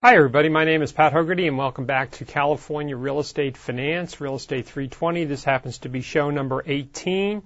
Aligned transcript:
Hi, 0.00 0.14
everybody. 0.14 0.48
My 0.48 0.64
name 0.64 0.82
is 0.82 0.92
Pat 0.92 1.12
Hogarty, 1.12 1.48
and 1.48 1.58
welcome 1.58 1.84
back 1.84 2.12
to 2.12 2.24
California 2.24 2.96
Real 2.96 3.18
Estate 3.18 3.56
Finance, 3.56 4.20
Real 4.20 4.36
Estate 4.36 4.66
320. 4.66 5.24
This 5.24 5.42
happens 5.42 5.78
to 5.78 5.88
be 5.88 6.02
show 6.02 6.30
number 6.30 6.62
18. 6.64 7.42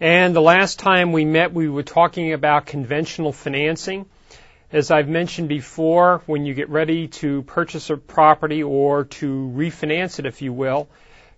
And 0.00 0.34
the 0.34 0.40
last 0.40 0.78
time 0.78 1.12
we 1.12 1.26
met, 1.26 1.52
we 1.52 1.68
were 1.68 1.82
talking 1.82 2.32
about 2.32 2.64
conventional 2.64 3.34
financing. 3.34 4.06
As 4.72 4.90
I've 4.90 5.10
mentioned 5.10 5.50
before, 5.50 6.22
when 6.24 6.46
you 6.46 6.54
get 6.54 6.70
ready 6.70 7.08
to 7.08 7.42
purchase 7.42 7.90
a 7.90 7.98
property 7.98 8.62
or 8.62 9.04
to 9.04 9.52
refinance 9.54 10.18
it, 10.18 10.24
if 10.24 10.40
you 10.40 10.54
will, 10.54 10.88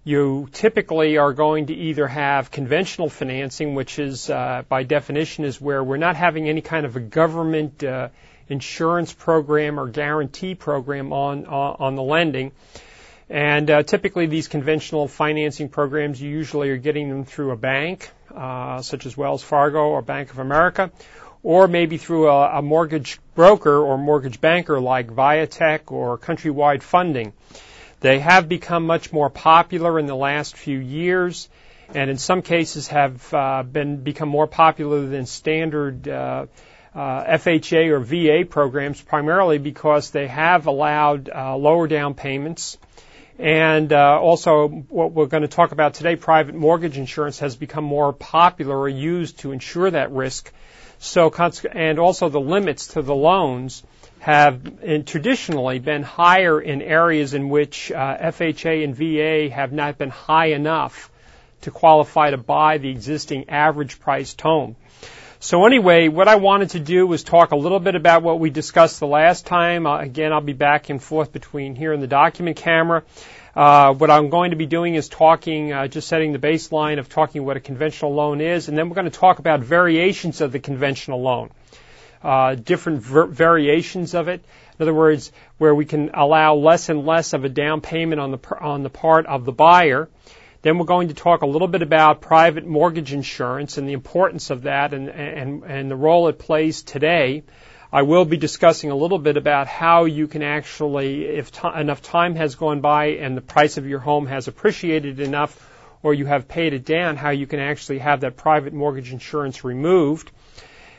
you 0.05 0.49
typically 0.53 1.19
are 1.19 1.33
going 1.33 1.67
to 1.67 1.75
either 1.75 2.07
have 2.07 2.53
conventional 2.53 3.09
financing, 3.09 3.75
which 3.75 3.99
is, 3.99 4.31
uh, 4.31 4.63
by 4.69 4.85
definition, 4.85 5.45
is 5.45 5.61
where 5.61 5.83
we're 5.83 5.97
not 5.97 6.15
having 6.15 6.49
any 6.49 6.61
kind 6.61 6.87
of 6.87 6.95
a 6.95 7.01
government 7.01 7.83
uh, 7.83 8.11
insurance 8.51 9.13
program 9.13 9.79
or 9.81 9.89
guarantee 9.89 10.55
program 10.55 11.13
on 11.13 11.47
on, 11.47 11.77
on 11.79 11.95
the 11.95 12.03
lending. 12.03 12.53
And 13.31 13.71
uh, 13.71 13.83
typically, 13.85 14.27
these 14.27 14.49
conventional 14.49 15.07
financing 15.07 15.69
programs, 15.69 16.21
you 16.21 16.29
usually 16.29 16.71
are 16.71 16.77
getting 16.77 17.09
them 17.09 17.25
through 17.25 17.53
a 17.53 17.57
bank, 17.57 18.11
uh, 18.35 18.83
such 18.83 19.07
as 19.07 19.17
Wells 19.17 19.43
Fargo 19.43 19.85
or 19.85 20.03
Bank 20.03 20.33
of 20.33 20.41
America, 20.41 20.91
or 21.45 21.69
maybe 21.69 21.97
through 21.97 22.29
a, 22.29 22.59
a 22.59 22.63
mortgage 22.63 23.21
broker 23.37 23.79
or 23.79 23.97
mortgage 23.97 24.41
banker 24.41 24.81
like 24.81 25.07
Viatech 25.07 25.93
or 25.93 26.19
Countrywide 26.19 26.83
Funding. 26.83 27.33
They 28.01 28.19
have 28.19 28.49
become 28.49 28.85
much 28.85 29.13
more 29.13 29.31
popular 29.31 29.99
in 30.01 30.07
the 30.07 30.17
last 30.17 30.57
few 30.57 30.79
years, 30.79 31.49
and 31.95 32.11
in 32.11 32.19
some 32.19 32.43
cases 32.43 32.89
have 32.89 33.33
uh, 33.33 33.63
been 33.63 33.99
become 33.99 34.29
more 34.29 34.49
popular 34.49 35.07
than 35.07 35.27
standard 35.27 36.09
uh, 36.09 36.13
uh, 36.13 36.47
FHA 36.95 37.91
or 37.91 38.01
VA 38.01 38.45
programs 38.49 39.01
primarily 39.01 39.59
because 39.59 40.11
they 40.11 40.27
have 40.27 40.67
allowed 40.67 41.29
uh, 41.29 41.57
lower 41.57 41.87
down 41.87 42.15
payments. 42.15 42.79
And 43.39 43.93
uh, 43.93 44.19
also, 44.21 44.69
what 44.69 45.13
we're 45.13 45.27
going 45.27 45.43
to 45.43 45.49
talk 45.49 45.73
about 45.73 45.95
today, 45.95 46.17
private 46.17 46.55
mortgage 46.55 46.99
insurance 46.99 47.39
has 47.39 47.57
become 47.57 47.85
more 47.85 48.13
popular 48.13 48.79
or 48.79 48.89
used 48.89 49.39
to 49.41 49.53
insure 49.53 49.91
that 49.91 50.13
risk. 50.13 50.53
So, 50.99 51.33
and 51.73 51.99
also 51.99 52.29
the 52.29 52.41
limits 52.41 52.89
to 52.89 53.03
the 53.03 53.15
loans 53.15 53.83
have 54.19 54.61
traditionally 55.07 55.79
been 55.79 56.03
higher 56.03 56.61
in 56.61 56.83
areas 56.83 57.33
in 57.33 57.49
which 57.49 57.91
uh, 57.91 58.19
FHA 58.19 58.85
and 58.85 58.95
VA 58.95 59.55
have 59.55 59.73
not 59.73 59.97
been 59.97 60.11
high 60.11 60.49
enough 60.49 61.11
to 61.63 61.71
qualify 61.71 62.31
to 62.31 62.37
buy 62.37 62.77
the 62.77 62.91
existing 62.91 63.49
average 63.49 64.01
priced 64.01 64.41
home. 64.43 64.77
So 65.43 65.65
anyway, 65.65 66.09
what 66.09 66.29
I 66.29 66.37
wanted 66.37 66.71
to 66.71 66.81
do 66.81 67.07
was 67.07 67.25
talk 67.25 67.53
a 67.53 67.57
little 67.57 67.81
bit 67.81 67.95
about 67.95 68.23
what 68.23 68.39
we 68.39 68.51
discussed 68.51 69.01
the 69.01 69.07
last 69.07 69.47
time. 69.47 69.87
Uh, 69.87 69.99
again, 69.99 70.35
I'll 70.35 70.43
be 70.43 70.53
back 70.53 70.91
and 70.91 71.03
forth 71.03 71.33
between 71.33 71.75
here 71.75 71.95
and 71.95 72.03
the 72.03 72.07
document 72.07 72.59
camera. 72.59 73.05
Uh, 73.57 73.95
what 73.95 74.11
I'm 74.11 74.29
going 74.29 74.51
to 74.51 74.59
be 74.59 74.67
doing 74.67 74.97
is 74.97 75.09
talking, 75.09 75.73
uh, 75.73 75.89
just 75.89 76.09
setting 76.09 76.35
the 76.35 76.39
baseline 76.39 76.99
of 76.99 77.09
talking 77.09 77.47
what 77.47 77.57
a 77.57 77.61
conventional 77.61 78.13
loan 78.13 78.43
is, 78.43 78.69
and 78.69 78.77
then 78.77 78.91
we're 78.91 78.97
going 78.97 79.11
to 79.11 79.19
talk 79.19 79.39
about 79.39 79.61
variations 79.61 80.43
of 80.43 80.53
the 80.53 80.59
conventional 80.59 81.23
loan, 81.23 81.49
uh, 82.23 82.55
different 82.55 83.01
ver- 83.01 83.25
variations 83.25 84.13
of 84.13 84.29
it. 84.29 84.45
In 84.79 84.83
other 84.83 84.95
words, 84.95 85.33
where 85.57 85.75
we 85.75 85.87
can 85.87 86.11
allow 86.13 86.55
less 86.57 86.91
and 86.91 87.07
less 87.07 87.33
of 87.33 87.45
a 87.45 87.49
down 87.49 87.81
payment 87.81 88.21
on 88.21 88.31
the 88.31 88.59
on 88.61 88.83
the 88.83 88.91
part 88.91 89.25
of 89.25 89.47
the 89.47 89.53
buyer, 89.53 90.11
then 90.63 90.79
we're 90.79 90.85
going 90.85 91.09
to 91.09 91.15
talk 91.15 91.43
a 91.43 91.47
little 91.47 91.69
bit 91.69 91.83
about 91.83 92.21
private 92.21 92.67
mortgage 92.67 93.13
insurance 93.13 93.79
and 93.79 93.89
the 93.89 93.95
importance 93.95 94.51
of 94.51 94.63
that 94.63 94.93
and, 94.93 95.09
and, 95.09 95.63
and 95.65 95.91
the 95.91 95.97
role 95.97 96.29
it 96.29 96.39
plays 96.39 96.83
today. 96.83 97.43
I 97.93 98.03
will 98.03 98.25
be 98.25 98.37
discussing 98.37 98.91
a 98.91 98.95
little 98.95 99.19
bit 99.19 99.37
about 99.37 99.67
how 99.67 100.05
you 100.05 100.29
can 100.29 100.43
actually, 100.43 101.25
if 101.25 101.51
t- 101.51 101.69
enough 101.75 102.03
time 102.03 102.37
has 102.37 102.55
gone 102.55 102.81
by 102.81 103.07
and 103.07 103.37
the 103.37 103.41
price 103.41 103.79
of 103.79 103.87
your 103.87 103.99
home 103.99 104.27
has 104.27 104.49
appreciated 104.49 105.19
enough 105.19 105.69
or 106.03 106.15
you 106.15 106.27
have 106.27 106.47
paid 106.47 106.73
it 106.73 106.85
down, 106.85 107.17
how 107.17 107.31
you 107.31 107.47
can 107.47 107.59
actually 107.59 107.99
have 107.99 108.21
that 108.21 108.37
private 108.37 108.73
mortgage 108.73 109.13
insurance 109.13 109.65
removed. 109.65 110.31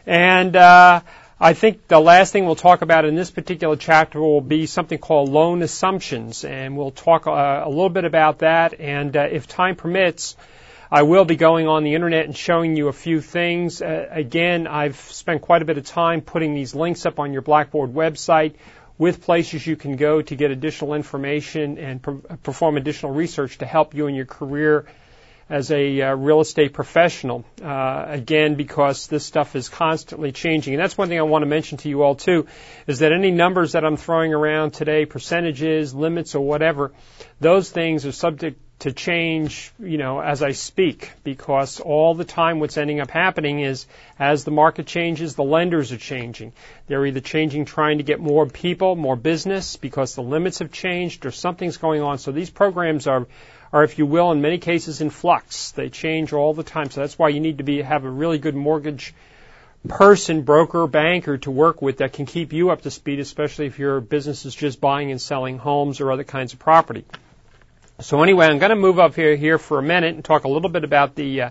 And 0.05 0.55
uh, 0.55 1.01
I 1.43 1.53
think 1.53 1.87
the 1.87 1.99
last 1.99 2.31
thing 2.31 2.45
we'll 2.45 2.53
talk 2.53 2.83
about 2.83 3.03
in 3.03 3.15
this 3.15 3.31
particular 3.31 3.75
chapter 3.75 4.21
will 4.21 4.41
be 4.41 4.67
something 4.67 4.99
called 4.99 5.29
loan 5.29 5.63
assumptions, 5.63 6.45
and 6.45 6.77
we'll 6.77 6.91
talk 6.91 7.25
uh, 7.25 7.63
a 7.65 7.67
little 7.67 7.89
bit 7.89 8.05
about 8.05 8.39
that. 8.39 8.79
And 8.79 9.17
uh, 9.17 9.21
if 9.21 9.47
time 9.47 9.75
permits, 9.75 10.35
I 10.91 11.01
will 11.01 11.25
be 11.25 11.35
going 11.35 11.67
on 11.67 11.83
the 11.83 11.95
internet 11.95 12.25
and 12.25 12.37
showing 12.37 12.75
you 12.75 12.89
a 12.89 12.93
few 12.93 13.21
things. 13.21 13.81
Uh, 13.81 14.07
again, 14.11 14.67
I've 14.67 14.97
spent 14.97 15.41
quite 15.41 15.63
a 15.63 15.65
bit 15.65 15.79
of 15.79 15.85
time 15.87 16.21
putting 16.21 16.53
these 16.53 16.75
links 16.75 17.07
up 17.07 17.17
on 17.17 17.33
your 17.33 17.41
Blackboard 17.41 17.91
website 17.91 18.53
with 18.99 19.23
places 19.23 19.65
you 19.65 19.75
can 19.75 19.95
go 19.95 20.21
to 20.21 20.35
get 20.35 20.51
additional 20.51 20.93
information 20.93 21.79
and 21.79 22.03
perform 22.43 22.77
additional 22.77 23.13
research 23.13 23.57
to 23.57 23.65
help 23.65 23.95
you 23.95 24.05
in 24.05 24.13
your 24.13 24.27
career 24.27 24.85
as 25.51 25.69
a 25.69 26.01
uh, 26.01 26.15
real 26.15 26.39
estate 26.39 26.71
professional. 26.71 27.43
Uh, 27.61 28.05
again, 28.07 28.55
because 28.55 29.07
this 29.07 29.25
stuff 29.25 29.53
is 29.55 29.67
constantly 29.67 30.31
changing. 30.31 30.73
And 30.73 30.81
that's 30.81 30.97
one 30.97 31.09
thing 31.09 31.19
I 31.19 31.23
want 31.23 31.41
to 31.43 31.45
mention 31.47 31.77
to 31.79 31.89
you 31.89 32.03
all 32.03 32.15
too, 32.15 32.47
is 32.87 32.99
that 32.99 33.11
any 33.11 33.31
numbers 33.31 33.73
that 33.73 33.83
I'm 33.83 33.97
throwing 33.97 34.33
around 34.33 34.71
today, 34.71 35.05
percentages, 35.05 35.93
limits, 35.93 36.35
or 36.35 36.45
whatever, 36.45 36.93
those 37.41 37.69
things 37.69 38.05
are 38.05 38.13
subject 38.13 38.61
to 38.79 38.93
change, 38.93 39.71
you 39.77 39.97
know, 39.97 40.21
as 40.21 40.41
I 40.41 40.53
speak, 40.53 41.11
because 41.23 41.79
all 41.81 42.15
the 42.15 42.23
time 42.25 42.59
what's 42.59 42.77
ending 42.77 42.99
up 42.99 43.11
happening 43.11 43.59
is 43.59 43.85
as 44.17 44.43
the 44.43 44.51
market 44.51 44.87
changes, 44.87 45.35
the 45.35 45.43
lenders 45.43 45.91
are 45.91 45.97
changing. 45.97 46.53
They're 46.87 47.05
either 47.05 47.19
changing 47.19 47.65
trying 47.65 47.97
to 47.97 48.03
get 48.03 48.19
more 48.19 48.47
people, 48.47 48.95
more 48.95 49.17
business, 49.17 49.75
because 49.75 50.15
the 50.15 50.23
limits 50.23 50.59
have 50.59 50.71
changed, 50.71 51.25
or 51.25 51.31
something's 51.31 51.77
going 51.77 52.01
on. 52.01 52.17
So 52.17 52.31
these 52.31 52.49
programs 52.49 53.05
are 53.05 53.27
are, 53.73 53.83
if 53.83 53.97
you 53.97 54.05
will, 54.05 54.31
in 54.31 54.41
many 54.41 54.57
cases 54.57 55.01
in 55.01 55.09
flux. 55.09 55.71
They 55.71 55.89
change 55.89 56.33
all 56.33 56.53
the 56.53 56.63
time. 56.63 56.89
So 56.89 57.01
that's 57.01 57.17
why 57.17 57.29
you 57.29 57.39
need 57.39 57.59
to 57.59 57.63
be 57.63 57.81
have 57.81 58.03
a 58.03 58.09
really 58.09 58.37
good 58.37 58.55
mortgage 58.55 59.13
person, 59.87 60.43
broker, 60.43 60.85
banker 60.87 61.37
to 61.39 61.51
work 61.51 61.81
with 61.81 61.97
that 61.97 62.13
can 62.13 62.25
keep 62.25 62.53
you 62.53 62.69
up 62.69 62.81
to 62.81 62.91
speed, 62.91 63.19
especially 63.19 63.65
if 63.65 63.79
your 63.79 63.99
business 63.99 64.45
is 64.45 64.53
just 64.53 64.79
buying 64.79 65.11
and 65.11 65.21
selling 65.21 65.57
homes 65.57 66.01
or 66.01 66.11
other 66.11 66.23
kinds 66.23 66.53
of 66.53 66.59
property. 66.59 67.05
So 67.99 68.21
anyway, 68.23 68.47
I'm 68.47 68.59
going 68.59 68.71
to 68.71 68.75
move 68.75 68.99
up 68.99 69.15
here 69.15 69.35
here 69.35 69.57
for 69.57 69.79
a 69.79 69.83
minute 69.83 70.15
and 70.15 70.25
talk 70.25 70.43
a 70.43 70.47
little 70.47 70.69
bit 70.69 70.83
about 70.83 71.15
the 71.15 71.41
uh, 71.41 71.49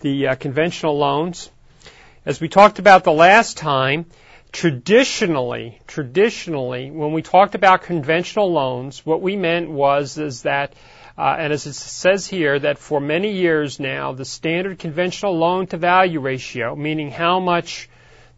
the 0.00 0.28
uh, 0.28 0.34
conventional 0.34 0.98
loans. 0.98 1.50
As 2.24 2.40
we 2.40 2.48
talked 2.48 2.78
about 2.78 3.04
the 3.04 3.12
last 3.12 3.56
time, 3.56 4.06
traditionally, 4.52 5.80
traditionally, 5.86 6.90
when 6.90 7.12
we 7.12 7.22
talked 7.22 7.54
about 7.54 7.82
conventional 7.82 8.52
loans, 8.52 9.04
what 9.06 9.22
we 9.22 9.36
meant 9.36 9.70
was 9.70 10.18
is 10.18 10.42
that 10.42 10.74
uh, 11.20 11.36
and 11.38 11.52
as 11.52 11.66
it 11.66 11.74
says 11.74 12.26
here, 12.26 12.58
that 12.58 12.78
for 12.78 12.98
many 12.98 13.32
years 13.32 13.78
now, 13.78 14.14
the 14.14 14.24
standard 14.24 14.78
conventional 14.78 15.36
loan 15.36 15.66
to 15.66 15.76
value 15.76 16.18
ratio, 16.18 16.74
meaning 16.74 17.10
how 17.10 17.38
much 17.40 17.90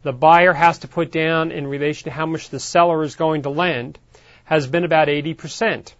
the 0.02 0.12
buyer 0.12 0.52
has 0.52 0.78
to 0.78 0.88
put 0.88 1.12
down 1.12 1.52
in 1.52 1.68
relation 1.68 2.06
to 2.06 2.10
how 2.10 2.26
much 2.26 2.48
the 2.48 2.58
seller 2.58 3.04
is 3.04 3.14
going 3.14 3.42
to 3.42 3.50
lend, 3.50 4.00
has 4.42 4.66
been 4.66 4.82
about 4.82 5.06
80% 5.06 5.92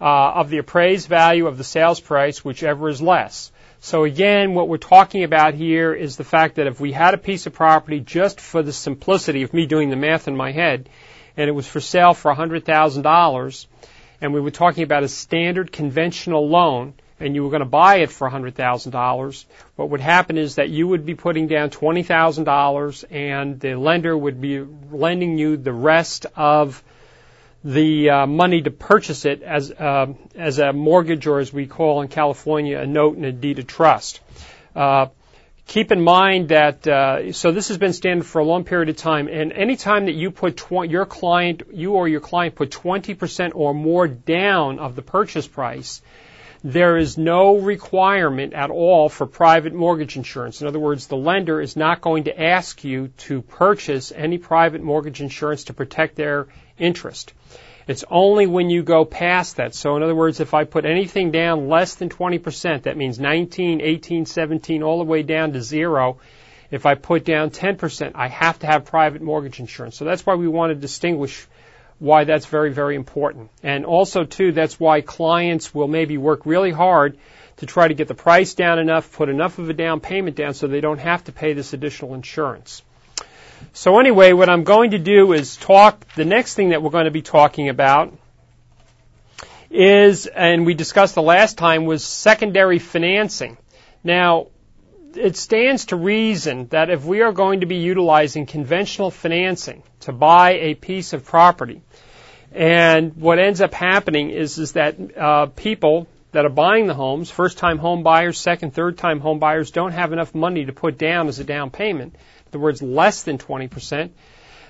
uh, 0.00 0.04
of 0.04 0.50
the 0.50 0.58
appraised 0.58 1.08
value 1.08 1.46
of 1.46 1.56
the 1.56 1.62
sales 1.62 2.00
price, 2.00 2.44
whichever 2.44 2.88
is 2.88 3.00
less. 3.00 3.52
So 3.78 4.02
again, 4.02 4.54
what 4.54 4.66
we're 4.66 4.78
talking 4.78 5.22
about 5.22 5.54
here 5.54 5.94
is 5.94 6.16
the 6.16 6.24
fact 6.24 6.56
that 6.56 6.66
if 6.66 6.80
we 6.80 6.90
had 6.90 7.14
a 7.14 7.18
piece 7.18 7.46
of 7.46 7.52
property 7.52 8.00
just 8.00 8.40
for 8.40 8.64
the 8.64 8.72
simplicity 8.72 9.44
of 9.44 9.54
me 9.54 9.66
doing 9.66 9.88
the 9.88 9.94
math 9.94 10.26
in 10.26 10.36
my 10.36 10.50
head, 10.50 10.88
and 11.36 11.48
it 11.48 11.52
was 11.52 11.68
for 11.68 11.78
sale 11.78 12.12
for 12.12 12.34
$100,000, 12.34 13.66
and 14.20 14.34
we 14.34 14.40
were 14.40 14.50
talking 14.50 14.82
about 14.82 15.02
a 15.02 15.08
standard 15.08 15.72
conventional 15.72 16.48
loan, 16.48 16.94
and 17.20 17.34
you 17.34 17.42
were 17.42 17.50
going 17.50 17.60
to 17.60 17.66
buy 17.66 17.96
it 17.96 18.10
for 18.10 18.30
$100,000, 18.30 19.44
what 19.76 19.90
would 19.90 20.00
happen 20.00 20.38
is 20.38 20.56
that 20.56 20.68
you 20.70 20.86
would 20.86 21.04
be 21.04 21.14
putting 21.14 21.48
down 21.48 21.70
$20,000 21.70 23.04
and 23.10 23.60
the 23.60 23.74
lender 23.74 24.16
would 24.16 24.40
be 24.40 24.60
lending 24.90 25.38
you 25.38 25.56
the 25.56 25.72
rest 25.72 26.26
of 26.36 26.82
the 27.64 28.10
uh, 28.10 28.26
money 28.26 28.62
to 28.62 28.70
purchase 28.70 29.24
it 29.24 29.42
as 29.42 29.72
uh, 29.72 30.06
as 30.36 30.60
a 30.60 30.72
mortgage 30.72 31.26
or 31.26 31.40
as 31.40 31.52
we 31.52 31.66
call 31.66 32.02
in 32.02 32.08
California 32.08 32.78
a 32.78 32.86
note 32.86 33.16
and 33.16 33.26
a 33.26 33.32
deed 33.32 33.58
of 33.58 33.66
trust. 33.66 34.20
Uh, 34.76 35.06
keep 35.68 35.92
in 35.92 36.00
mind 36.00 36.48
that 36.48 36.86
uh, 36.88 37.32
so 37.32 37.52
this 37.52 37.68
has 37.68 37.78
been 37.78 37.92
standard 37.92 38.26
for 38.26 38.40
a 38.40 38.44
long 38.44 38.64
period 38.64 38.88
of 38.88 38.96
time 38.96 39.28
and 39.28 39.52
any 39.52 39.76
time 39.76 40.06
that 40.06 40.14
you 40.14 40.30
put 40.30 40.56
tw- 40.56 40.88
your 40.88 41.04
client 41.04 41.62
you 41.72 41.92
or 41.92 42.08
your 42.08 42.20
client 42.20 42.54
put 42.54 42.70
20% 42.70 43.52
or 43.54 43.74
more 43.74 44.08
down 44.08 44.78
of 44.78 44.96
the 44.96 45.02
purchase 45.02 45.46
price 45.46 46.00
there 46.64 46.96
is 46.96 47.16
no 47.16 47.58
requirement 47.58 48.52
at 48.52 48.70
all 48.70 49.08
for 49.08 49.26
private 49.26 49.72
mortgage 49.72 50.16
insurance. 50.16 50.60
In 50.60 50.66
other 50.66 50.80
words, 50.80 51.06
the 51.06 51.16
lender 51.16 51.60
is 51.60 51.76
not 51.76 52.00
going 52.00 52.24
to 52.24 52.42
ask 52.42 52.82
you 52.82 53.08
to 53.18 53.42
purchase 53.42 54.12
any 54.14 54.38
private 54.38 54.82
mortgage 54.82 55.20
insurance 55.20 55.64
to 55.64 55.72
protect 55.72 56.16
their 56.16 56.48
interest. 56.76 57.32
It's 57.88 58.04
only 58.10 58.46
when 58.46 58.68
you 58.68 58.82
go 58.82 59.06
past 59.06 59.56
that. 59.56 59.74
So 59.74 59.96
in 59.96 60.02
other 60.02 60.14
words, 60.14 60.40
if 60.40 60.52
I 60.52 60.64
put 60.64 60.84
anything 60.84 61.30
down 61.30 61.68
less 61.68 61.94
than 61.94 62.10
20%, 62.10 62.82
that 62.82 62.98
means 62.98 63.18
19, 63.18 63.80
18, 63.80 64.26
17, 64.26 64.82
all 64.82 64.98
the 64.98 65.04
way 65.04 65.22
down 65.22 65.54
to 65.54 65.62
zero. 65.62 66.18
If 66.70 66.84
I 66.84 66.96
put 66.96 67.24
down 67.24 67.48
10%, 67.48 68.12
I 68.14 68.28
have 68.28 68.58
to 68.58 68.66
have 68.66 68.84
private 68.84 69.22
mortgage 69.22 69.58
insurance. 69.58 69.96
So 69.96 70.04
that's 70.04 70.26
why 70.26 70.34
we 70.34 70.46
want 70.46 70.70
to 70.70 70.74
distinguish 70.74 71.46
why 71.98 72.24
that's 72.24 72.44
very, 72.44 72.74
very 72.74 72.94
important. 72.94 73.48
And 73.62 73.86
also, 73.86 74.24
too, 74.24 74.52
that's 74.52 74.78
why 74.78 75.00
clients 75.00 75.74
will 75.74 75.88
maybe 75.88 76.18
work 76.18 76.44
really 76.44 76.70
hard 76.70 77.16
to 77.56 77.66
try 77.66 77.88
to 77.88 77.94
get 77.94 78.06
the 78.06 78.14
price 78.14 78.52
down 78.52 78.78
enough, 78.78 79.10
put 79.12 79.30
enough 79.30 79.58
of 79.58 79.70
a 79.70 79.72
down 79.72 80.00
payment 80.00 80.36
down 80.36 80.52
so 80.52 80.66
they 80.66 80.82
don't 80.82 81.00
have 81.00 81.24
to 81.24 81.32
pay 81.32 81.54
this 81.54 81.72
additional 81.72 82.14
insurance. 82.14 82.82
So 83.72 83.98
anyway, 83.98 84.32
what 84.32 84.48
I'm 84.48 84.64
going 84.64 84.92
to 84.92 84.98
do 84.98 85.32
is 85.32 85.56
talk, 85.56 86.06
the 86.14 86.24
next 86.24 86.54
thing 86.54 86.70
that 86.70 86.82
we're 86.82 86.90
going 86.90 87.04
to 87.04 87.10
be 87.10 87.22
talking 87.22 87.68
about 87.68 88.12
is, 89.70 90.26
and 90.26 90.66
we 90.66 90.74
discussed 90.74 91.14
the 91.14 91.22
last 91.22 91.58
time, 91.58 91.84
was 91.84 92.04
secondary 92.04 92.78
financing. 92.78 93.56
Now, 94.02 94.48
it 95.14 95.36
stands 95.36 95.86
to 95.86 95.96
reason 95.96 96.68
that 96.68 96.90
if 96.90 97.04
we 97.04 97.22
are 97.22 97.32
going 97.32 97.60
to 97.60 97.66
be 97.66 97.76
utilizing 97.76 98.46
conventional 98.46 99.10
financing 99.10 99.82
to 100.00 100.12
buy 100.12 100.52
a 100.52 100.74
piece 100.74 101.12
of 101.12 101.24
property, 101.24 101.82
and 102.52 103.16
what 103.16 103.38
ends 103.38 103.60
up 103.60 103.74
happening 103.74 104.30
is, 104.30 104.58
is 104.58 104.72
that 104.72 104.96
uh, 105.16 105.46
people 105.46 106.08
that 106.32 106.44
are 106.44 106.50
buying 106.50 106.86
the 106.86 106.94
homes, 106.94 107.30
first 107.30 107.58
time 107.58 107.78
home 107.78 108.02
buyers, 108.02 108.38
second, 108.38 108.74
third 108.74 108.98
time 108.98 109.20
home 109.20 109.38
buyers, 109.38 109.70
don't 109.70 109.92
have 109.92 110.12
enough 110.12 110.34
money 110.34 110.64
to 110.64 110.72
put 110.72 110.98
down 110.98 111.28
as 111.28 111.38
a 111.38 111.44
down 111.44 111.70
payment. 111.70 112.14
Other 112.50 112.58
words, 112.58 112.82
less 112.82 113.22
than 113.22 113.38
20%, 113.38 114.10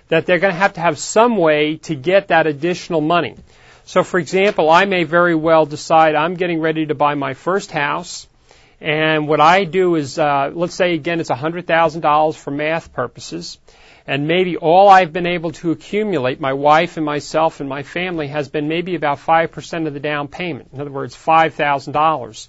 that 0.09 0.27
they're 0.27 0.39
going 0.39 0.53
to 0.53 0.59
have 0.59 0.75
to 0.75 0.81
have 0.81 0.99
some 0.99 1.37
way 1.37 1.77
to 1.77 1.95
get 1.95 2.29
that 2.29 2.47
additional 2.47 3.01
money. 3.01 3.37
So 3.85 4.03
for 4.03 4.19
example, 4.19 4.69
I 4.69 4.85
may 4.85 5.05
very 5.05 5.35
well 5.35 5.65
decide 5.65 6.15
I'm 6.15 6.35
getting 6.35 6.61
ready 6.61 6.87
to 6.87 6.95
buy 6.95 7.15
my 7.15 7.35
first 7.35 7.71
house, 7.71 8.27
and 8.81 9.27
what 9.27 9.41
I 9.41 9.65
do 9.65 9.95
is, 9.95 10.19
uh, 10.19 10.51
let's 10.53 10.75
say 10.75 10.95
again 10.95 11.21
it's 11.21 11.31
$100,000 11.31 12.35
for 12.37 12.51
math 12.51 12.93
purposes, 12.93 13.59
and 14.07 14.29
maybe 14.29 14.57
all 14.57 14.89
I've 14.89 15.13
been 15.13 15.27
able 15.27 15.53
to 15.53 15.71
accumulate, 15.71 16.41
my 16.41 16.53
wife 16.53 16.97
and 16.97 17.05
myself 17.05 17.61
and 17.61 17.69
my 17.69 17.83
family, 17.83 18.29
has 18.29 18.49
been 18.49 18.69
maybe 18.69 18.95
about 18.95 19.19
5% 19.19 19.87
of 19.87 19.95
the 19.95 20.01
down 20.01 20.29
payment. 20.29 20.71
In 20.73 20.81
other 20.81 20.91
words, 20.91 21.15
$5,000. 21.15 22.49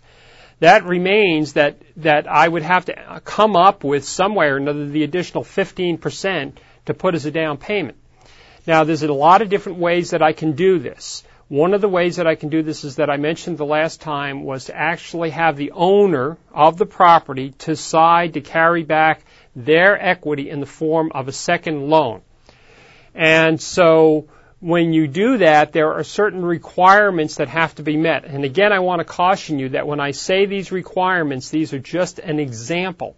That 0.59 0.85
remains 0.85 1.53
that, 1.53 1.77
that 1.97 2.27
I 2.27 2.47
would 2.47 2.63
have 2.63 2.85
to 2.85 3.21
come 3.23 3.55
up 3.55 3.83
with 3.83 4.03
somewhere 4.03 4.55
or 4.55 4.57
another 4.57 4.87
the 4.87 5.03
additional 5.03 5.43
15% 5.43 6.53
to 6.85 6.93
put 6.93 7.15
as 7.15 7.25
a 7.25 7.31
down 7.31 7.57
payment. 7.57 7.97
Now, 8.67 8.83
there's 8.83 9.03
a 9.03 9.13
lot 9.13 9.41
of 9.41 9.49
different 9.49 9.79
ways 9.79 10.11
that 10.11 10.21
I 10.21 10.33
can 10.33 10.53
do 10.53 10.79
this. 10.79 11.23
One 11.47 11.73
of 11.73 11.81
the 11.81 11.89
ways 11.89 12.17
that 12.17 12.27
I 12.27 12.35
can 12.35 12.49
do 12.49 12.61
this 12.61 12.83
is 12.83 12.97
that 12.97 13.09
I 13.09 13.17
mentioned 13.17 13.57
the 13.57 13.65
last 13.65 14.01
time 14.01 14.43
was 14.43 14.65
to 14.65 14.77
actually 14.77 15.31
have 15.31 15.57
the 15.57 15.71
owner 15.71 16.37
of 16.53 16.77
the 16.77 16.85
property 16.85 17.53
decide 17.57 18.33
to 18.33 18.41
carry 18.41 18.83
back 18.83 19.25
their 19.55 19.99
equity 19.99 20.49
in 20.49 20.59
the 20.59 20.67
form 20.67 21.11
of 21.15 21.27
a 21.27 21.31
second 21.31 21.89
loan. 21.89 22.21
And 23.15 23.59
so 23.59 24.27
when 24.59 24.91
you 24.91 25.07
do 25.07 25.37
that, 25.37 25.71
there 25.71 25.93
are 25.93 26.03
certain 26.03 26.43
requirements 26.43 27.35
that 27.35 27.47
have 27.47 27.75
to 27.75 27.83
be 27.83 27.95
met. 27.95 28.25
And 28.25 28.43
again, 28.43 28.73
I 28.73 28.79
want 28.79 28.99
to 28.99 29.05
caution 29.05 29.57
you 29.57 29.69
that 29.69 29.87
when 29.87 29.99
I 29.99 30.11
say 30.11 30.45
these 30.45 30.71
requirements, 30.71 31.49
these 31.49 31.73
are 31.73 31.79
just 31.79 32.19
an 32.19 32.39
example. 32.39 33.15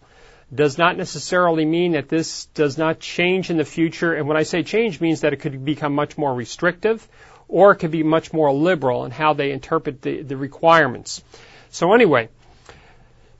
Does 0.53 0.77
not 0.77 0.97
necessarily 0.97 1.65
mean 1.65 1.93
that 1.93 2.09
this 2.09 2.45
does 2.47 2.77
not 2.77 2.99
change 2.99 3.49
in 3.49 3.57
the 3.57 3.65
future. 3.65 4.13
And 4.13 4.27
when 4.27 4.37
I 4.37 4.43
say 4.43 4.63
change 4.63 5.01
means 5.01 5.21
that 5.21 5.33
it 5.33 5.37
could 5.37 5.65
become 5.65 5.95
much 5.95 6.17
more 6.17 6.33
restrictive 6.33 7.07
or 7.47 7.71
it 7.71 7.77
could 7.77 7.91
be 7.91 8.03
much 8.03 8.31
more 8.33 8.53
liberal 8.53 9.05
in 9.05 9.11
how 9.11 9.33
they 9.33 9.51
interpret 9.51 10.01
the, 10.01 10.21
the 10.21 10.37
requirements. 10.37 11.23
So 11.69 11.93
anyway, 11.93 12.29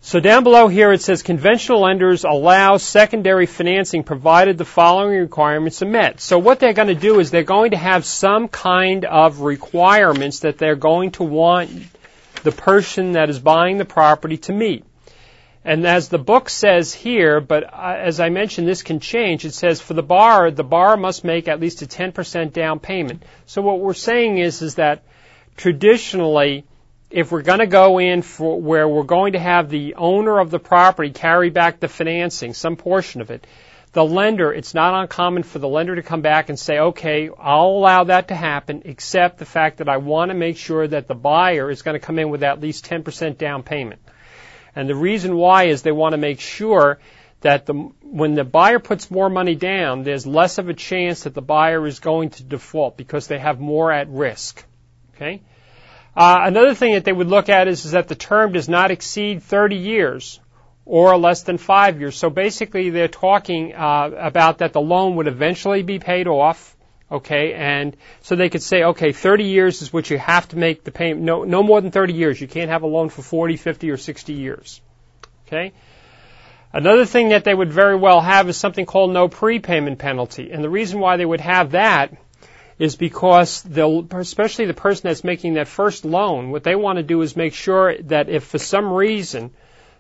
so 0.02 0.20
down 0.20 0.44
below 0.44 0.68
here 0.68 0.92
it 0.92 1.02
says 1.02 1.22
conventional 1.22 1.82
lenders 1.82 2.24
allow 2.24 2.78
secondary 2.78 3.46
financing 3.46 4.04
provided 4.04 4.58
the 4.58 4.66
following 4.66 5.20
requirements 5.20 5.82
are 5.82 5.86
met. 5.86 6.20
So 6.20 6.40
what 6.40 6.60
they're 6.60 6.74
going 6.74 6.88
to 6.88 6.96
do 6.96 7.20
is 7.20 7.30
they're 7.30 7.44
going 7.44 7.72
to 7.72 7.78
have 7.78 8.04
some 8.04 8.48
kind 8.48 9.06
of 9.06 9.42
requirements 9.42 10.40
that 10.40 10.58
they're 10.58 10.76
going 10.76 11.12
to 11.12 11.24
want 11.24 11.70
the 12.44 12.52
person 12.52 13.12
that 13.14 13.30
is 13.30 13.40
buying 13.40 13.78
the 13.78 13.86
property 13.86 14.38
to 14.38 14.54
meet. 14.54 14.84
And 15.64 15.86
as 15.86 16.10
the 16.10 16.18
book 16.18 16.50
says 16.50 16.92
here, 16.94 17.40
but 17.40 17.72
uh, 17.72 17.96
as 18.00 18.20
I 18.20 18.30
mentioned, 18.30 18.68
this 18.68 18.82
can 18.82 19.00
change. 19.00 19.46
It 19.46 19.54
says 19.54 19.80
for 19.80 19.94
the 19.94 20.02
borrower, 20.02 20.50
the 20.50 20.64
borrower 20.64 20.98
must 20.98 21.24
make 21.24 21.48
at 21.48 21.60
least 21.60 21.84
a 21.84 21.86
10% 21.86 22.52
down 22.52 22.80
payment. 22.80 23.24
So 23.46 23.62
what 23.62 23.80
we're 23.80 23.94
saying 23.94 24.40
is, 24.40 24.64
is 24.64 24.76
that 24.76 25.04
traditionally, 25.58 26.66
if 27.12 27.32
we're 27.32 27.42
going 27.42 27.60
to 27.60 27.68
go 27.68 28.00
in 28.00 28.22
for 28.22 28.60
where 28.60 28.88
we're 28.88 29.04
going 29.04 29.34
to 29.34 29.40
have 29.40 29.70
the 29.70 29.96
owner 29.96 30.40
of 30.40 30.50
the 30.50 30.60
property 30.60 31.12
carry 31.12 31.50
back 31.50 31.80
the 31.80 31.88
financing, 31.88 32.54
some 32.54 32.76
portion 32.76 33.22
of 33.22 33.32
it, 33.32 33.46
the 33.94 34.06
lender, 34.06 34.54
it's 34.54 34.74
not 34.74 35.02
uncommon 35.02 35.44
for 35.44 35.60
the 35.60 35.68
lender 35.68 35.96
to 35.96 36.02
come 36.02 36.22
back 36.22 36.48
and 36.48 36.58
say, 36.58 36.80
okay, 36.80 37.30
I'll 37.38 37.68
allow 37.68 38.06
that 38.06 38.30
to 38.30 38.36
happen, 38.36 38.84
except 38.86 39.38
the 39.38 39.46
fact 39.46 39.78
that 39.80 39.90
I 39.90 39.98
want 39.98 40.30
to 40.30 40.36
make 40.36 40.56
sure 40.56 40.88
that 40.88 41.08
the 41.08 41.16
buyer 41.16 41.70
is 41.70 41.82
going 41.82 42.00
to 42.00 42.06
come 42.06 42.18
in 42.18 42.30
with 42.30 42.44
at 42.44 42.62
least 42.62 42.90
10% 42.90 43.38
down 43.38 43.64
payment. 43.64 44.02
And 44.74 44.88
the 44.88 44.96
reason 44.96 45.36
why 45.36 45.66
is 45.66 45.82
they 45.82 45.92
want 45.92 46.14
to 46.14 46.18
make 46.18 46.40
sure 46.40 47.00
that 47.42 47.66
the, 47.66 47.74
when 47.74 48.36
the 48.36 48.46
buyer 48.46 48.80
puts 48.80 49.12
more 49.12 49.30
money 49.30 49.56
down, 49.56 50.04
there's 50.04 50.26
less 50.26 50.58
of 50.58 50.70
a 50.70 50.74
chance 50.74 51.24
that 51.24 51.34
the 51.34 51.42
buyer 51.42 51.86
is 51.86 52.00
going 52.00 52.30
to 52.30 52.44
default 52.44 52.96
because 52.96 53.28
they 53.28 53.40
have 53.40 53.60
more 53.60 53.92
at 53.92 54.08
risk. 54.08 54.64
Okay? 55.16 55.42
Uh, 56.16 56.42
another 56.44 56.74
thing 56.74 56.94
that 56.94 57.06
they 57.06 57.12
would 57.12 57.28
look 57.28 57.50
at 57.50 57.68
is, 57.68 57.86
is 57.86 57.92
that 57.92 58.08
the 58.08 58.16
term 58.16 58.52
does 58.52 58.68
not 58.68 58.92
exceed 58.92 59.44
30 59.44 59.78
years 59.78 60.40
or 60.86 61.18
less 61.18 61.44
than 61.44 61.58
five 61.58 62.00
years. 62.00 62.18
So 62.18 62.30
basically, 62.30 62.90
they're 62.90 63.08
talking 63.08 63.74
uh, 63.74 64.12
about 64.18 64.58
that 64.58 64.74
the 64.74 64.82
loan 64.82 65.16
would 65.16 65.28
eventually 65.28 65.84
be 65.84 66.00
paid 66.00 66.28
off. 66.28 66.76
Okay, 67.10 67.54
and 67.54 67.98
so 68.22 68.38
they 68.38 68.50
could 68.50 68.64
say, 68.64 68.84
okay, 68.84 69.12
30 69.12 69.44
years 69.44 69.82
is 69.82 69.92
what 69.92 70.10
you 70.10 70.18
have 70.18 70.48
to 70.50 70.58
make 70.58 70.86
the 70.86 70.92
payment. 70.92 71.24
No, 71.24 71.44
no 71.44 71.62
more 71.62 71.82
than 71.82 71.92
30 71.92 72.14
years. 72.14 72.40
You 72.40 72.48
can't 72.48 72.70
have 72.70 72.84
a 72.84 72.88
loan 72.88 73.10
for 73.10 73.22
40, 73.22 73.58
50, 73.58 73.92
or 73.92 73.98
60 73.98 74.34
years. 74.34 74.82
Okay. 75.46 75.74
Another 76.74 77.06
thing 77.06 77.30
that 77.30 77.44
they 77.44 77.54
would 77.54 77.72
very 77.72 77.98
well 77.98 78.22
have 78.22 78.48
is 78.48 78.56
something 78.56 78.86
called 78.86 79.12
no 79.12 79.28
prepayment 79.28 80.00
penalty. 80.00 80.52
And 80.52 80.64
the 80.64 80.70
reason 80.70 81.02
why 81.02 81.18
they 81.18 81.26
would 81.26 81.42
have 81.42 81.72
that 81.72 82.14
is 82.82 82.96
because 82.96 83.64
especially 84.12 84.66
the 84.66 84.74
person 84.74 85.04
that's 85.04 85.24
making 85.24 85.54
that 85.54 85.68
first 85.68 86.04
loan, 86.04 86.50
what 86.50 86.64
they 86.64 86.76
want 86.76 86.98
to 86.98 87.04
do 87.04 87.22
is 87.22 87.36
make 87.36 87.54
sure 87.54 87.96
that 88.02 88.28
if 88.28 88.46
for 88.46 88.58
some 88.58 88.92
reason 88.92 89.52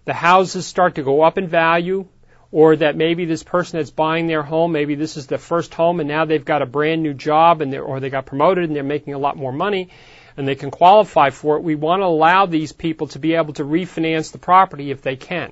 the 0.06 0.14
houses 0.14 0.66
start 0.66 0.96
to 0.96 1.04
go 1.04 1.22
up 1.22 1.38
in 1.38 1.48
value, 1.48 2.08
or 2.52 2.76
that 2.76 2.98
maybe 2.98 3.26
this 3.26 3.44
person 3.44 3.78
that's 3.78 3.92
buying 3.92 4.26
their 4.26 4.42
home, 4.42 4.72
maybe 4.72 4.96
this 4.96 5.16
is 5.16 5.28
their 5.28 5.38
first 5.38 5.76
home 5.76 6.00
and 6.00 6.10
now 6.10 6.26
they've 6.26 6.44
got 6.44 6.64
a 6.64 6.66
brand 6.66 7.04
new 7.04 7.14
job 7.14 7.62
and 7.62 7.74
or 7.76 8.00
they 8.00 8.10
got 8.10 8.26
promoted 8.26 8.64
and 8.64 8.76
they're 8.76 8.84
making 8.84 9.14
a 9.14 9.20
lot 9.20 9.38
more 9.38 9.54
money 9.54 9.90
and 10.36 10.48
they 10.48 10.56
can 10.56 10.72
qualify 10.72 11.30
for 11.30 11.58
it. 11.58 11.64
We 11.64 11.76
want 11.76 12.02
to 12.02 12.06
allow 12.06 12.48
these 12.48 12.72
people 12.72 13.08
to 13.10 13.20
be 13.20 13.36
able 13.36 13.54
to 13.54 13.64
refinance 13.64 14.32
the 14.32 14.40
property 14.40 14.90
if 14.90 15.04
they 15.04 15.18
can. 15.18 15.52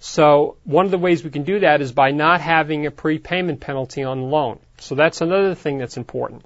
So 0.00 0.58
one 0.64 0.84
of 0.84 0.90
the 0.90 0.98
ways 0.98 1.24
we 1.24 1.30
can 1.30 1.44
do 1.44 1.60
that 1.60 1.80
is 1.80 1.92
by 1.92 2.10
not 2.10 2.42
having 2.42 2.84
a 2.84 2.90
prepayment 2.90 3.60
penalty 3.60 4.04
on 4.04 4.20
the 4.20 4.26
loan. 4.26 4.58
So 4.78 4.94
that's 4.94 5.22
another 5.22 5.54
thing 5.54 5.78
that's 5.78 5.96
important. 5.96 6.44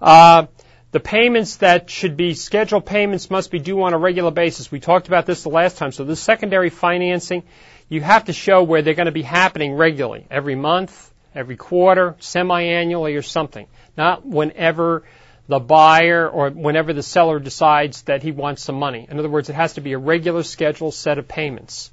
Uh, 0.00 0.46
the 0.92 1.00
payments 1.00 1.58
that 1.58 1.88
should 1.88 2.16
be 2.16 2.34
scheduled 2.34 2.84
payments 2.84 3.30
must 3.30 3.50
be 3.50 3.60
due 3.60 3.82
on 3.82 3.92
a 3.92 3.98
regular 3.98 4.30
basis. 4.32 4.72
We 4.72 4.80
talked 4.80 5.06
about 5.06 5.26
this 5.26 5.42
the 5.44 5.50
last 5.50 5.78
time. 5.78 5.92
So 5.92 6.04
this 6.04 6.20
secondary 6.20 6.70
financing, 6.70 7.44
you 7.88 8.00
have 8.00 8.24
to 8.24 8.32
show 8.32 8.62
where 8.64 8.82
they're 8.82 8.94
going 8.94 9.06
to 9.06 9.12
be 9.12 9.22
happening 9.22 9.74
regularly, 9.74 10.26
every 10.30 10.56
month, 10.56 11.12
every 11.34 11.56
quarter, 11.56 12.16
semi-annually 12.18 13.14
or 13.14 13.22
something. 13.22 13.66
Not 13.96 14.26
whenever 14.26 15.04
the 15.46 15.60
buyer 15.60 16.28
or 16.28 16.50
whenever 16.50 16.92
the 16.92 17.02
seller 17.02 17.38
decides 17.38 18.02
that 18.02 18.22
he 18.22 18.32
wants 18.32 18.62
some 18.62 18.76
money. 18.76 19.06
In 19.08 19.18
other 19.18 19.28
words, 19.28 19.48
it 19.48 19.54
has 19.54 19.74
to 19.74 19.80
be 19.80 19.92
a 19.92 19.98
regular 19.98 20.42
scheduled 20.42 20.94
set 20.94 21.18
of 21.18 21.28
payments. 21.28 21.90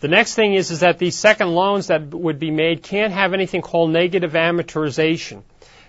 The 0.00 0.08
next 0.08 0.34
thing 0.34 0.54
is, 0.54 0.70
is 0.70 0.80
that 0.80 0.98
these 0.98 1.14
second 1.14 1.54
loans 1.54 1.86
that 1.86 2.12
would 2.12 2.38
be 2.38 2.50
made 2.50 2.82
can't 2.82 3.12
have 3.12 3.34
anything 3.34 3.62
called 3.62 3.90
negative 3.90 4.32
amortization. 4.32 5.42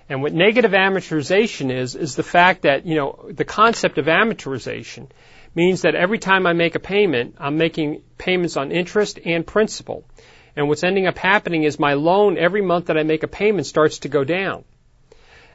And 0.09 0.21
what 0.21 0.33
negative 0.33 0.71
amortization 0.71 1.71
is, 1.71 1.95
is 1.95 2.15
the 2.15 2.23
fact 2.23 2.63
that, 2.63 2.85
you 2.85 2.95
know, 2.95 3.25
the 3.29 3.45
concept 3.45 3.97
of 3.97 4.05
amortization 4.05 5.07
means 5.55 5.83
that 5.83 5.95
every 5.95 6.19
time 6.19 6.45
I 6.45 6.53
make 6.53 6.75
a 6.75 6.79
payment, 6.79 7.35
I'm 7.39 7.57
making 7.57 8.01
payments 8.17 8.57
on 8.57 8.71
interest 8.71 9.19
and 9.23 9.45
principal. 9.45 10.03
And 10.55 10.67
what's 10.67 10.83
ending 10.83 11.07
up 11.07 11.17
happening 11.17 11.63
is 11.63 11.79
my 11.79 11.93
loan 11.93 12.37
every 12.37 12.61
month 12.61 12.87
that 12.87 12.97
I 12.97 13.03
make 13.03 13.23
a 13.23 13.27
payment 13.27 13.65
starts 13.65 13.99
to 13.99 14.09
go 14.09 14.23
down. 14.23 14.65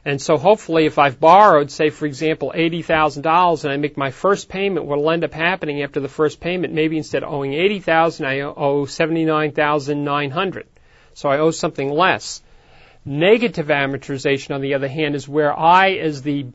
And 0.05 0.21
so 0.21 0.37
hopefully 0.37 0.85
if 0.85 0.97
I've 0.97 1.19
borrowed, 1.19 1.71
say 1.71 1.89
for 1.89 2.05
example, 2.05 2.53
$80,000 2.55 3.63
and 3.63 3.73
I 3.73 3.77
make 3.77 3.97
my 3.97 4.11
first 4.11 4.49
payment, 4.49 4.85
what'll 4.85 5.09
end 5.11 5.23
up 5.23 5.33
happening 5.33 5.83
after 5.83 5.99
the 5.99 6.07
first 6.07 6.39
payment, 6.39 6.73
maybe 6.73 6.97
instead 6.97 7.23
of 7.23 7.33
owing 7.33 7.53
80,000, 7.53 8.25
I 8.25 8.39
owe 8.41 8.85
79,900. 8.85 10.67
So 11.13 11.29
I 11.29 11.39
owe 11.39 11.51
something 11.51 11.91
less. 11.91 12.41
Negative 13.05 13.67
amortization, 13.67 14.53
on 14.55 14.61
the 14.61 14.73
other 14.75 14.87
hand, 14.87 15.15
is 15.15 15.27
where 15.27 15.57
I, 15.57 15.91
as 15.93 16.21
the 16.21 16.47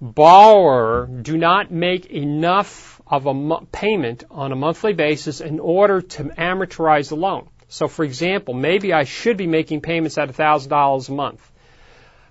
borrower, 0.00 1.06
do 1.06 1.36
not 1.36 1.70
make 1.70 2.06
enough 2.06 3.00
of 3.06 3.26
a 3.26 3.34
mo- 3.34 3.66
payment 3.72 4.24
on 4.30 4.52
a 4.52 4.56
monthly 4.56 4.92
basis 4.92 5.40
in 5.40 5.58
order 5.58 6.00
to 6.00 6.24
amortize 6.24 7.08
the 7.08 7.16
loan. 7.16 7.48
So, 7.68 7.88
for 7.88 8.04
example, 8.04 8.54
maybe 8.54 8.92
I 8.92 9.04
should 9.04 9.36
be 9.36 9.46
making 9.46 9.80
payments 9.80 10.18
at 10.18 10.28
$1,000 10.28 11.08
a 11.08 11.12
month. 11.12 11.50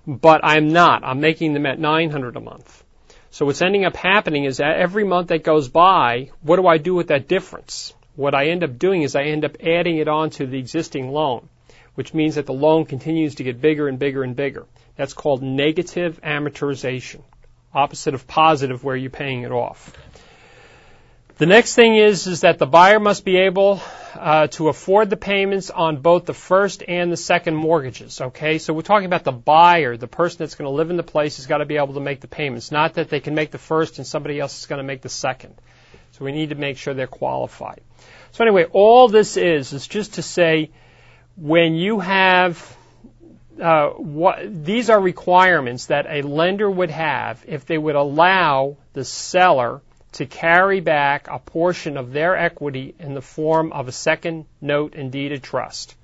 but 0.06 0.40
I'm 0.42 0.72
not. 0.72 1.04
I'm 1.04 1.20
making 1.20 1.52
them 1.52 1.66
at 1.66 1.78
900 1.78 2.34
a 2.36 2.40
month. 2.40 2.84
So 3.30 3.46
what's 3.46 3.62
ending 3.62 3.84
up 3.84 3.96
happening 3.96 4.44
is 4.44 4.56
that 4.56 4.78
every 4.78 5.04
month 5.04 5.28
that 5.28 5.44
goes 5.44 5.68
by, 5.68 6.30
what 6.42 6.56
do 6.56 6.66
I 6.66 6.78
do 6.78 6.94
with 6.94 7.08
that 7.08 7.28
difference? 7.28 7.94
What 8.16 8.34
I 8.34 8.46
end 8.46 8.64
up 8.64 8.78
doing 8.78 9.02
is 9.02 9.14
I 9.14 9.24
end 9.24 9.44
up 9.44 9.56
adding 9.60 9.98
it 9.98 10.08
on 10.08 10.30
to 10.30 10.46
the 10.46 10.58
existing 10.58 11.10
loan, 11.10 11.48
which 12.00 12.14
means 12.14 12.36
that 12.36 12.46
the 12.46 12.54
loan 12.54 12.86
continues 12.86 13.34
to 13.34 13.44
get 13.44 13.60
bigger 13.60 13.86
and 13.86 13.98
bigger 13.98 14.22
and 14.22 14.34
bigger. 14.34 14.64
That's 14.96 15.12
called 15.12 15.42
negative 15.42 16.18
amortization, 16.22 17.20
opposite 17.74 18.14
of 18.14 18.26
positive 18.26 18.82
where 18.82 18.96
you're 18.96 19.10
paying 19.10 19.42
it 19.42 19.52
off. 19.52 19.94
The 21.36 21.44
next 21.44 21.74
thing 21.74 21.96
is, 21.96 22.26
is 22.26 22.40
that 22.40 22.56
the 22.56 22.64
buyer 22.64 23.00
must 23.00 23.22
be 23.22 23.36
able 23.36 23.82
uh, 24.14 24.46
to 24.46 24.68
afford 24.68 25.10
the 25.10 25.18
payments 25.18 25.68
on 25.68 25.98
both 25.98 26.24
the 26.24 26.32
first 26.32 26.82
and 26.88 27.12
the 27.12 27.18
second 27.18 27.54
mortgages. 27.54 28.18
Okay, 28.18 28.56
so 28.56 28.72
we're 28.72 28.80
talking 28.80 29.04
about 29.04 29.24
the 29.24 29.32
buyer, 29.32 29.98
the 29.98 30.08
person 30.08 30.38
that's 30.38 30.54
going 30.54 30.70
to 30.70 30.74
live 30.74 30.88
in 30.88 30.96
the 30.96 31.02
place, 31.02 31.36
has 31.36 31.46
got 31.46 31.58
to 31.58 31.66
be 31.66 31.76
able 31.76 31.92
to 31.92 32.00
make 32.00 32.22
the 32.22 32.28
payments. 32.28 32.72
Not 32.72 32.94
that 32.94 33.10
they 33.10 33.20
can 33.20 33.34
make 33.34 33.50
the 33.50 33.58
first 33.58 33.98
and 33.98 34.06
somebody 34.06 34.40
else 34.40 34.58
is 34.58 34.64
going 34.64 34.78
to 34.78 34.84
make 34.84 35.02
the 35.02 35.10
second. 35.10 35.54
So 36.12 36.24
we 36.24 36.32
need 36.32 36.48
to 36.48 36.54
make 36.54 36.78
sure 36.78 36.94
they're 36.94 37.06
qualified. 37.06 37.82
So 38.32 38.42
anyway, 38.42 38.64
all 38.72 39.08
this 39.08 39.36
is 39.36 39.74
is 39.74 39.86
just 39.86 40.14
to 40.14 40.22
say, 40.22 40.70
when 41.40 41.74
you 41.74 42.00
have 42.00 42.76
uh, 43.60 43.90
what, 43.90 44.64
these 44.64 44.90
are 44.90 45.00
requirements 45.00 45.86
that 45.86 46.06
a 46.08 46.22
lender 46.22 46.70
would 46.70 46.90
have 46.90 47.42
if 47.46 47.66
they 47.66 47.78
would 47.78 47.94
allow 47.94 48.76
the 48.92 49.04
seller 49.04 49.80
to 50.12 50.26
carry 50.26 50.80
back 50.80 51.28
a 51.28 51.38
portion 51.38 51.96
of 51.96 52.12
their 52.12 52.36
equity 52.36 52.94
in 52.98 53.14
the 53.14 53.22
form 53.22 53.72
of 53.72 53.88
a 53.88 53.92
second 53.92 54.44
note 54.60 54.94
and 54.94 55.12
deed 55.12 55.32
of 55.32 55.42
trust. 55.42 55.94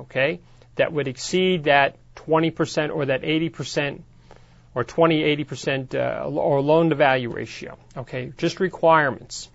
Okay? 0.00 0.40
That 0.76 0.92
would 0.92 1.08
exceed 1.08 1.64
that 1.64 1.96
20% 2.16 2.94
or 2.94 3.06
that 3.06 3.22
80% 3.22 4.00
or 4.74 4.84
20, 4.84 5.44
80% 5.44 5.94
uh, 5.94 6.28
or 6.28 6.60
loan 6.60 6.90
to 6.90 6.94
value 6.94 7.30
ratio. 7.30 7.78
Okay? 7.96 8.32
Just 8.36 8.60
requirements. 8.60 9.48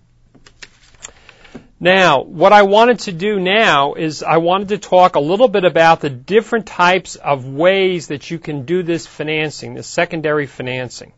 Now, 1.84 2.22
what 2.22 2.54
I 2.54 2.62
wanted 2.62 3.00
to 3.00 3.12
do 3.12 3.38
now 3.38 3.92
is 3.92 4.22
I 4.22 4.38
wanted 4.38 4.68
to 4.68 4.78
talk 4.78 5.16
a 5.16 5.20
little 5.20 5.48
bit 5.48 5.66
about 5.66 6.00
the 6.00 6.08
different 6.08 6.64
types 6.64 7.16
of 7.16 7.46
ways 7.46 8.06
that 8.06 8.30
you 8.30 8.38
can 8.38 8.64
do 8.64 8.82
this 8.82 9.06
financing, 9.06 9.74
this 9.74 9.86
secondary 9.86 10.46
financing. 10.46 11.12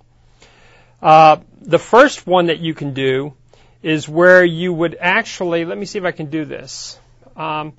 Uh, 1.01 1.37
the 1.61 1.79
first 1.79 2.27
one 2.27 2.47
that 2.47 2.59
you 2.59 2.75
can 2.75 2.95
do 2.95 3.35
is 3.81 4.09
where 4.09 4.45
you 4.45 4.73
would 4.73 4.97
actually, 5.01 5.65
let 5.65 5.79
me 5.79 5.87
see 5.87 6.01
if 6.01 6.05
I 6.05 6.11
can 6.11 6.31
do 6.31 6.45
this. 6.45 6.99
Um, 7.37 7.75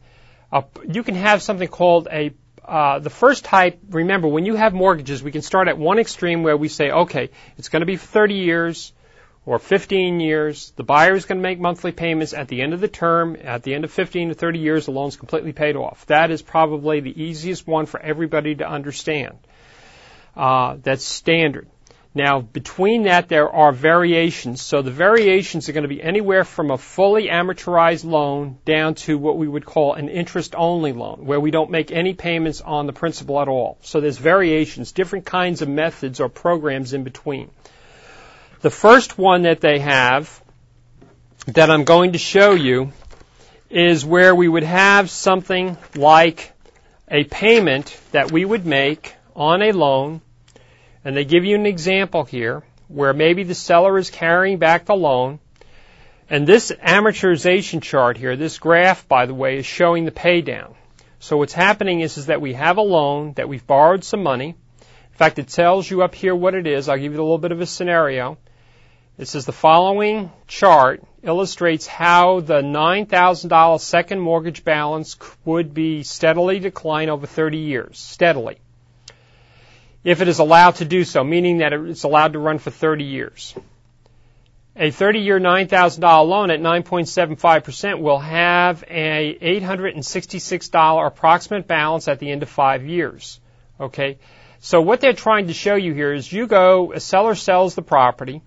you 0.90 1.04
can 1.04 1.16
have 1.16 1.42
something 1.42 1.68
called 1.68 2.08
a, 2.10 2.32
uh, 2.64 3.00
the 3.00 3.10
first 3.10 3.44
type, 3.44 3.82
remember, 3.90 4.30
when 4.30 4.46
you 4.46 4.56
have 4.56 4.74
mortgages, 4.74 5.22
we 5.22 5.34
can 5.34 5.42
start 5.42 5.68
at 5.68 5.78
one 5.78 6.00
extreme 6.00 6.42
where 6.42 6.56
we 6.56 6.70
say, 6.70 6.90
okay, 6.90 7.32
it's 7.58 7.68
going 7.68 7.82
to 7.82 7.86
be 7.86 7.98
30 7.98 8.36
years 8.36 8.94
or 9.48 9.60
15 9.60 10.20
years. 10.20 10.74
The 10.76 10.84
buyer 10.84 11.16
is 11.16 11.24
going 11.24 11.40
to 11.40 11.42
make 11.42 11.58
monthly 11.58 11.94
payments 11.94 12.34
at 12.34 12.50
the 12.50 12.62
end 12.62 12.74
of 12.74 12.82
the 12.82 12.90
term. 12.90 13.38
At 13.42 13.64
the 13.64 13.74
end 13.74 13.86
of 13.86 13.92
15 13.92 14.30
to 14.30 14.36
30 14.36 14.60
years, 14.60 14.86
the 14.86 14.92
loan's 14.92 15.16
completely 15.16 15.54
paid 15.54 15.78
off. 15.78 16.06
That 16.08 16.32
is 16.32 16.42
probably 16.42 17.00
the 17.00 17.24
easiest 17.24 17.66
one 17.66 17.86
for 17.86 17.98
everybody 17.98 18.56
to 18.56 18.70
understand. 18.70 19.38
Uh, 20.36 20.76
that's 20.84 21.06
standard. 21.06 21.70
Now, 22.14 22.42
between 22.42 23.04
that, 23.04 23.30
there 23.30 23.50
are 23.50 23.72
variations. 23.72 24.62
So 24.62 24.82
the 24.82 24.92
variations 24.92 25.70
are 25.70 25.72
going 25.72 25.84
to 25.84 25.88
be 25.88 26.04
anywhere 26.04 26.44
from 26.44 26.70
a 26.70 26.78
fully 26.78 27.28
amortized 27.28 28.04
loan 28.04 28.58
down 28.66 28.96
to 29.06 29.18
what 29.18 29.38
we 29.38 29.48
would 29.48 29.66
call 29.66 29.94
an 29.94 30.10
interest-only 30.10 30.92
loan, 30.92 31.26
where 31.26 31.40
we 31.40 31.52
don't 31.52 31.72
make 31.72 31.92
any 31.92 32.14
payments 32.14 32.60
on 32.60 32.86
the 32.86 32.92
principal 32.92 33.40
at 33.40 33.48
all. 33.48 33.78
So 33.82 34.02
there's 34.02 34.18
variations, 34.18 34.92
different 34.92 35.26
kinds 35.26 35.62
of 35.62 35.70
methods 35.70 36.20
or 36.20 36.28
programs 36.28 36.92
in 36.92 37.06
between. 37.06 37.50
The 38.62 38.72
first 38.72 39.20
one 39.20 39.44
that 39.44 39.62
they 39.62 39.78
have 39.80 40.42
that 41.46 41.70
I'm 41.70 41.84
going 41.84 42.14
to 42.14 42.18
show 42.18 42.54
you 42.54 42.92
is 43.70 44.04
where 44.04 44.34
we 44.34 44.48
would 44.48 44.64
have 44.64 45.12
something 45.12 45.78
like 45.96 46.52
a 47.08 47.24
payment 47.24 48.00
that 48.12 48.32
we 48.32 48.44
would 48.44 48.66
make 48.66 49.16
on 49.36 49.62
a 49.62 49.72
loan 49.72 50.22
and 51.06 51.16
they 51.16 51.24
give 51.24 51.46
you 51.46 51.56
an 51.56 51.66
example 51.68 52.24
here 52.24 52.64
where 52.88 53.14
maybe 53.14 53.44
the 53.44 53.56
seller 53.56 53.98
is 53.98 54.10
carrying 54.10 54.58
back 54.58 54.86
the 54.86 54.96
loan. 54.96 55.40
And 56.30 56.48
this 56.48 56.72
amortization 56.72 57.82
chart 57.82 58.18
here, 58.18 58.36
this 58.36 58.58
graph, 58.58 59.08
by 59.08 59.28
the 59.28 59.34
way, 59.34 59.58
is 59.58 59.66
showing 59.66 60.06
the 60.06 60.12
pay 60.12 60.42
down. 60.42 60.76
So 61.20 61.38
what's 61.38 61.54
happening 61.54 62.02
is, 62.02 62.18
is 62.18 62.26
that 62.26 62.42
we 62.42 62.54
have 62.54 62.78
a 62.78 62.82
loan 62.82 63.34
that 63.34 63.48
we've 63.48 63.66
borrowed 63.66 64.04
some 64.04 64.24
money. 64.24 64.50
In 64.50 65.18
fact, 65.18 65.40
it 65.40 65.48
tells 65.48 65.90
you 65.90 66.02
up 66.02 66.16
here 66.16 66.36
what 66.36 66.56
it 66.56 66.68
is. 66.68 66.90
I'll 66.90 66.98
give 66.98 67.14
you 67.14 67.20
a 67.20 67.22
little 67.22 67.38
bit 67.38 67.52
of 67.52 67.62
a 67.62 67.66
scenario. 67.66 68.38
It 69.18 69.28
says 69.28 69.46
the 69.46 69.52
following 69.52 70.32
chart 70.48 71.04
illustrates 71.24 71.88
how 71.88 72.40
the 72.42 72.62
$9,000 72.62 73.80
second 73.80 74.20
mortgage 74.20 74.64
balance 74.64 75.18
would 75.44 75.74
be 75.74 76.04
steadily 76.04 76.60
decline 76.60 77.10
over 77.10 77.26
30 77.26 77.58
years. 77.58 77.98
Steadily 77.98 78.60
if 80.08 80.22
it 80.22 80.30
is 80.30 80.40
allowed 80.40 80.76
to 80.76 80.86
do 80.86 81.04
so, 81.04 81.22
meaning 81.22 81.58
that 81.58 81.74
it's 81.74 82.04
allowed 82.04 82.32
to 82.32 82.40
run 82.40 82.60
for 82.60 82.72
30 82.72 83.04
years. 83.04 83.54
A 84.74 84.90
30-year 84.90 85.38
$9,000 85.38 86.02
loan 86.26 86.50
at 86.50 86.62
9.75% 86.62 88.00
will 88.00 88.20
have 88.20 88.86
a 88.88 89.38
$866 89.42 91.08
approximate 91.08 91.68
balance 91.68 92.08
at 92.08 92.20
the 92.20 92.32
end 92.32 92.42
of 92.42 92.48
five 92.48 92.86
years. 92.86 93.42
Okay? 93.82 94.18
So 94.60 94.80
what 94.80 95.02
they're 95.02 95.12
trying 95.12 95.48
to 95.48 95.54
show 95.54 95.76
you 95.76 95.94
here 95.94 96.14
is 96.14 96.32
you 96.32 96.48
go, 96.48 96.94
a 96.94 97.02
seller 97.02 97.36
sells 97.36 97.76
the 97.76 97.82
property, 97.82 98.42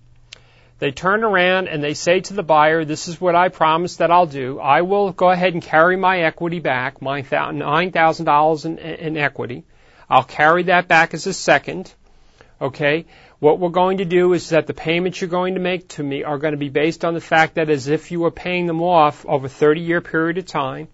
they 0.81 0.89
turn 0.91 1.23
around 1.23 1.67
and 1.67 1.83
they 1.83 1.93
say 1.93 2.21
to 2.21 2.33
the 2.33 2.41
buyer, 2.41 2.83
this 2.83 3.07
is 3.07 3.21
what 3.21 3.35
I 3.35 3.49
promised 3.49 3.99
that 3.99 4.09
I'll 4.09 4.25
do. 4.25 4.59
I 4.59 4.81
will 4.81 5.11
go 5.11 5.29
ahead 5.29 5.53
and 5.53 5.61
carry 5.61 5.95
my 5.95 6.21
equity 6.21 6.59
back, 6.59 7.03
my 7.03 7.21
$9,000 7.21 8.65
in, 8.65 8.77
in 8.79 9.15
equity. 9.15 9.63
I'll 10.09 10.23
carry 10.23 10.63
that 10.63 10.87
back 10.87 11.13
as 11.13 11.27
a 11.27 11.33
second. 11.33 11.93
Okay? 12.59 13.05
What 13.37 13.59
we're 13.59 13.69
going 13.69 13.99
to 13.99 14.05
do 14.05 14.33
is 14.33 14.49
that 14.49 14.65
the 14.65 14.73
payments 14.73 15.21
you're 15.21 15.29
going 15.29 15.53
to 15.53 15.59
make 15.59 15.87
to 15.89 16.03
me 16.03 16.23
are 16.23 16.39
going 16.39 16.53
to 16.53 16.57
be 16.57 16.69
based 16.69 17.05
on 17.05 17.13
the 17.13 17.21
fact 17.21 17.55
that 17.55 17.69
as 17.69 17.87
if 17.87 18.09
you 18.09 18.19
were 18.19 18.31
paying 18.31 18.65
them 18.65 18.81
off 18.81 19.23
over 19.27 19.45
a 19.45 19.49
30 19.49 19.81
year 19.81 20.01
period 20.01 20.39
of 20.39 20.47
time. 20.47 20.87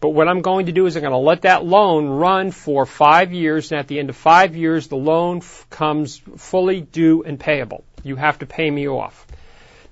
But 0.00 0.08
what 0.08 0.26
I'm 0.26 0.42
going 0.42 0.66
to 0.66 0.72
do 0.72 0.86
is 0.86 0.96
I'm 0.96 1.02
going 1.02 1.12
to 1.12 1.18
let 1.18 1.42
that 1.42 1.64
loan 1.64 2.08
run 2.08 2.50
for 2.50 2.84
five 2.84 3.32
years, 3.32 3.70
and 3.70 3.78
at 3.78 3.86
the 3.86 4.00
end 4.00 4.10
of 4.10 4.16
five 4.16 4.56
years, 4.56 4.88
the 4.88 4.96
loan 4.96 5.36
f- 5.36 5.68
comes 5.70 6.20
fully 6.36 6.80
due 6.80 7.22
and 7.22 7.38
payable. 7.38 7.84
You 8.04 8.16
have 8.16 8.38
to 8.38 8.46
pay 8.46 8.70
me 8.70 8.88
off. 8.88 9.26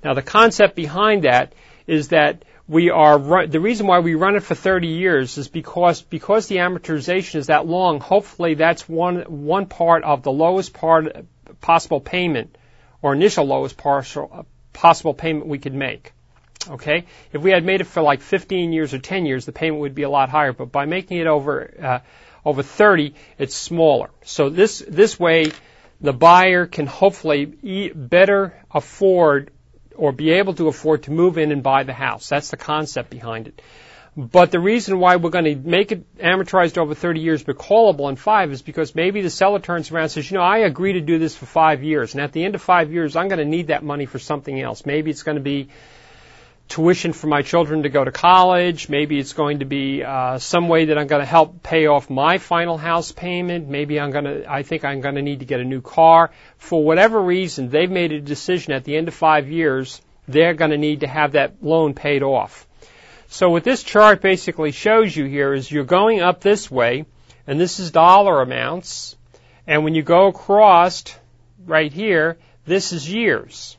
Now, 0.04 0.14
the 0.14 0.22
concept 0.22 0.76
behind 0.76 1.24
that 1.24 1.52
is 1.86 2.08
that 2.08 2.44
we 2.68 2.90
are 2.90 3.46
the 3.46 3.60
reason 3.60 3.86
why 3.86 3.98
we 3.98 4.14
run 4.14 4.36
it 4.36 4.42
for 4.42 4.54
30 4.54 4.86
years 4.86 5.36
is 5.36 5.48
because 5.48 6.02
because 6.02 6.46
the 6.46 6.56
amortization 6.56 7.36
is 7.36 7.48
that 7.48 7.66
long. 7.66 8.00
Hopefully, 8.00 8.54
that's 8.54 8.88
one 8.88 9.22
one 9.22 9.66
part 9.66 10.04
of 10.04 10.22
the 10.22 10.32
lowest 10.32 10.72
part 10.72 11.26
possible 11.60 12.00
payment 12.00 12.56
or 13.02 13.12
initial 13.12 13.44
lowest 13.44 13.76
partial, 13.76 14.46
possible 14.72 15.12
payment 15.12 15.46
we 15.46 15.58
could 15.58 15.74
make. 15.74 16.12
Okay, 16.68 17.06
if 17.32 17.42
we 17.42 17.50
had 17.50 17.64
made 17.64 17.80
it 17.80 17.88
for 17.88 18.02
like 18.02 18.20
15 18.20 18.72
years 18.72 18.94
or 18.94 18.98
10 19.00 19.26
years, 19.26 19.44
the 19.44 19.52
payment 19.52 19.80
would 19.80 19.96
be 19.96 20.04
a 20.04 20.10
lot 20.10 20.28
higher. 20.28 20.52
But 20.52 20.70
by 20.70 20.86
making 20.86 21.18
it 21.18 21.26
over 21.26 21.74
uh, 21.82 21.98
over 22.44 22.62
30, 22.62 23.14
it's 23.38 23.54
smaller. 23.54 24.10
So 24.24 24.48
this 24.48 24.78
this 24.86 25.18
way, 25.18 25.52
the 26.02 26.12
buyer 26.12 26.66
can 26.66 26.86
hopefully 26.86 27.92
better 27.94 28.54
afford 28.70 29.50
or 29.94 30.12
be 30.12 30.30
able 30.30 30.54
to 30.54 30.68
afford 30.68 31.04
to 31.04 31.10
move 31.10 31.38
in 31.38 31.52
and 31.52 31.62
buy 31.62 31.84
the 31.84 31.92
house. 31.92 32.28
That's 32.28 32.50
the 32.50 32.56
concept 32.56 33.08
behind 33.10 33.48
it. 33.48 33.62
But 34.14 34.50
the 34.50 34.60
reason 34.60 34.98
why 34.98 35.16
we're 35.16 35.30
going 35.30 35.46
to 35.46 35.56
make 35.56 35.90
it 35.90 36.18
amortized 36.18 36.76
over 36.76 36.94
30 36.94 37.20
years 37.20 37.42
but 37.42 37.56
callable 37.56 38.10
in 38.10 38.16
five 38.16 38.52
is 38.52 38.60
because 38.60 38.94
maybe 38.94 39.22
the 39.22 39.30
seller 39.30 39.58
turns 39.58 39.90
around 39.90 40.04
and 40.04 40.12
says, 40.12 40.30
you 40.30 40.36
know, 40.36 40.42
I 40.44 40.58
agree 40.58 40.94
to 40.94 41.00
do 41.00 41.18
this 41.18 41.34
for 41.34 41.46
five 41.46 41.82
years. 41.82 42.12
And 42.12 42.22
at 42.22 42.32
the 42.32 42.44
end 42.44 42.54
of 42.54 42.60
five 42.60 42.92
years, 42.92 43.16
I'm 43.16 43.28
going 43.28 43.38
to 43.38 43.46
need 43.46 43.68
that 43.68 43.82
money 43.82 44.04
for 44.04 44.18
something 44.18 44.60
else. 44.60 44.84
Maybe 44.84 45.10
it's 45.10 45.22
going 45.22 45.36
to 45.38 45.42
be 45.42 45.68
tuition 46.68 47.12
for 47.12 47.26
my 47.26 47.42
children 47.42 47.82
to 47.82 47.88
go 47.88 48.04
to 48.04 48.10
college. 48.10 48.88
Maybe 48.88 49.18
it's 49.18 49.34
going 49.34 49.58
to 49.58 49.64
be 49.64 50.02
uh, 50.02 50.38
some 50.38 50.68
way 50.68 50.86
that 50.86 50.98
I'm 50.98 51.06
going 51.06 51.20
to 51.20 51.26
help 51.26 51.62
pay 51.62 51.86
off 51.86 52.08
my 52.08 52.38
final 52.38 52.78
house 52.78 53.12
payment. 53.12 53.68
Maybe 53.68 54.00
I'm 54.00 54.10
going 54.10 54.24
to, 54.24 54.50
I 54.50 54.62
think 54.62 54.84
I'm 54.84 55.00
going 55.00 55.16
to 55.16 55.22
need 55.22 55.40
to 55.40 55.44
get 55.44 55.60
a 55.60 55.64
new 55.64 55.80
car. 55.80 56.30
For 56.58 56.82
whatever 56.82 57.20
reason, 57.20 57.68
they've 57.68 57.90
made 57.90 58.12
a 58.12 58.20
decision 58.20 58.72
at 58.72 58.84
the 58.84 58.96
end 58.96 59.08
of 59.08 59.14
five 59.14 59.48
years, 59.48 60.00
they're 60.28 60.54
going 60.54 60.70
to 60.70 60.78
need 60.78 61.00
to 61.00 61.06
have 61.06 61.32
that 61.32 61.62
loan 61.62 61.94
paid 61.94 62.22
off. 62.22 62.66
So 63.28 63.50
what 63.50 63.64
this 63.64 63.82
chart 63.82 64.20
basically 64.20 64.72
shows 64.72 65.16
you 65.16 65.24
here 65.24 65.52
is 65.52 65.70
you're 65.70 65.84
going 65.84 66.20
up 66.20 66.40
this 66.40 66.70
way, 66.70 67.06
and 67.46 67.58
this 67.58 67.80
is 67.80 67.90
dollar 67.90 68.42
amounts, 68.42 69.16
and 69.66 69.84
when 69.84 69.94
you 69.94 70.02
go 70.02 70.26
across 70.26 71.04
right 71.64 71.92
here, 71.92 72.38
this 72.66 72.92
is 72.92 73.10
years. 73.10 73.76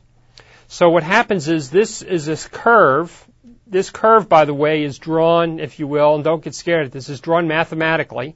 So 0.68 0.88
what 0.88 1.02
happens 1.02 1.48
is 1.48 1.70
this 1.70 2.02
is 2.02 2.24
this 2.26 2.48
curve. 2.48 3.28
This 3.66 3.90
curve, 3.90 4.28
by 4.28 4.44
the 4.44 4.54
way, 4.54 4.84
is 4.84 4.98
drawn, 4.98 5.58
if 5.58 5.78
you 5.78 5.86
will, 5.86 6.14
and 6.14 6.24
don't 6.24 6.42
get 6.42 6.54
scared. 6.54 6.90
This 6.90 7.08
is 7.08 7.20
drawn 7.20 7.48
mathematically 7.48 8.28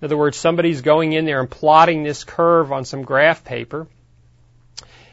In 0.00 0.04
other 0.04 0.16
words, 0.16 0.36
somebody's 0.36 0.82
going 0.82 1.12
in 1.12 1.24
there 1.24 1.40
and 1.40 1.50
plotting 1.50 2.02
this 2.02 2.24
curve 2.24 2.72
on 2.72 2.84
some 2.84 3.02
graph 3.02 3.44
paper. 3.44 3.86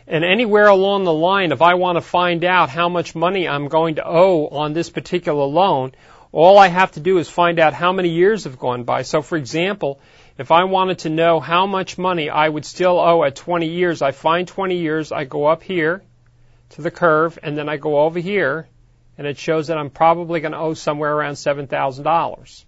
And 0.08 0.24
anywhere 0.24 0.68
along 0.68 1.04
the 1.04 1.14
line, 1.14 1.52
if 1.52 1.62
I 1.62 1.74
want 1.74 1.98
to 1.98 2.02
find 2.02 2.44
out 2.44 2.70
how 2.70 2.90
much 2.90 3.16
money 3.16 3.48
I'm 3.48 3.68
going 3.68 3.96
to 3.96 4.08
owe 4.08 4.48
on 4.48 4.74
this 4.74 4.90
particular 4.90 5.46
loan, 5.46 5.94
all 6.32 6.58
I 6.58 6.68
have 6.68 6.92
to 6.92 7.00
do 7.00 7.18
is 7.18 7.28
find 7.28 7.60
out 7.60 7.74
how 7.74 7.92
many 7.92 8.10
years 8.10 8.44
have 8.44 8.60
gone 8.60 8.84
by. 8.84 9.02
So 9.02 9.22
for 9.22 9.38
example, 9.38 10.00
if 10.38 10.52
I 10.52 10.66
wanted 10.66 11.00
to 11.00 11.10
know 11.10 11.40
how 11.40 11.66
much 11.66 11.98
money 11.98 12.30
I 12.30 12.48
would 12.48 12.66
still 12.66 13.00
owe 13.00 13.24
at 13.24 13.36
20 13.36 13.68
years, 13.68 14.02
I 14.02 14.12
find 14.12 14.48
20 14.48 14.78
years, 14.78 15.12
I 15.12 15.24
go 15.26 15.48
up 15.48 15.64
here 15.64 16.04
to 16.69 16.81
the 16.81 16.91
curve, 16.91 17.39
and 17.41 17.57
then 17.57 17.69
I 17.69 17.77
go 17.77 18.00
over 18.00 18.19
here, 18.19 18.67
and 19.17 19.25
it 19.25 19.38
shows 19.38 19.67
that 19.67 19.77
I'm 19.77 19.89
probably 19.89 20.39
going 20.39 20.51
to 20.51 20.57
owe 20.57 20.74
somewhere 20.74 21.13
around 21.13 21.34
$7,000. 21.34 22.65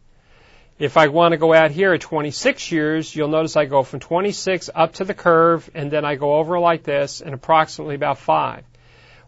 If 0.79 0.95
I 0.95 1.07
want 1.07 1.31
to 1.31 1.37
go 1.37 1.53
out 1.53 1.71
here 1.71 1.93
at 1.93 2.01
26 2.01 2.71
years, 2.71 3.15
you'll 3.15 3.29
notice 3.29 3.55
I 3.55 3.65
go 3.65 3.81
from 3.81 3.99
26 3.99 4.69
up 4.73 4.93
to 4.95 5.05
the 5.05 5.15
curve, 5.15 5.69
and 5.73 5.89
then 5.89 6.05
I 6.05 6.15
go 6.15 6.35
over 6.35 6.59
like 6.59 6.83
this, 6.83 7.19
and 7.21 7.33
approximately 7.33 7.95
about 7.95 8.19
5. 8.19 8.63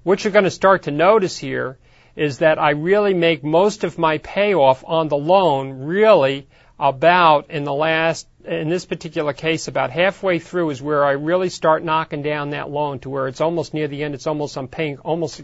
What 0.04 0.24
you're 0.24 0.32
going 0.32 0.46
to 0.46 0.52
start 0.52 0.84
to 0.84 0.92
notice 0.92 1.38
here 1.38 1.78
is 2.16 2.38
that 2.38 2.60
I 2.60 2.72
really 2.72 3.14
make 3.14 3.44
most 3.44 3.84
of 3.84 3.98
my 3.98 4.20
payoff 4.20 4.84
on 4.86 5.08
the 5.08 5.18
loan 5.18 5.86
really 5.86 6.48
about 6.80 7.50
in 7.50 7.64
the 7.64 7.74
last, 7.74 8.28
in 8.46 8.70
this 8.70 8.86
particular 8.86 9.34
case, 9.34 9.68
about 9.68 9.92
halfway 9.92 10.40
through 10.40 10.70
is 10.70 10.82
where 10.82 11.04
I 11.04 11.12
really 11.12 11.50
start 11.50 11.84
knocking 11.84 12.22
down 12.22 12.52
that 12.52 12.70
loan 12.70 13.00
to 13.00 13.10
where 13.10 13.28
it's 13.28 13.42
almost 13.42 13.74
near 13.74 13.88
the 13.88 14.04
end. 14.04 14.16
It's 14.16 14.28
almost 14.28 14.58
I'm 14.58 14.68
paying 14.68 14.98
almost 15.00 15.42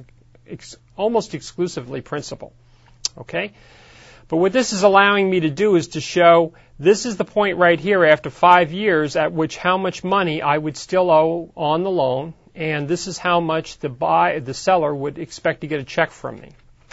ex, 0.47 0.77
almost 0.95 1.33
exclusively 1.33 2.01
principal. 2.01 2.53
Okay. 3.17 3.53
But 4.27 4.37
what 4.37 4.53
this 4.53 4.73
is 4.73 4.83
allowing 4.83 5.29
me 5.29 5.41
to 5.41 5.49
do 5.49 5.75
is 5.75 5.89
to 5.89 6.01
show 6.01 6.53
this 6.79 7.05
is 7.05 7.15
the 7.15 7.25
point 7.25 7.57
right 7.57 7.79
here 7.79 8.03
after 8.03 8.29
five 8.29 8.71
years 8.71 9.15
at 9.15 9.31
which 9.31 9.55
how 9.57 9.77
much 9.77 10.03
money 10.03 10.41
I 10.41 10.57
would 10.57 10.77
still 10.77 11.11
owe 11.11 11.51
on 11.55 11.83
the 11.83 11.91
loan, 11.91 12.33
and 12.55 12.87
this 12.87 13.07
is 13.07 13.17
how 13.17 13.39
much 13.39 13.77
the 13.79 13.89
buy 13.89 14.39
the 14.39 14.53
seller 14.53 14.93
would 14.93 15.19
expect 15.19 15.61
to 15.61 15.67
get 15.67 15.79
a 15.79 15.83
check 15.83 16.11
from 16.11 16.39
me. 16.39 16.51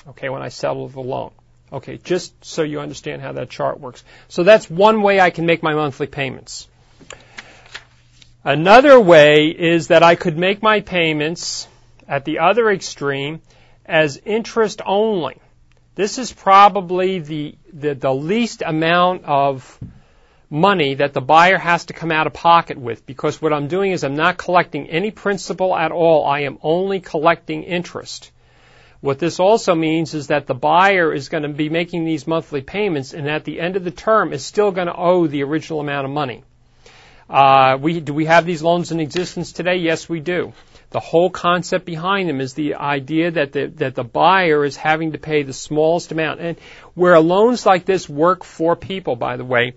Okay, 0.09 0.29
when 0.29 0.43
I 0.43 0.49
settle 0.49 0.89
the 0.89 1.01
loan. 1.01 1.31
Okay, 1.73 1.99
just 1.99 2.45
so 2.45 2.63
you 2.63 2.81
understand 2.81 3.23
how 3.23 3.33
that 3.33 3.49
chart 3.49 3.81
works. 3.81 4.05
So 4.29 4.43
that's 4.43 4.69
one 4.69 5.03
way 5.03 5.21
I 5.21 5.31
can 5.31 5.47
make 5.47 5.63
my 5.63 5.75
monthly 5.75 6.07
payments. 6.07 6.69
Another 8.45 9.01
way 9.01 9.47
is 9.47 9.89
that 9.89 10.03
I 10.03 10.15
could 10.17 10.37
make 10.37 10.63
my 10.63 10.81
payments 10.81 11.67
at 12.07 12.25
the 12.25 12.41
other 12.41 12.71
extreme 12.71 13.41
as 13.87 14.21
interest 14.25 14.83
only. 14.85 15.41
This 15.95 16.19
is 16.19 16.33
probably 16.33 17.21
the, 17.21 17.55
the, 17.73 17.95
the 17.95 18.13
least 18.13 18.63
amount 18.65 19.25
of 19.25 19.79
money 20.51 20.95
that 20.95 21.15
the 21.15 21.21
buyer 21.21 21.57
has 21.57 21.87
to 21.87 21.95
come 21.95 22.13
out 22.13 22.27
of 22.27 22.35
pocket 22.35 22.77
with 22.77 23.07
because 23.07 23.41
what 23.41 23.53
I'm 23.53 23.69
doing 23.69 23.93
is 23.93 24.05
I'm 24.05 24.17
not 24.17 24.37
collecting 24.37 24.91
any 24.91 25.11
principal 25.11 25.75
at 25.75 25.93
all. 25.93 26.27
I 26.27 26.41
am 26.41 26.59
only 26.63 27.01
collecting 27.01 27.63
interest. 27.63 28.31
What 29.03 29.19
this 29.19 29.41
also 29.41 29.75
means 29.75 30.15
is 30.15 30.29
that 30.29 30.47
the 30.47 30.55
buyer 30.55 31.13
is 31.13 31.29
going 31.29 31.43
to 31.43 31.49
be 31.49 31.69
making 31.69 32.05
these 32.05 32.29
monthly 32.29 32.63
payments 32.63 33.13
and 33.13 33.29
at 33.29 33.43
the 33.43 33.61
end 33.61 33.75
of 33.75 33.83
the 33.83 33.91
term 33.91 34.33
is 34.33 34.45
still 34.45 34.71
going 34.71 34.87
to 34.87 34.95
owe 34.95 35.27
the 35.27 35.43
original 35.43 35.81
amount 35.81 36.05
of 36.05 36.13
money. 36.13 36.45
Uh, 37.29 37.79
we, 37.81 37.99
do 37.99 38.15
we 38.15 38.27
have 38.27 38.47
these 38.47 38.63
loans 38.63 38.93
in 38.93 39.01
existence 39.01 39.51
today? 39.51 39.79
Yes, 39.79 40.09
we 40.09 40.21
do. 40.21 40.53
The 40.91 41.01
whole 41.01 41.31
concept 41.31 41.85
behind 41.85 42.29
them 42.29 42.41
is 42.41 42.55
the 42.55 42.77
idea 42.77 43.33
that 43.33 43.51
the, 43.51 43.67
that 43.79 43.97
the 43.97 44.05
buyer 44.05 44.65
is 44.65 44.77
having 44.77 45.13
to 45.13 45.19
pay 45.19 45.43
the 45.43 45.53
smallest 45.53 46.13
amount. 46.13 46.39
And 46.39 46.57
where 46.95 47.19
loans 47.19 47.67
like 47.67 47.85
this 47.85 48.09
work 48.09 48.45
for 48.45 48.77
people, 48.77 49.17
by 49.17 49.37
the 49.37 49.45
way, 49.45 49.73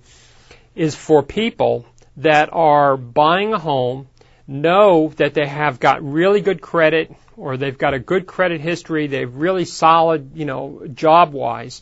is 0.76 0.94
for 0.94 1.24
people 1.24 1.88
that 2.18 2.50
are 2.52 2.96
buying 2.96 3.54
a 3.54 3.60
home, 3.60 4.08
know 4.48 5.12
that 5.18 5.34
they 5.34 5.48
have 5.48 5.80
got 5.80 6.04
really 6.04 6.42
good 6.42 6.62
credit, 6.62 7.14
or 7.38 7.58
they've 7.58 7.78
got 7.78 7.94
a 7.94 8.00
good 8.00 8.28
credit 8.28 8.62
history, 8.62 9.08
they're 9.08 9.28
really 9.28 9.66
solid, 9.66 10.32
you 10.36 10.46
know, 10.46 10.84
job 10.94 11.34
wise, 11.34 11.82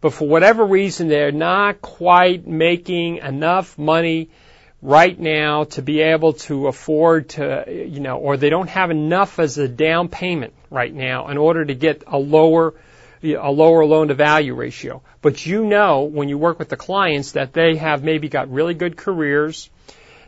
but 0.00 0.12
for 0.12 0.28
whatever 0.28 0.64
reason 0.64 1.08
they're 1.08 1.32
not 1.32 1.80
quite 1.80 2.46
making 2.46 3.18
enough 3.18 3.78
money 3.78 4.28
right 4.82 5.18
now 5.18 5.64
to 5.64 5.80
be 5.80 6.02
able 6.02 6.34
to 6.34 6.66
afford 6.66 7.30
to, 7.30 7.64
you 7.66 8.00
know, 8.00 8.18
or 8.18 8.36
they 8.36 8.50
don't 8.50 8.68
have 8.68 8.90
enough 8.90 9.38
as 9.38 9.56
a 9.56 9.66
down 9.66 10.08
payment 10.08 10.52
right 10.70 10.92
now 10.92 11.28
in 11.28 11.38
order 11.38 11.64
to 11.64 11.74
get 11.74 12.04
a 12.06 12.18
lower, 12.18 12.74
a 13.22 13.50
lower 13.50 13.86
loan 13.86 14.08
to 14.08 14.14
value 14.14 14.54
ratio. 14.54 15.02
But 15.22 15.46
you 15.46 15.64
know 15.64 16.02
when 16.02 16.28
you 16.28 16.36
work 16.36 16.58
with 16.58 16.68
the 16.68 16.76
clients 16.76 17.32
that 17.32 17.54
they 17.54 17.76
have 17.76 18.04
maybe 18.04 18.28
got 18.28 18.50
really 18.50 18.74
good 18.74 18.94
careers, 18.94 19.70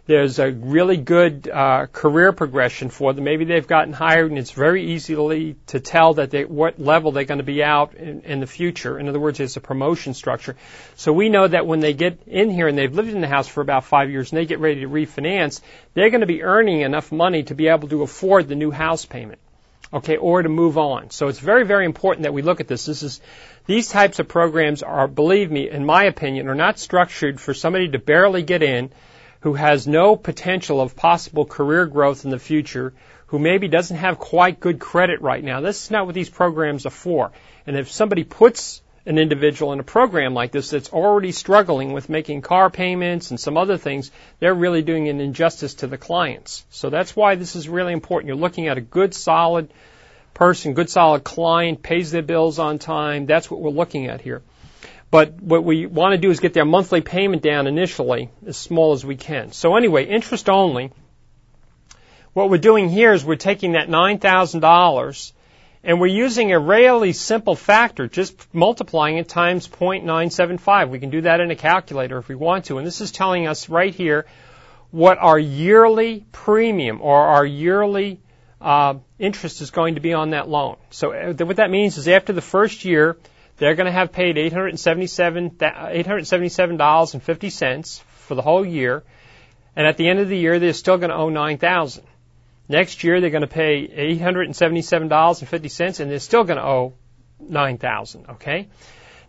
there's 0.07 0.39
a 0.39 0.53
really 0.53 0.97
good 0.97 1.49
uh, 1.49 1.87
career 1.87 2.33
progression 2.33 2.91
for 2.91 3.13
them. 3.13 3.25
Maybe 3.25 3.45
they've 3.45 3.67
gotten 3.67 3.93
hired, 3.93 4.31
and 4.31 4.39
it's 4.39 4.53
very 4.53 4.93
easily 4.93 5.57
to 5.69 5.81
tell 5.81 6.15
that 6.15 6.31
they, 6.31 6.45
what 6.45 6.79
level 6.79 7.11
they're 7.11 7.25
going 7.25 7.39
to 7.39 7.45
be 7.45 7.63
out 7.63 7.95
in, 7.95 8.21
in 8.23 8.39
the 8.39 8.47
future. 8.47 9.01
In 9.01 9.09
other 9.09 9.19
words, 9.19 9.41
it's 9.41 9.57
a 9.57 9.61
promotion 9.61 10.15
structure. 10.15 10.55
So 10.95 11.13
we 11.13 11.29
know 11.29 11.49
that 11.49 11.67
when 11.67 11.81
they 11.81 11.93
get 11.93 12.21
in 12.29 12.51
here 12.51 12.69
and 12.69 12.79
they've 12.79 12.95
lived 12.95 13.09
in 13.09 13.21
the 13.21 13.27
house 13.27 13.49
for 13.49 13.61
about 13.61 13.85
five 13.85 14.09
years 14.09 14.31
and 14.31 14.39
they 14.39 14.47
get 14.47 14.61
ready 14.61 14.83
to 14.83 14.89
refinance, 14.89 15.61
they're 15.95 16.11
going 16.11 16.21
to 16.21 16.27
be 16.27 16.45
earning 16.45 16.83
enough 16.83 17.11
money 17.11 17.43
to 17.45 17.57
be 17.57 17.67
able 17.67 17.89
to 17.89 18.03
afford 18.03 18.47
the 18.47 18.55
new 18.55 18.71
house 18.71 19.05
payment. 19.05 19.41
Okay, 19.93 20.17
or 20.17 20.43
to 20.43 20.49
move 20.49 20.79
on. 20.79 21.11
So 21.11 21.29
it's 21.29 21.39
very, 21.39 21.65
very 21.65 21.85
important 21.85 22.25
that 22.25 22.35
we 22.35 22.43
look 22.43 22.61
at 22.61 22.67
this. 22.67 22.87
This 22.87 23.05
is, 23.05 23.21
these 23.67 23.89
types 23.89 24.19
of 24.19 24.27
programs 24.27 24.83
are, 24.83 25.07
believe 25.07 25.51
me, 25.51 25.71
in 25.71 25.87
my 25.87 26.05
opinion, 26.05 26.49
are 26.49 26.57
not 26.57 26.81
structured 26.81 27.41
for 27.41 27.55
somebody 27.55 27.89
to 27.91 27.99
barely 28.01 28.43
get 28.43 28.65
in 28.65 28.91
who 29.47 29.55
has 29.55 29.87
no 29.87 30.17
potential 30.17 30.81
of 30.81 30.97
possible 30.97 31.45
career 31.45 31.87
growth 31.87 32.25
in 32.25 32.33
the 32.33 32.39
future, 32.39 32.93
who 33.27 33.39
maybe 33.39 33.69
doesn't 33.69 33.99
have 33.99 34.19
quite 34.19 34.59
good 34.59 34.81
credit 34.81 35.23
right 35.23 35.45
now. 35.45 35.61
This 35.61 35.85
is 35.85 35.91
not 35.93 36.05
what 36.05 36.17
these 36.17 36.29
programs 36.29 36.85
are 36.85 36.91
for. 36.91 37.31
And 37.65 37.77
if 37.77 37.89
somebody 37.89 38.25
puts 38.25 38.83
an 39.07 39.19
individual 39.19 39.73
in 39.73 39.79
a 39.79 39.85
program 39.85 40.35
like 40.35 40.51
this 40.51 40.71
that's 40.71 40.93
already 40.93 41.31
struggling 41.31 41.93
with 41.93 42.09
making 42.09 42.43
car 42.43 42.71
payments 42.71 43.31
and 43.31 43.39
some 43.39 43.57
other 43.57 43.79
things, 43.79 44.11
they're 44.41 44.53
really 44.53 44.83
doing 44.83 45.09
an 45.09 45.21
injustice 45.21 45.75
to 45.75 45.87
the 45.87 45.97
clients. 45.97 46.65
So 46.71 46.91
that's 46.91 47.15
why 47.15 47.37
this 47.37 47.55
is 47.55 47.69
really 47.69 47.93
important. 47.93 48.27
You're 48.27 48.37
looking 48.37 48.67
at 48.67 48.79
a 48.79 48.89
good, 48.99 49.15
solid 49.15 49.73
person, 50.35 50.75
good, 50.75 50.91
solid 50.91 51.23
client, 51.23 51.85
pays 51.85 52.11
their 52.11 52.23
bills 52.23 52.59
on 52.59 52.81
time. 52.81 53.27
That's 53.27 53.49
what 53.49 53.61
we're 53.61 53.71
looking 53.71 54.09
at 54.09 54.21
here. 54.21 54.43
But 55.17 55.41
what 55.41 55.65
we 55.65 55.87
want 55.87 56.13
to 56.13 56.19
do 56.19 56.31
is 56.31 56.41
get 56.41 56.53
their 56.53 56.67
monthly 56.67 57.01
payment 57.01 57.41
down 57.41 57.67
initially, 57.67 58.29
as 58.47 58.59
small 58.59 58.93
as 58.93 59.03
we 59.03 59.17
can. 59.17 59.51
So 59.51 59.75
anyway, 59.75 60.05
interest 60.05 60.51
only. 60.51 60.93
What 62.35 62.51
we're 62.51 62.59
doing 62.59 62.91
here 62.91 63.15
is 63.15 63.25
we're 63.25 63.37
taking 63.37 63.73
that 63.73 63.89
$9,000 63.89 65.33
and 65.83 66.01
we're 66.03 66.07
using 66.09 66.53
a 66.53 66.59
really 66.59 67.15
simple 67.15 67.55
factor, 67.57 68.09
just 68.09 68.55
multiplying 68.55 69.17
it 69.17 69.27
times 69.27 69.67
0.975. 69.67 70.91
We 70.91 70.99
can 70.99 71.09
do 71.09 71.23
that 71.23 71.41
in 71.41 71.51
a 71.51 71.57
calculator 71.57 72.19
if 72.19 72.29
we 72.29 72.35
want 72.35 72.67
to. 72.67 72.77
And 72.77 72.87
this 72.87 73.01
is 73.01 73.11
telling 73.11 73.47
us 73.47 73.71
right 73.71 73.95
here 73.95 74.27
what 74.91 75.17
our 75.17 75.39
yearly 75.39 76.27
premium 76.31 77.01
or 77.01 77.19
our 77.19 77.47
yearly 77.47 78.21
uh, 78.61 78.97
interest 79.19 79.63
is 79.63 79.71
going 79.71 79.95
to 79.95 80.03
be 80.03 80.13
on 80.13 80.33
that 80.33 80.47
loan. 80.47 80.77
So 80.91 81.15
uh, 81.15 81.33
what 81.47 81.57
that 81.57 81.71
means 81.71 81.97
is 81.97 82.07
after 82.07 82.35
the 82.35 82.43
first 82.43 82.85
year, 82.85 83.17
they're 83.59 83.75
going 83.75 83.87
to 83.87 83.93
have 83.93 84.13
paid 84.13 84.37
$877, 84.37 85.57
$877.50 85.57 88.03
for 88.03 88.35
the 88.35 88.43
whole 88.43 88.67
year. 88.67 89.03
And 89.75 89.87
at 89.87 89.97
the 89.97 90.09
end 90.09 90.19
of 90.19 90.29
the 90.29 90.37
year, 90.37 90.59
they're 90.59 90.73
still 90.73 90.99
going 90.99 91.11
to 91.11 91.17
owe 91.17 91.29
9000 91.29 92.05
Next 92.69 93.05
year, 93.05 93.21
they're 93.21 93.31
going 93.31 93.43
to 93.43 93.47
pay 93.47 93.87
$877.50 94.19 96.01
and 96.01 96.11
they're 96.11 96.19
still 96.19 96.43
going 96.43 96.59
to 96.59 96.65
owe 96.65 96.95
9000 97.39 98.27
okay? 98.31 98.67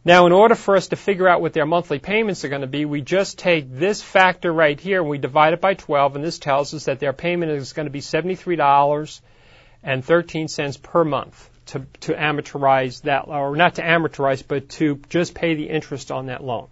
Now, 0.04 0.26
in 0.26 0.32
order 0.32 0.56
for 0.56 0.76
us 0.76 0.88
to 0.88 0.96
figure 0.96 1.28
out 1.28 1.42
what 1.42 1.54
their 1.54 1.68
monthly 1.68 2.00
payments 2.00 2.44
are 2.46 2.50
going 2.50 2.62
to 2.62 2.68
be, 2.68 2.86
we 2.86 3.02
just 3.02 3.38
take 3.38 3.68
this 3.70 4.02
factor 4.02 4.52
right 4.52 4.80
here 4.80 5.02
and 5.02 5.10
we 5.10 5.20
divide 5.20 5.54
it 5.54 5.62
by 5.62 5.76
12, 5.76 6.16
and 6.16 6.24
this 6.24 6.40
tells 6.40 6.74
us 6.74 6.86
that 6.86 7.00
their 7.00 7.14
payment 7.14 7.52
is 7.52 7.74
going 7.74 7.88
to 7.88 7.92
be 7.92 8.00
$73.13 8.00 10.82
per 10.82 11.04
month 11.04 11.50
to, 11.68 11.86
to 12.02 12.14
amortize 12.14 13.02
that, 13.04 13.28
or 13.28 13.56
not 13.56 13.76
to 13.76 13.82
amortize, 13.82 14.44
but 14.48 14.70
to 14.70 15.00
just 15.10 15.34
pay 15.34 15.56
the 15.56 15.70
interest 15.70 16.12
on 16.12 16.28
that 16.28 16.44
loan. 16.44 16.68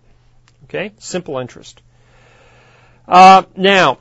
Okay? 0.65 0.93
Simple 0.99 1.37
interest. 1.39 1.81
Uh, 3.07 3.43
now, 3.55 3.99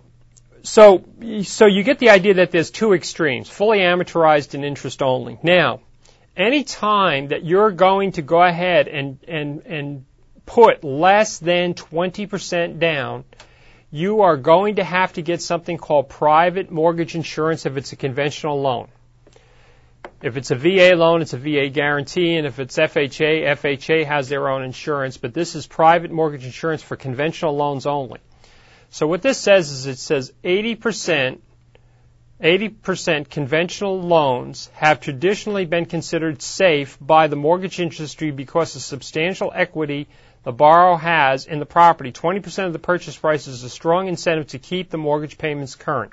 so, 0.63 1.05
so 1.43 1.67
you 1.67 1.83
get 1.83 1.99
the 1.99 2.11
idea 2.11 2.35
that 2.35 2.51
there's 2.51 2.71
two 2.71 2.95
extremes, 2.95 3.49
fully 3.49 3.81
amortized 3.81 4.55
and 4.55 4.65
interest 4.65 5.03
only. 5.03 5.39
Now, 5.43 5.81
any 6.37 6.65
time 6.65 7.29
that 7.29 7.45
you're 7.45 7.71
going 7.71 8.13
to 8.13 8.23
go 8.23 8.43
ahead 8.43 8.89
and, 8.89 9.19
and, 9.29 9.63
and 9.67 10.05
put 10.47 10.83
less 10.83 11.39
than 11.39 11.75
20% 11.75 12.79
down, 12.79 13.25
you 13.91 14.23
are 14.23 14.37
going 14.37 14.77
to 14.77 14.85
have 14.85 15.13
to 15.13 15.23
get 15.23 15.41
something 15.41 15.77
called 15.77 16.09
private 16.09 16.71
mortgage 16.71 17.15
insurance 17.15 17.67
if 17.67 17.77
it's 17.77 17.93
a 17.93 17.97
conventional 17.97 18.61
loan. 18.61 18.89
If 20.25 20.39
it's 20.39 20.51
a 20.51 20.55
VA 20.55 20.97
loan, 20.97 21.21
it's 21.21 21.35
a 21.35 21.37
VA 21.37 21.69
guarantee, 21.69 22.37
and 22.37 22.47
if 22.47 22.59
it's 22.59 22.79
FHA, 22.79 23.45
FHA 23.45 24.07
has 24.07 24.31
their 24.31 24.49
own 24.49 24.63
insurance, 24.63 25.19
but 25.19 25.35
this 25.35 25.55
is 25.55 25.67
private 25.67 26.11
mortgage 26.11 26.47
insurance 26.47 26.83
for 26.83 26.97
conventional 26.97 27.55
loans 27.55 27.85
only. 27.85 28.21
So 28.89 29.07
what 29.07 29.21
this 29.21 29.37
says 29.37 29.71
is 29.71 29.85
it 29.85 29.99
says 29.99 30.33
80% 30.43 31.41
80% 32.43 33.29
conventional 33.29 34.01
loans 34.01 34.71
have 34.75 35.01
traditionally 35.01 35.67
been 35.67 35.85
considered 35.85 36.41
safe 36.41 36.97
by 37.01 37.27
the 37.27 37.37
mortgage 37.37 37.79
industry 37.79 38.31
because 38.31 38.75
of 38.77 38.83
substantial 38.83 39.53
equity 39.55 40.09
the 40.43 40.53
borrower 40.53 40.97
has 40.97 41.45
in 41.45 41.59
the 41.59 41.67
property. 41.67 42.13
20% 42.13 42.67
of 42.67 42.73
the 42.73 42.79
purchase 42.79 43.17
price 43.17 43.47
is 43.47 43.63
a 43.63 43.69
strong 43.69 44.09
incentive 44.09 44.47
to 44.49 44.59
keep 44.59 44.89
the 44.89 44.99
mortgage 44.99 45.37
payments 45.37 45.75
current. 45.75 46.13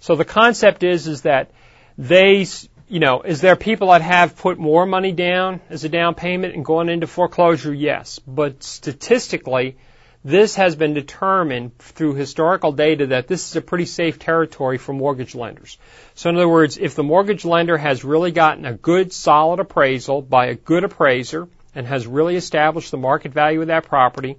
So 0.00 0.16
the 0.16 0.26
concept 0.26 0.82
is, 0.82 1.06
is 1.08 1.22
that 1.22 1.50
they, 1.98 2.46
you 2.92 3.00
know, 3.00 3.22
is 3.22 3.40
there 3.40 3.56
people 3.56 3.88
that 3.88 4.02
have 4.02 4.36
put 4.36 4.58
more 4.58 4.84
money 4.84 5.12
down 5.12 5.62
as 5.70 5.82
a 5.82 5.88
down 5.88 6.14
payment 6.14 6.54
and 6.54 6.62
gone 6.62 6.90
into 6.90 7.06
foreclosure? 7.06 7.72
Yes. 7.72 8.18
But 8.18 8.62
statistically, 8.62 9.78
this 10.22 10.56
has 10.56 10.76
been 10.76 10.92
determined 10.92 11.78
through 11.78 12.16
historical 12.16 12.70
data 12.70 13.06
that 13.06 13.28
this 13.28 13.48
is 13.48 13.56
a 13.56 13.62
pretty 13.62 13.86
safe 13.86 14.18
territory 14.18 14.76
for 14.76 14.92
mortgage 14.92 15.34
lenders. 15.34 15.78
So 16.14 16.28
in 16.28 16.36
other 16.36 16.46
words, 16.46 16.76
if 16.76 16.94
the 16.94 17.02
mortgage 17.02 17.46
lender 17.46 17.78
has 17.78 18.04
really 18.04 18.30
gotten 18.30 18.66
a 18.66 18.74
good 18.74 19.10
solid 19.10 19.58
appraisal 19.58 20.20
by 20.20 20.48
a 20.48 20.54
good 20.54 20.84
appraiser 20.84 21.48
and 21.74 21.86
has 21.86 22.06
really 22.06 22.36
established 22.36 22.90
the 22.90 22.98
market 22.98 23.32
value 23.32 23.62
of 23.62 23.68
that 23.68 23.86
property 23.86 24.36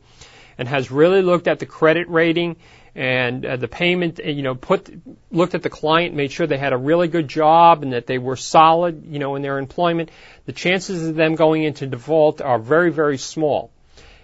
and 0.60 0.68
has 0.68 0.92
really 0.92 1.24
looked 1.24 1.48
at 1.48 1.58
the 1.58 1.66
credit 1.66 2.08
rating 2.08 2.58
and 2.96 3.44
uh, 3.46 3.58
the 3.58 3.68
payment, 3.68 4.20
you 4.24 4.44
know, 4.44 4.54
put 4.54 4.90
looked 5.32 5.56
at 5.56 5.64
the 5.64 5.70
client, 5.70 6.14
made 6.14 6.32
sure 6.32 6.46
they 6.46 6.58
had 6.58 6.74
a 6.74 6.78
really 6.78 7.08
good 7.08 7.28
job 7.28 7.82
and 7.82 7.94
that 7.94 8.06
they 8.06 8.20
were 8.20 8.36
solid, 8.36 9.06
you 9.06 9.20
know, 9.20 9.36
in 9.36 9.42
their 9.42 9.58
employment, 9.58 10.12
the 10.46 10.52
chances 10.52 11.08
of 11.08 11.16
them 11.16 11.36
going 11.36 11.64
into 11.64 11.88
default 11.88 12.40
are 12.42 12.60
very, 12.60 12.92
very 12.92 13.18
small. 13.18 13.72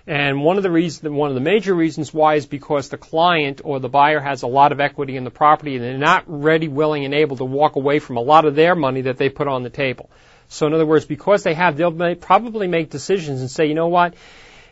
And 0.05 0.43
one 0.43 0.58
of 0.58 0.63
the 0.63 0.71
reasons, 0.71 1.12
one 1.12 1.29
of 1.29 1.36
the 1.36 1.41
major 1.41 1.73
reasons 1.73 2.13
why 2.13 2.36
is 2.36 2.45
because 2.45 2.89
the 2.89 2.97
client 2.97 3.62
or 3.63 3.79
the 3.79 3.89
buyer 3.89 4.19
has 4.19 4.41
a 4.43 4.47
lot 4.47 4.71
of 4.71 4.79
equity 4.79 5.17
in 5.17 5.23
the 5.23 5.32
property 5.32 5.75
and 5.75 5.84
they're 5.84 5.97
not 5.97 6.23
ready, 6.27 6.67
willing, 6.67 7.05
and 7.05 7.13
able 7.13 7.38
to 7.38 7.45
walk 7.45 7.75
away 7.75 7.99
from 7.99 8.17
a 8.17 8.21
lot 8.21 8.45
of 8.45 8.55
their 8.55 8.75
money 8.75 9.01
that 9.01 9.17
they 9.17 9.29
put 9.29 9.47
on 9.47 9.63
the 9.63 9.69
table. 9.69 10.10
So 10.47 10.65
in 10.65 10.73
other 10.73 10.86
words, 10.86 11.05
because 11.05 11.43
they 11.43 11.53
have, 11.53 11.77
they'll 11.77 12.15
probably 12.15 12.67
make 12.67 12.89
decisions 12.89 13.41
and 13.41 13.51
say, 13.51 13.67
you 13.67 13.75
know 13.75 13.89
what? 13.89 14.15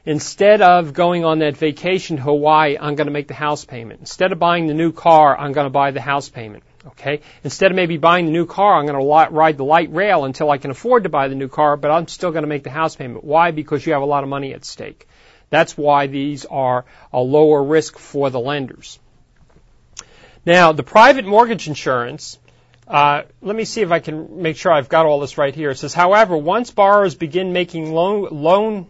Instead 0.07 0.61
of 0.61 0.93
going 0.93 1.25
on 1.25 1.39
that 1.39 1.57
vacation 1.57 2.15
to 2.15 2.23
Hawaii, 2.23 2.77
I'm 2.79 2.95
going 2.95 3.07
to 3.07 3.13
make 3.13 3.27
the 3.27 3.33
house 3.33 3.65
payment. 3.65 3.99
Instead 3.99 4.31
of 4.31 4.39
buying 4.39 4.67
the 4.67 4.73
new 4.73 4.93
car, 4.93 5.37
I'm 5.37 5.51
going 5.51 5.65
to 5.65 5.69
buy 5.69 5.91
the 5.91 5.99
house 5.99 6.29
payment. 6.29 6.63
Okay? 6.85 7.19
Instead 7.43 7.71
of 7.71 7.75
maybe 7.75 7.97
buying 7.97 8.25
the 8.25 8.31
new 8.31 8.45
car, 8.45 8.79
I'm 8.79 8.85
going 8.85 8.97
to 8.97 9.35
ride 9.35 9.57
the 9.57 9.65
light 9.65 9.93
rail 9.93 10.23
until 10.23 10.49
I 10.49 10.59
can 10.59 10.71
afford 10.71 11.03
to 11.03 11.09
buy 11.09 11.27
the 11.27 11.35
new 11.35 11.49
car, 11.49 11.75
but 11.75 11.91
I'm 11.91 12.07
still 12.07 12.31
going 12.31 12.43
to 12.43 12.47
make 12.47 12.63
the 12.63 12.69
house 12.69 12.95
payment. 12.95 13.25
Why? 13.25 13.51
Because 13.51 13.85
you 13.85 13.91
have 13.91 14.01
a 14.01 14.05
lot 14.05 14.23
of 14.23 14.29
money 14.29 14.53
at 14.53 14.63
stake. 14.63 15.09
That's 15.49 15.77
why 15.77 16.07
these 16.07 16.45
are 16.45 16.85
a 17.11 17.19
lower 17.19 17.61
risk 17.61 17.97
for 17.97 18.29
the 18.29 18.39
lenders. 18.39 18.99
Now, 20.45 20.71
the 20.71 20.83
private 20.83 21.25
mortgage 21.25 21.67
insurance, 21.67 22.39
uh, 22.87 23.23
let 23.41 23.57
me 23.57 23.65
see 23.65 23.81
if 23.81 23.91
I 23.91 23.99
can 23.99 24.41
make 24.41 24.55
sure 24.55 24.71
I've 24.71 24.87
got 24.87 25.05
all 25.05 25.19
this 25.19 25.37
right 25.37 25.53
here. 25.53 25.71
It 25.71 25.79
says, 25.79 25.93
however, 25.93 26.37
once 26.37 26.71
borrowers 26.71 27.15
begin 27.15 27.51
making 27.51 27.91
loan, 27.91 28.29
loan 28.31 28.87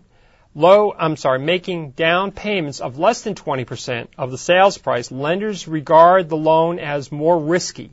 low, 0.57 0.93
I'm 0.97 1.15
sorry, 1.15 1.39
making 1.39 1.91
down 1.91 2.31
payments 2.31 2.81
of 2.81 2.99
less 2.99 3.21
than 3.21 3.35
20% 3.35 4.07
of 4.17 4.31
the 4.31 4.37
sales 4.37 4.77
price, 4.77 5.11
lenders 5.11 5.67
regard 5.67 6.27
the 6.27 6.37
loan 6.37 6.79
as 6.79 7.11
more 7.11 7.39
risky. 7.39 7.91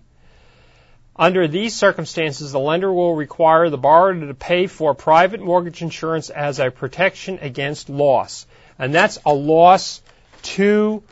Under 1.14 1.46
these 1.46 1.76
circumstances, 1.76 2.50
the 2.50 2.58
lender 2.58 2.92
will 2.92 3.14
require 3.14 3.70
the 3.70 3.78
borrower 3.78 4.14
to 4.14 4.34
pay 4.34 4.66
for 4.66 4.94
private 4.94 5.40
mortgage 5.40 5.82
insurance 5.82 6.28
as 6.30 6.58
a 6.58 6.72
protection 6.72 7.38
against 7.40 7.88
loss 7.88 8.46
and 8.78 8.94
that's 8.94 9.18
a 9.24 9.32
loss 9.32 10.02
to 10.42 11.02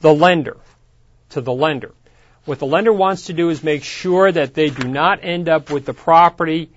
the 0.00 0.12
lender, 0.12 0.56
to 1.30 1.40
the 1.40 1.52
lender. 1.52 1.92
What 2.44 2.58
the 2.58 2.66
lender 2.66 2.92
wants 2.92 3.26
to 3.26 3.32
do 3.32 3.48
is 3.50 3.62
make 3.62 3.82
sure 3.82 4.30
that 4.30 4.54
they 4.54 4.70
do 4.70 4.86
not 4.86 5.24
end 5.24 5.48
up 5.48 5.70
with 5.70 5.84
the 5.84 5.94
property, 5.94 6.70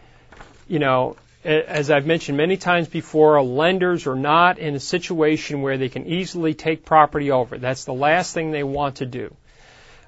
you 0.67 0.79
know, 0.79 1.15
as 1.43 1.89
I've 1.89 2.05
mentioned 2.05 2.37
many 2.37 2.57
times 2.57 2.87
before, 2.87 3.41
lenders 3.41 4.07
are 4.07 4.15
not 4.15 4.59
in 4.59 4.75
a 4.75 4.79
situation 4.79 5.61
where 5.61 5.77
they 5.77 5.89
can 5.89 6.05
easily 6.05 6.53
take 6.53 6.85
property 6.85 7.31
over. 7.31 7.57
That's 7.57 7.85
the 7.85 7.93
last 7.93 8.33
thing 8.33 8.51
they 8.51 8.63
want 8.63 8.97
to 8.97 9.05
do. 9.05 9.33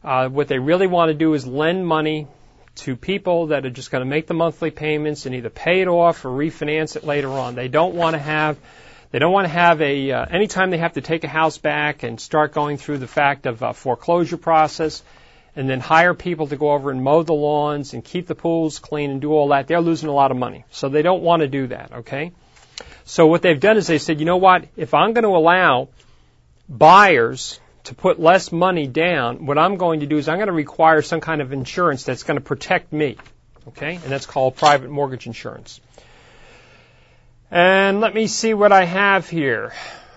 Uh, 0.03 0.27
what 0.27 0.47
they 0.47 0.59
really 0.59 0.87
want 0.87 1.09
to 1.09 1.13
do 1.13 1.33
is 1.33 1.45
lend 1.45 1.87
money 1.87 2.27
to 2.75 2.95
people 2.95 3.47
that 3.47 3.65
are 3.65 3.69
just 3.69 3.91
going 3.91 4.03
to 4.03 4.09
make 4.09 4.27
the 4.27 4.33
monthly 4.33 4.71
payments 4.71 5.25
and 5.25 5.35
either 5.35 5.49
pay 5.49 5.81
it 5.81 5.87
off 5.87 6.25
or 6.25 6.29
refinance 6.29 6.95
it 6.95 7.03
later 7.03 7.29
on. 7.29 7.55
They 7.55 7.67
don't 7.67 7.95
want 7.95 8.15
to 8.15 8.19
have 8.19 8.57
they 9.11 9.19
don't 9.19 9.33
want 9.33 9.43
to 9.43 9.49
have 9.49 9.81
a, 9.81 10.11
uh, 10.11 10.25
anytime 10.25 10.69
they 10.69 10.77
have 10.77 10.93
to 10.93 11.01
take 11.01 11.25
a 11.25 11.27
house 11.27 11.57
back 11.57 12.03
and 12.03 12.19
start 12.19 12.53
going 12.53 12.77
through 12.77 12.99
the 12.99 13.07
fact 13.07 13.45
of 13.45 13.61
a 13.61 13.73
foreclosure 13.73 14.37
process 14.37 15.03
and 15.55 15.69
then 15.69 15.79
hire 15.79 16.13
people 16.13 16.47
to 16.47 16.55
go 16.55 16.71
over 16.71 16.91
and 16.91 17.03
mow 17.03 17.23
the 17.23 17.33
lawns 17.33 17.93
and 17.93 18.03
keep 18.03 18.27
the 18.27 18.35
pools 18.35 18.79
clean 18.79 19.11
and 19.11 19.21
do 19.21 19.33
all 19.33 19.49
that, 19.49 19.67
they're 19.67 19.81
losing 19.81 20.09
a 20.09 20.13
lot 20.13 20.31
of 20.31 20.37
money. 20.37 20.63
So 20.71 20.89
they 20.89 21.01
don't 21.01 21.21
want 21.21 21.41
to 21.41 21.47
do 21.47 21.67
that, 21.67 21.91
okay? 21.91 22.31
So 23.03 23.27
what 23.27 23.41
they've 23.41 23.59
done 23.59 23.77
is 23.77 23.87
they 23.87 23.97
said, 23.97 24.19
you 24.19 24.25
know 24.25 24.37
what, 24.37 24.65
if 24.77 24.93
I'm 24.93 25.13
going 25.13 25.23
to 25.23 25.35
allow 25.35 25.89
buyers 26.69 27.59
to 27.85 27.95
put 27.95 28.19
less 28.19 28.51
money 28.51 28.87
down, 28.87 29.45
what 29.45 29.57
I'm 29.57 29.77
going 29.77 30.01
to 30.01 30.05
do 30.05 30.17
is 30.17 30.29
I'm 30.29 30.37
going 30.37 30.47
to 30.47 30.53
require 30.53 31.01
some 31.01 31.19
kind 31.19 31.41
of 31.41 31.51
insurance 31.51 32.03
that's 32.03 32.23
going 32.23 32.37
to 32.37 32.43
protect 32.43 32.93
me, 32.93 33.17
okay? 33.69 33.95
And 33.95 34.03
that's 34.03 34.25
called 34.25 34.55
private 34.55 34.89
mortgage 34.89 35.27
insurance. 35.27 35.81
And 37.49 37.99
let 37.99 38.13
me 38.13 38.27
see 38.27 38.53
what 38.53 38.71
I 38.71 38.85
have 38.85 39.27
here. 39.29 39.73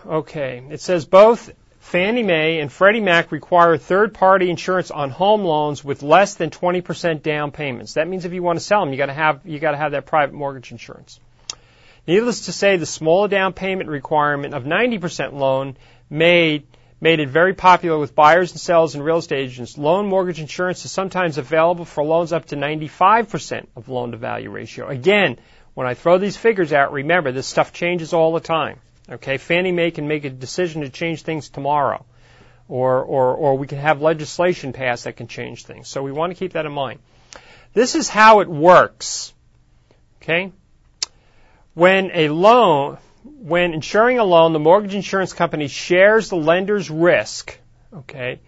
Okay, 0.06 0.62
it 0.70 0.80
says 0.80 1.06
both 1.06 1.50
Fannie 1.84 2.22
Mae 2.22 2.60
and 2.60 2.72
Freddie 2.72 3.00
Mac 3.00 3.30
require 3.30 3.76
third 3.76 4.14
party 4.14 4.48
insurance 4.48 4.90
on 4.90 5.10
home 5.10 5.44
loans 5.44 5.84
with 5.84 6.02
less 6.02 6.34
than 6.34 6.48
20% 6.50 7.22
down 7.22 7.52
payments. 7.52 7.94
That 7.94 8.08
means 8.08 8.24
if 8.24 8.32
you 8.32 8.42
want 8.42 8.58
to 8.58 8.64
sell 8.64 8.80
them, 8.80 8.90
you 8.90 8.96
got 8.96 9.06
to 9.06 9.12
have 9.12 9.42
you 9.44 9.60
got 9.60 9.72
to 9.72 9.76
have 9.76 9.92
that 9.92 10.06
private 10.06 10.34
mortgage 10.34 10.72
insurance. 10.72 11.20
Needless 12.06 12.46
to 12.46 12.52
say, 12.52 12.78
the 12.78 12.86
smaller 12.86 13.28
down 13.28 13.52
payment 13.52 13.90
requirement 13.90 14.54
of 14.54 14.64
90% 14.64 15.34
loan 15.34 15.76
made 16.08 16.66
made 17.02 17.20
it 17.20 17.28
very 17.28 17.52
popular 17.52 17.98
with 17.98 18.14
buyers 18.14 18.50
and 18.52 18.60
sellers 18.60 18.94
and 18.94 19.04
real 19.04 19.18
estate 19.18 19.40
agents. 19.40 19.76
Loan 19.76 20.06
mortgage 20.06 20.40
insurance 20.40 20.84
is 20.86 20.90
sometimes 20.90 21.36
available 21.38 21.84
for 21.84 22.02
loans 22.02 22.32
up 22.32 22.46
to 22.46 22.56
95% 22.56 23.66
of 23.76 23.90
loan 23.90 24.12
to 24.12 24.16
value 24.16 24.50
ratio. 24.50 24.88
Again, 24.88 25.38
when 25.74 25.86
I 25.86 25.94
throw 25.94 26.16
these 26.16 26.36
figures 26.36 26.72
out, 26.72 26.92
remember 26.92 27.30
this 27.30 27.46
stuff 27.46 27.74
changes 27.74 28.14
all 28.14 28.32
the 28.32 28.40
time. 28.40 28.80
Okay, 29.10 29.36
Fannie 29.36 29.72
Mae 29.72 29.90
can 29.90 30.08
make 30.08 30.24
a 30.24 30.30
decision 30.30 30.80
to 30.80 30.88
change 30.88 31.22
things 31.22 31.50
tomorrow, 31.50 32.06
or 32.68 33.02
or 33.02 33.34
or 33.34 33.58
we 33.58 33.66
can 33.66 33.78
have 33.78 34.00
legislation 34.00 34.72
passed 34.72 35.04
that 35.04 35.16
can 35.16 35.28
change 35.28 35.66
things. 35.66 35.88
So 35.88 36.02
we 36.02 36.10
want 36.10 36.30
to 36.30 36.38
keep 36.38 36.52
that 36.54 36.64
in 36.64 36.72
mind. 36.72 37.00
This 37.74 37.94
is 37.94 38.08
how 38.08 38.40
it 38.40 38.48
works. 38.48 39.34
Okay, 40.22 40.52
when 41.74 42.12
a 42.14 42.30
loan, 42.30 42.96
when 43.24 43.74
insuring 43.74 44.18
a 44.18 44.24
loan, 44.24 44.54
the 44.54 44.58
mortgage 44.58 44.94
insurance 44.94 45.34
company 45.34 45.68
shares 45.68 46.30
the 46.30 46.36
lender's 46.36 46.88
risk. 46.88 47.58
Okay, 47.92 48.40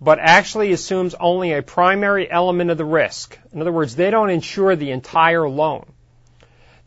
but 0.00 0.18
actually 0.18 0.72
assumes 0.72 1.14
only 1.14 1.52
a 1.52 1.62
primary 1.62 2.28
element 2.28 2.70
of 2.70 2.78
the 2.78 2.84
risk. 2.84 3.38
In 3.52 3.60
other 3.60 3.72
words, 3.72 3.94
they 3.94 4.10
don't 4.10 4.30
insure 4.30 4.74
the 4.74 4.90
entire 4.90 5.48
loan. 5.48 5.86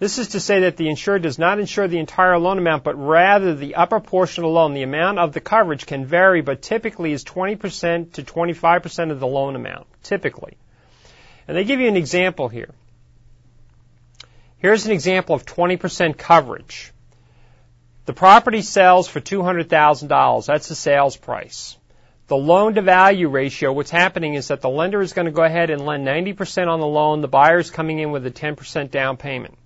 This 0.04 0.18
is 0.18 0.28
to 0.30 0.42
say 0.42 0.60
that 0.60 0.76
the 0.76 0.90
insured 0.90 1.22
does 1.22 1.40
not 1.40 1.60
insure 1.62 1.88
the 1.88 1.98
entire 1.98 2.38
loan 2.38 2.58
amount, 2.58 2.84
but 2.84 2.96
rather 2.96 3.56
the 3.56 3.76
upper 3.76 4.02
portion 4.02 4.44
of 4.44 4.50
the 4.50 4.54
loan. 4.54 4.74
The 4.74 4.84
amount 4.84 5.18
of 5.18 5.32
the 5.32 5.40
coverage 5.40 5.86
can 5.86 6.06
vary, 6.06 6.42
but 6.42 6.62
typically 6.62 7.14
is 7.14 7.24
20% 7.24 8.12
to 8.12 8.24
25% 8.24 9.12
of 9.12 9.22
the 9.22 9.28
loan 9.28 9.56
amount, 9.56 9.88
typically. 10.04 10.58
And 11.48 11.56
they 11.56 11.64
give 11.64 11.80
you 11.80 11.88
an 11.88 11.96
example 11.96 12.50
here. 12.50 12.72
Here's 14.58 14.86
an 14.86 14.92
example 14.92 15.36
of 15.36 15.46
20% 15.46 16.18
coverage. 16.18 16.92
The 18.04 18.12
property 18.12 18.62
sells 18.62 19.08
for 19.08 19.22
$200,000. 19.22 20.46
That's 20.46 20.68
the 20.68 20.76
sales 20.76 21.16
price. 21.16 21.78
The 22.28 22.36
loan 22.36 22.74
to 22.74 22.82
value 22.82 23.30
ratio, 23.30 23.72
what's 23.72 23.90
happening 23.90 24.34
is 24.34 24.50
that 24.50 24.60
the 24.60 24.68
lender 24.68 25.02
is 25.02 25.14
going 25.14 25.28
to 25.28 25.32
go 25.32 25.44
ahead 25.44 25.70
and 25.70 25.86
lend 25.86 26.06
90% 26.06 26.68
on 26.68 26.82
the 26.82 26.86
loan. 26.86 27.22
The 27.22 27.30
buyer 27.30 27.60
is 27.60 27.72
coming 27.72 28.00
in 28.00 28.12
with 28.12 28.26
a 28.26 28.32
10% 28.32 28.92
down 28.92 29.16
payment. 29.16 29.58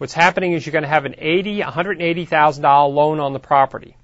What's 0.00 0.14
happening 0.14 0.54
is 0.54 0.64
you're 0.64 0.72
going 0.72 0.84
to 0.84 0.88
have 0.88 1.04
an 1.04 1.16
eighty, 1.18 1.60
$180,000 1.60 2.94
loan 2.94 3.20
on 3.20 3.34
the 3.34 3.38
property. 3.38 3.98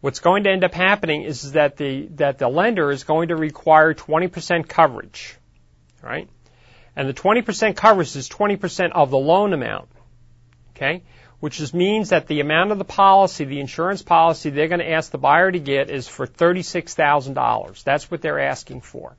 What's 0.00 0.20
going 0.20 0.44
to 0.44 0.50
end 0.50 0.64
up 0.64 0.72
happening 0.72 1.24
is 1.24 1.52
that 1.52 1.76
the, 1.76 2.06
that 2.14 2.38
the 2.38 2.48
lender 2.48 2.90
is 2.90 3.04
going 3.04 3.28
to 3.28 3.36
require 3.36 3.92
20% 3.92 4.66
coverage, 4.66 5.36
right? 6.02 6.30
And 6.96 7.06
the 7.06 7.12
20% 7.12 7.76
coverage 7.76 8.16
is 8.16 8.26
20% 8.30 8.92
of 8.92 9.10
the 9.10 9.18
loan 9.18 9.52
amount, 9.52 9.90
okay? 10.70 11.02
Which 11.40 11.74
means 11.74 12.08
that 12.08 12.26
the 12.26 12.40
amount 12.40 12.72
of 12.72 12.78
the 12.78 12.86
policy, 12.86 13.44
the 13.44 13.60
insurance 13.60 14.00
policy 14.00 14.48
they're 14.48 14.68
going 14.68 14.80
to 14.80 14.90
ask 14.90 15.10
the 15.10 15.18
buyer 15.18 15.52
to 15.52 15.58
get 15.58 15.90
is 15.90 16.08
for 16.08 16.26
$36,000. 16.26 17.84
That's 17.84 18.10
what 18.10 18.22
they're 18.22 18.40
asking 18.40 18.80
for. 18.80 19.14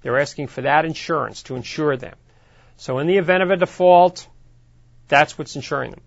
They're 0.00 0.18
asking 0.18 0.46
for 0.46 0.62
that 0.62 0.86
insurance 0.86 1.42
to 1.42 1.56
insure 1.56 1.98
them. 1.98 2.16
So 2.78 3.00
in 3.00 3.06
the 3.06 3.18
event 3.18 3.42
of 3.42 3.50
a 3.50 3.56
default, 3.58 4.26
that's 5.08 5.38
what's 5.38 5.56
insuring 5.56 5.90
them. 5.90 6.00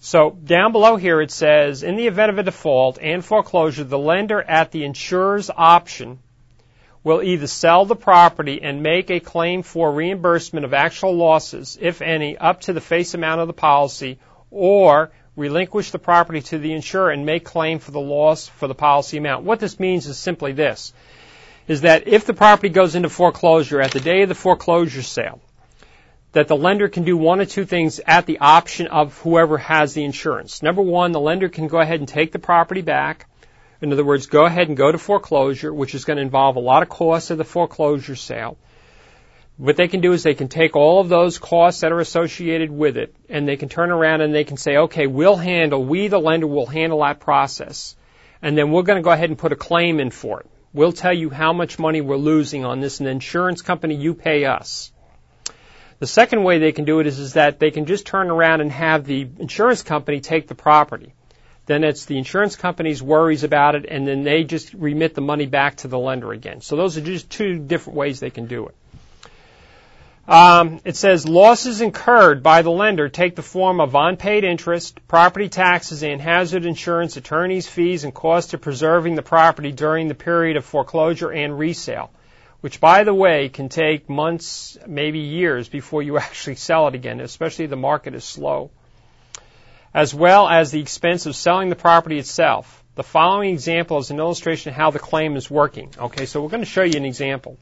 So 0.00 0.30
down 0.30 0.72
below 0.72 0.96
here 0.96 1.20
it 1.20 1.30
says, 1.30 1.82
in 1.82 1.96
the 1.96 2.06
event 2.06 2.30
of 2.30 2.38
a 2.38 2.44
default 2.44 2.98
and 3.00 3.24
foreclosure, 3.24 3.84
the 3.84 3.98
lender 3.98 4.40
at 4.40 4.70
the 4.70 4.84
insurer's 4.84 5.50
option 5.50 6.20
will 7.02 7.22
either 7.22 7.46
sell 7.46 7.84
the 7.84 7.96
property 7.96 8.60
and 8.62 8.82
make 8.82 9.10
a 9.10 9.20
claim 9.20 9.62
for 9.62 9.90
reimbursement 9.92 10.64
of 10.64 10.74
actual 10.74 11.16
losses, 11.16 11.78
if 11.80 12.02
any, 12.02 12.36
up 12.36 12.60
to 12.60 12.72
the 12.72 12.80
face 12.80 13.14
amount 13.14 13.40
of 13.40 13.46
the 13.46 13.52
policy, 13.52 14.18
or 14.50 15.10
relinquish 15.36 15.90
the 15.90 15.98
property 15.98 16.42
to 16.42 16.58
the 16.58 16.72
insurer 16.72 17.10
and 17.10 17.24
make 17.24 17.44
claim 17.44 17.78
for 17.78 17.92
the 17.92 18.00
loss 18.00 18.48
for 18.48 18.66
the 18.66 18.74
policy 18.74 19.16
amount. 19.16 19.44
What 19.44 19.60
this 19.60 19.80
means 19.80 20.06
is 20.06 20.18
simply 20.18 20.52
this, 20.52 20.92
is 21.66 21.82
that 21.82 22.08
if 22.08 22.24
the 22.24 22.34
property 22.34 22.68
goes 22.68 22.94
into 22.94 23.08
foreclosure 23.08 23.80
at 23.80 23.92
the 23.92 24.00
day 24.00 24.22
of 24.22 24.28
the 24.28 24.34
foreclosure 24.34 25.02
sale, 25.02 25.40
that 26.32 26.48
the 26.48 26.56
lender 26.56 26.88
can 26.88 27.04
do 27.04 27.16
one 27.16 27.40
or 27.40 27.46
two 27.46 27.64
things 27.64 28.00
at 28.06 28.26
the 28.26 28.38
option 28.40 28.86
of 28.86 29.16
whoever 29.18 29.58
has 29.58 29.94
the 29.94 30.04
insurance. 30.04 30.62
Number 30.62 30.82
one, 30.82 31.12
the 31.12 31.20
lender 31.20 31.48
can 31.48 31.68
go 31.68 31.80
ahead 31.80 32.00
and 32.00 32.08
take 32.08 32.32
the 32.32 32.38
property 32.38 32.82
back 32.82 33.26
in 33.80 33.92
other 33.92 34.04
words, 34.04 34.26
go 34.26 34.44
ahead 34.44 34.68
and 34.68 34.76
go 34.76 34.90
to 34.90 34.98
foreclosure, 34.98 35.72
which 35.72 35.94
is 35.94 36.04
going 36.04 36.16
to 36.16 36.22
involve 36.22 36.56
a 36.56 36.60
lot 36.60 36.82
of 36.82 36.88
costs 36.88 37.30
of 37.30 37.38
the 37.38 37.44
foreclosure 37.44 38.16
sale. 38.16 38.58
What 39.56 39.76
they 39.76 39.88
can 39.88 40.00
do 40.00 40.12
is 40.12 40.22
they 40.22 40.34
can 40.34 40.48
take 40.48 40.74
all 40.76 41.00
of 41.00 41.08
those 41.08 41.38
costs 41.38 41.80
that 41.80 41.92
are 41.92 42.00
associated 42.00 42.70
with 42.70 42.96
it 42.96 43.14
and 43.28 43.46
they 43.46 43.56
can 43.56 43.68
turn 43.68 43.90
around 43.90 44.20
and 44.20 44.34
they 44.34 44.44
can 44.44 44.56
say, 44.56 44.76
okay, 44.76 45.06
we'll 45.06 45.36
handle, 45.36 45.84
we 45.84 46.08
the 46.08 46.18
lender 46.18 46.46
will 46.46 46.66
handle 46.66 47.00
that 47.02 47.20
process. 47.20 47.96
And 48.40 48.56
then 48.56 48.70
we're 48.70 48.82
going 48.82 48.98
to 48.98 49.02
go 49.02 49.10
ahead 49.10 49.30
and 49.30 49.38
put 49.38 49.52
a 49.52 49.56
claim 49.56 49.98
in 50.00 50.10
for 50.10 50.40
it. 50.40 50.46
We'll 50.72 50.92
tell 50.92 51.12
you 51.12 51.30
how 51.30 51.52
much 51.52 51.78
money 51.78 52.00
we're 52.00 52.16
losing 52.16 52.64
on 52.64 52.80
this 52.80 52.98
and 53.00 53.06
the 53.06 53.10
insurance 53.10 53.62
company, 53.62 53.96
you 53.96 54.14
pay 54.14 54.44
us. 54.44 54.92
The 55.98 56.06
second 56.06 56.44
way 56.44 56.58
they 56.58 56.72
can 56.72 56.84
do 56.84 57.00
it 57.00 57.06
is, 57.06 57.18
is 57.18 57.32
that 57.32 57.58
they 57.58 57.70
can 57.70 57.86
just 57.86 58.06
turn 58.06 58.30
around 58.30 58.60
and 58.60 58.70
have 58.70 59.04
the 59.04 59.28
insurance 59.38 59.82
company 59.82 60.20
take 60.20 60.46
the 60.46 60.54
property 60.54 61.12
then 61.68 61.84
it's 61.84 62.06
the 62.06 62.16
insurance 62.16 62.56
company's 62.56 63.02
worries 63.02 63.44
about 63.44 63.74
it, 63.74 63.84
and 63.86 64.08
then 64.08 64.24
they 64.24 64.42
just 64.42 64.72
remit 64.72 65.14
the 65.14 65.20
money 65.20 65.44
back 65.44 65.76
to 65.76 65.88
the 65.88 65.98
lender 65.98 66.32
again. 66.32 66.62
So 66.62 66.76
those 66.76 66.96
are 66.96 67.02
just 67.02 67.28
two 67.28 67.58
different 67.58 67.96
ways 67.98 68.20
they 68.20 68.30
can 68.30 68.46
do 68.46 68.68
it. 68.68 68.74
Um, 70.26 70.80
it 70.84 70.96
says 70.96 71.28
losses 71.28 71.82
incurred 71.82 72.42
by 72.42 72.62
the 72.62 72.70
lender 72.70 73.08
take 73.10 73.36
the 73.36 73.42
form 73.42 73.80
of 73.80 73.94
unpaid 73.94 74.44
interest, 74.44 74.98
property 75.08 75.50
taxes, 75.50 76.02
and 76.02 76.20
hazard 76.20 76.64
insurance, 76.64 77.18
attorney's 77.18 77.68
fees, 77.68 78.04
and 78.04 78.14
cost 78.14 78.54
of 78.54 78.62
preserving 78.62 79.14
the 79.14 79.22
property 79.22 79.70
during 79.70 80.08
the 80.08 80.14
period 80.14 80.56
of 80.56 80.64
foreclosure 80.64 81.30
and 81.30 81.58
resale, 81.58 82.10
which, 82.60 82.80
by 82.80 83.04
the 83.04 83.14
way, 83.14 83.48
can 83.48 83.68
take 83.68 84.08
months, 84.08 84.76
maybe 84.86 85.20
years 85.20 85.68
before 85.68 86.02
you 86.02 86.18
actually 86.26 86.56
sell 86.56 86.88
it 86.88 86.94
again, 86.94 87.20
especially 87.20 87.64
if 87.64 87.70
the 87.70 87.76
market 87.76 88.14
is 88.14 88.24
slow 88.24 88.70
as 89.94 90.14
well 90.14 90.48
as 90.48 90.70
the 90.70 90.80
expense 90.80 91.26
of 91.26 91.36
selling 91.36 91.68
the 91.68 91.76
property 91.76 92.18
itself. 92.18 92.84
The 92.94 93.02
following 93.02 93.50
example 93.50 93.98
is 93.98 94.10
an 94.10 94.18
illustration 94.18 94.70
of 94.70 94.76
how 94.76 94.90
the 94.90 94.98
claim 94.98 95.36
is 95.36 95.50
working. 95.50 95.90
Okay, 95.98 96.26
so 96.26 96.42
we're 96.42 96.50
going 96.50 96.62
to 96.62 96.70
show 96.70 96.82
you 96.82 96.96
an 96.96 97.04
example. 97.04 97.58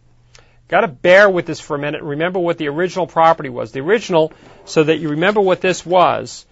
Got 0.68 0.80
to 0.80 0.88
bear 0.88 1.30
with 1.30 1.46
this 1.46 1.60
for 1.60 1.76
a 1.76 1.78
minute 1.78 2.02
remember 2.02 2.40
what 2.40 2.58
the 2.58 2.68
original 2.68 3.06
property 3.06 3.48
was. 3.48 3.70
The 3.72 3.80
original, 3.80 4.32
so 4.64 4.82
that 4.82 4.98
you 4.98 5.10
remember 5.10 5.40
what 5.40 5.60
this 5.60 5.86
was, 5.86 6.44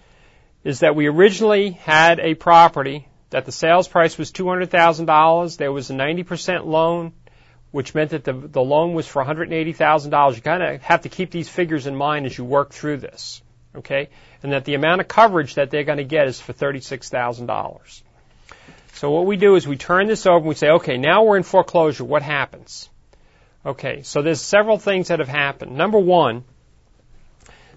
is 0.63 0.79
that 0.79 0.95
we 0.95 1.07
originally 1.07 1.71
had 1.71 2.19
a 2.19 2.33
property 2.33 3.07
that 3.31 3.45
the 3.45 3.51
sales 3.51 3.87
price 3.87 4.17
was 4.17 4.31
$200,000. 4.31 5.57
There 5.57 5.71
was 5.71 5.89
a 5.89 5.93
90% 5.93 6.65
loan, 6.65 7.11
which 7.75 7.93
meant 7.93 8.11
that 8.11 8.23
the, 8.23 8.33
the 8.33 8.61
loan 8.61 8.93
was 8.93 9.05
for 9.07 9.23
$180,000. 9.23 10.35
You 10.35 10.41
kind 10.41 10.63
of 10.63 10.81
have 10.81 11.01
to 11.01 11.09
keep 11.09 11.31
these 11.31 11.49
figures 11.49 11.87
in 11.87 11.95
mind 11.95 12.25
as 12.25 12.37
you 12.37 12.45
work 12.45 12.71
through 12.71 12.97
this 12.97 13.41
okay? 13.77 14.09
And 14.43 14.51
that 14.51 14.65
the 14.65 14.75
amount 14.75 15.01
of 15.01 15.07
coverage 15.07 15.55
that 15.55 15.71
they're 15.71 15.83
going 15.83 15.97
to 15.97 16.03
get 16.03 16.27
is 16.27 16.39
for 16.39 16.53
$36,000. 16.53 18.01
So 18.93 19.11
what 19.11 19.25
we 19.25 19.37
do 19.37 19.55
is 19.55 19.67
we 19.67 19.77
turn 19.77 20.07
this 20.07 20.25
over 20.25 20.37
and 20.37 20.47
we 20.47 20.55
say, 20.55 20.69
okay, 20.69 20.97
now 20.97 21.23
we're 21.23 21.37
in 21.37 21.43
foreclosure. 21.43 22.03
What 22.03 22.21
happens? 22.21 22.89
Okay, 23.65 24.03
so 24.03 24.21
there's 24.21 24.41
several 24.41 24.77
things 24.77 25.09
that 25.09 25.19
have 25.19 25.27
happened. 25.27 25.75
Number 25.75 25.99
one, 25.99 26.43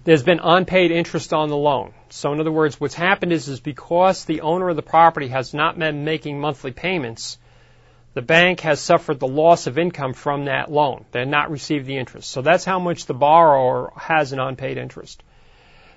there's 0.03 0.23
been 0.23 0.39
unpaid 0.41 0.91
interest 0.91 1.33
on 1.33 1.49
the 1.49 1.57
loan. 1.57 1.93
So 2.09 2.31
in 2.31 2.39
other 2.39 2.51
words, 2.51 2.79
what's 2.79 2.95
happened 2.95 3.33
is, 3.33 3.49
is 3.49 3.59
because 3.59 4.25
the 4.25 4.41
owner 4.41 4.69
of 4.69 4.75
the 4.75 4.81
property 4.81 5.27
has 5.27 5.53
not 5.53 5.77
been 5.77 6.05
making 6.05 6.39
monthly 6.39 6.71
payments, 6.71 7.37
the 8.13 8.21
bank 8.21 8.61
has 8.61 8.79
suffered 8.79 9.19
the 9.19 9.27
loss 9.27 9.67
of 9.67 9.77
income 9.77 10.13
from 10.13 10.45
that 10.45 10.71
loan. 10.71 11.05
They 11.11 11.19
have 11.19 11.27
not 11.27 11.51
received 11.51 11.85
the 11.85 11.97
interest. 11.97 12.29
So 12.31 12.41
that's 12.41 12.65
how 12.65 12.79
much 12.79 13.05
the 13.05 13.13
borrower 13.13 13.93
has 13.95 14.33
in 14.33 14.39
unpaid 14.39 14.77
interest. 14.77 15.23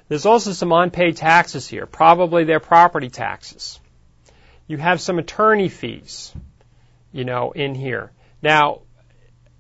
There's 0.08 0.26
also 0.26 0.52
some 0.52 0.72
unpaid 0.72 1.16
taxes 1.16 1.66
here, 1.66 1.86
probably 1.86 2.44
their 2.44 2.60
property 2.60 3.08
taxes. 3.08 3.80
You 4.66 4.76
have 4.76 5.00
some 5.00 5.18
attorney 5.18 5.68
fees, 5.68 6.34
you 7.12 7.24
know, 7.24 7.52
in 7.52 7.74
here. 7.74 8.12
Now, 8.42 8.82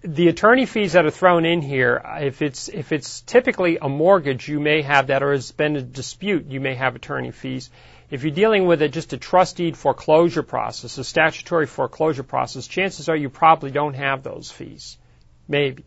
the 0.02 0.28
attorney 0.28 0.66
fees 0.66 0.92
that 0.92 1.06
are 1.06 1.10
thrown 1.10 1.44
in 1.44 1.62
here, 1.62 2.02
if 2.20 2.42
it's 2.42 2.68
if 2.68 2.92
it's 2.92 3.20
typically 3.22 3.78
a 3.80 3.88
mortgage, 3.88 4.48
you 4.48 4.58
may 4.58 4.82
have 4.82 5.06
that, 5.06 5.22
or 5.22 5.32
has 5.32 5.52
been 5.52 5.76
a 5.76 5.82
dispute, 5.82 6.46
you 6.46 6.60
may 6.60 6.74
have 6.74 6.96
attorney 6.96 7.30
fees. 7.30 7.70
If 8.12 8.24
you're 8.24 8.30
dealing 8.30 8.66
with 8.66 8.92
just 8.92 9.14
a 9.14 9.16
trust 9.16 9.56
deed 9.56 9.74
foreclosure 9.74 10.42
process, 10.42 10.98
a 10.98 11.02
statutory 11.02 11.66
foreclosure 11.66 12.22
process, 12.22 12.66
chances 12.66 13.08
are 13.08 13.16
you 13.16 13.30
probably 13.30 13.70
don't 13.70 13.94
have 13.94 14.22
those 14.22 14.50
fees. 14.50 14.98
Maybe. 15.48 15.86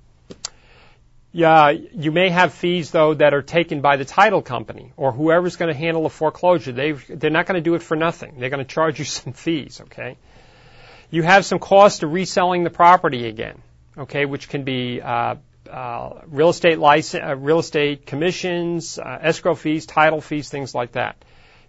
Yeah, 1.32 1.70
you 1.70 2.12
may 2.12 2.30
have 2.30 2.52
fees 2.56 2.90
though 2.90 3.14
that 3.14 3.36
are 3.36 3.44
taken 3.44 3.82
by 3.82 3.98
the 3.98 4.06
title 4.06 4.42
company 4.42 4.92
or 4.98 5.12
whoever's 5.12 5.56
going 5.56 5.72
to 5.72 5.78
handle 5.78 6.02
the 6.02 6.10
foreclosure. 6.10 6.72
They 6.72 6.94
they're 6.94 7.30
not 7.30 7.46
going 7.46 7.62
to 7.62 7.70
do 7.70 7.76
it 7.76 7.84
for 7.84 7.96
nothing. 7.96 8.40
They're 8.40 8.50
going 8.50 8.66
to 8.66 8.74
charge 8.74 8.98
you 8.98 9.06
some 9.20 9.34
fees. 9.34 9.82
Okay. 9.82 10.18
You 11.12 11.22
have 11.22 11.46
some 11.46 11.60
cost 11.60 12.02
of 12.02 12.12
reselling 12.12 12.64
the 12.64 12.72
property 12.72 13.28
again. 13.28 13.62
Okay, 14.00 14.26
which 14.26 14.50
can 14.50 14.64
be 14.64 15.00
uh, 15.00 15.36
uh, 15.70 16.22
real 16.26 16.50
estate 16.50 16.80
license, 16.80 17.24
uh, 17.24 17.36
real 17.36 17.60
estate 17.60 18.08
commissions, 18.08 18.98
uh, 18.98 19.20
escrow 19.22 19.54
fees, 19.54 19.86
title 19.86 20.22
fees, 20.22 20.50
things 20.50 20.74
like 20.74 20.94
that. 20.94 21.18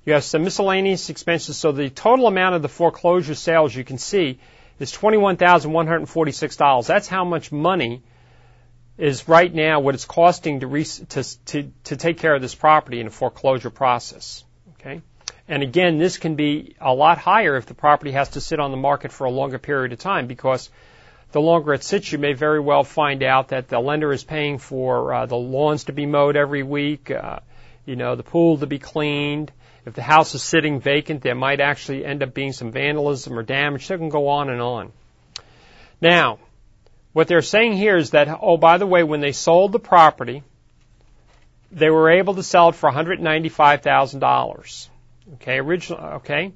You 0.06 0.14
have 0.14 0.24
some 0.24 0.44
miscellaneous 0.44 1.10
expenses. 1.10 1.58
So 1.58 1.72
the 1.72 1.90
total 1.90 2.28
amount 2.28 2.54
of 2.54 2.62
the 2.62 2.68
foreclosure 2.68 3.34
sales 3.34 3.74
you 3.74 3.84
can 3.84 3.98
see 3.98 4.38
is 4.78 4.92
twenty-one 4.92 5.36
thousand 5.36 5.72
one 5.72 5.86
hundred 5.86 6.08
forty-six 6.08 6.56
dollars. 6.56 6.86
That's 6.86 7.08
how 7.08 7.24
much 7.24 7.52
money 7.52 8.02
is 8.96 9.28
right 9.28 9.52
now 9.52 9.80
what 9.80 9.94
it's 9.94 10.06
costing 10.06 10.60
to, 10.60 10.66
re- 10.66 10.84
to, 10.84 11.44
to, 11.46 11.70
to 11.84 11.96
take 11.96 12.18
care 12.18 12.34
of 12.34 12.40
this 12.40 12.54
property 12.54 13.00
in 13.00 13.06
a 13.06 13.10
foreclosure 13.10 13.68
process. 13.68 14.44
Okay? 14.80 15.02
And 15.48 15.62
again, 15.62 15.98
this 15.98 16.16
can 16.16 16.34
be 16.34 16.76
a 16.80 16.94
lot 16.94 17.18
higher 17.18 17.56
if 17.56 17.66
the 17.66 17.74
property 17.74 18.12
has 18.12 18.30
to 18.30 18.40
sit 18.40 18.58
on 18.58 18.70
the 18.70 18.76
market 18.78 19.12
for 19.12 19.26
a 19.26 19.30
longer 19.30 19.58
period 19.58 19.92
of 19.92 19.98
time 19.98 20.26
because 20.26 20.70
the 21.32 21.40
longer 21.40 21.74
it 21.74 21.84
sits, 21.84 22.10
you 22.10 22.18
may 22.18 22.32
very 22.32 22.60
well 22.60 22.84
find 22.84 23.22
out 23.22 23.48
that 23.48 23.68
the 23.68 23.80
lender 23.80 24.12
is 24.12 24.24
paying 24.24 24.58
for 24.58 25.12
uh, 25.12 25.26
the 25.26 25.36
lawns 25.36 25.84
to 25.84 25.92
be 25.92 26.06
mowed 26.06 26.36
every 26.36 26.62
week, 26.62 27.10
uh, 27.10 27.40
you 27.84 27.96
know, 27.96 28.16
the 28.16 28.22
pool 28.22 28.56
to 28.58 28.66
be 28.66 28.78
cleaned. 28.78 29.52
If 29.86 29.94
the 29.94 30.02
house 30.02 30.34
is 30.34 30.42
sitting 30.42 30.80
vacant, 30.80 31.22
there 31.22 31.36
might 31.36 31.60
actually 31.60 32.04
end 32.04 32.24
up 32.24 32.34
being 32.34 32.52
some 32.52 32.72
vandalism 32.72 33.38
or 33.38 33.44
damage. 33.44 33.86
So 33.86 33.94
it 33.94 33.98
can 33.98 34.08
go 34.08 34.28
on 34.28 34.50
and 34.50 34.60
on. 34.60 34.92
Now, 36.00 36.40
what 37.12 37.28
they're 37.28 37.40
saying 37.40 37.74
here 37.74 37.96
is 37.96 38.10
that, 38.10 38.28
oh, 38.42 38.56
by 38.56 38.78
the 38.78 38.86
way, 38.86 39.04
when 39.04 39.20
they 39.20 39.30
sold 39.30 39.70
the 39.70 39.78
property, 39.78 40.42
they 41.70 41.88
were 41.88 42.10
able 42.10 42.34
to 42.34 42.42
sell 42.42 42.70
it 42.70 42.74
for 42.74 42.90
$195,000. 42.90 44.88
Okay, 45.34 45.58
original, 45.58 46.00
okay. 46.16 46.52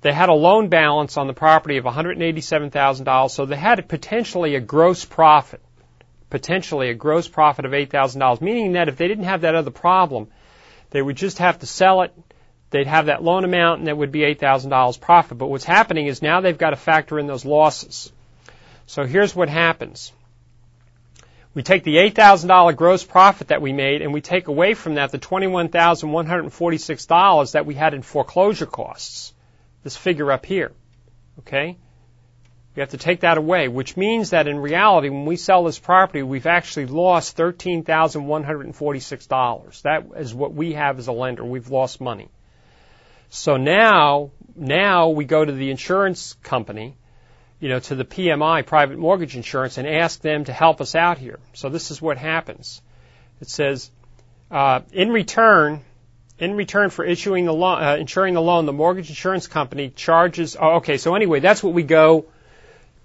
They 0.00 0.12
had 0.12 0.28
a 0.28 0.34
loan 0.34 0.68
balance 0.68 1.16
on 1.16 1.26
the 1.26 1.34
property 1.34 1.76
of 1.76 1.84
$187,000, 1.84 3.30
so 3.30 3.46
they 3.46 3.56
had 3.56 3.88
potentially 3.88 4.54
a 4.54 4.60
gross 4.60 5.04
profit, 5.04 5.60
potentially 6.30 6.88
a 6.90 6.94
gross 6.94 7.28
profit 7.28 7.64
of 7.64 7.72
$8,000, 7.72 8.40
meaning 8.40 8.72
that 8.72 8.88
if 8.88 8.96
they 8.96 9.08
didn't 9.08 9.24
have 9.24 9.42
that 9.42 9.54
other 9.54 9.70
problem, 9.70 10.28
they 10.90 11.02
would 11.02 11.16
just 11.16 11.38
have 11.38 11.58
to 11.60 11.66
sell 11.66 12.02
it, 12.02 12.12
they'd 12.70 12.86
have 12.86 13.06
that 13.06 13.22
loan 13.22 13.44
amount, 13.44 13.80
and 13.80 13.88
that 13.88 13.96
would 13.96 14.12
be 14.12 14.20
$8,000 14.20 15.00
profit. 15.00 15.38
But 15.38 15.48
what's 15.48 15.64
happening 15.64 16.06
is 16.06 16.22
now 16.22 16.40
they've 16.40 16.56
got 16.56 16.70
to 16.70 16.76
factor 16.76 17.18
in 17.18 17.26
those 17.26 17.44
losses. 17.44 18.12
So 18.86 19.04
here's 19.04 19.36
what 19.36 19.48
happens. 19.48 20.12
We 21.54 21.62
take 21.62 21.82
the 21.82 21.96
$8,000 21.96 22.76
gross 22.76 23.02
profit 23.04 23.48
that 23.48 23.60
we 23.60 23.72
made 23.72 24.02
and 24.02 24.12
we 24.12 24.20
take 24.20 24.46
away 24.48 24.74
from 24.74 24.94
that 24.94 25.10
the 25.10 25.18
$21,146 25.18 27.52
that 27.52 27.66
we 27.66 27.74
had 27.74 27.94
in 27.94 28.02
foreclosure 28.02 28.66
costs. 28.66 29.32
This 29.82 29.96
figure 29.96 30.30
up 30.30 30.46
here. 30.46 30.70
Okay? 31.40 31.76
We 32.76 32.80
have 32.80 32.90
to 32.90 32.98
take 32.98 33.20
that 33.20 33.38
away, 33.38 33.66
which 33.66 33.96
means 33.96 34.30
that 34.30 34.46
in 34.46 34.60
reality, 34.60 35.08
when 35.08 35.26
we 35.26 35.34
sell 35.34 35.64
this 35.64 35.80
property, 35.80 36.22
we've 36.22 36.46
actually 36.46 36.86
lost 36.86 37.36
$13,146. 37.36 39.82
That 39.82 40.06
is 40.16 40.32
what 40.32 40.54
we 40.54 40.74
have 40.74 41.00
as 41.00 41.08
a 41.08 41.12
lender. 41.12 41.44
We've 41.44 41.70
lost 41.70 42.00
money. 42.00 42.28
So 43.30 43.56
now, 43.56 44.30
now 44.56 45.10
we 45.10 45.24
go 45.24 45.44
to 45.44 45.52
the 45.52 45.70
insurance 45.70 46.34
company 46.42 46.96
you 47.60 47.68
know, 47.68 47.80
to 47.80 47.94
the 47.94 48.04
PMI, 48.04 48.64
private 48.64 48.98
mortgage 48.98 49.34
insurance, 49.34 49.78
and 49.78 49.88
ask 49.88 50.20
them 50.20 50.44
to 50.44 50.52
help 50.52 50.80
us 50.80 50.94
out 50.94 51.18
here. 51.18 51.38
So 51.54 51.68
this 51.68 51.90
is 51.90 52.00
what 52.00 52.16
happens. 52.16 52.80
It 53.40 53.48
says, 53.48 53.90
uh, 54.50 54.80
in 54.92 55.10
return, 55.10 55.80
in 56.38 56.54
return 56.54 56.90
for 56.90 57.04
issuing 57.04 57.46
the 57.46 57.52
loan, 57.52 57.82
uh, 57.82 57.96
insuring 57.96 58.34
the 58.34 58.42
loan, 58.42 58.66
the 58.66 58.72
mortgage 58.72 59.08
insurance 59.08 59.48
company 59.48 59.90
charges. 59.90 60.56
Oh, 60.58 60.76
okay, 60.76 60.98
so 60.98 61.14
anyway, 61.14 61.40
that's 61.40 61.62
what 61.62 61.74
we 61.74 61.82
go 61.82 62.26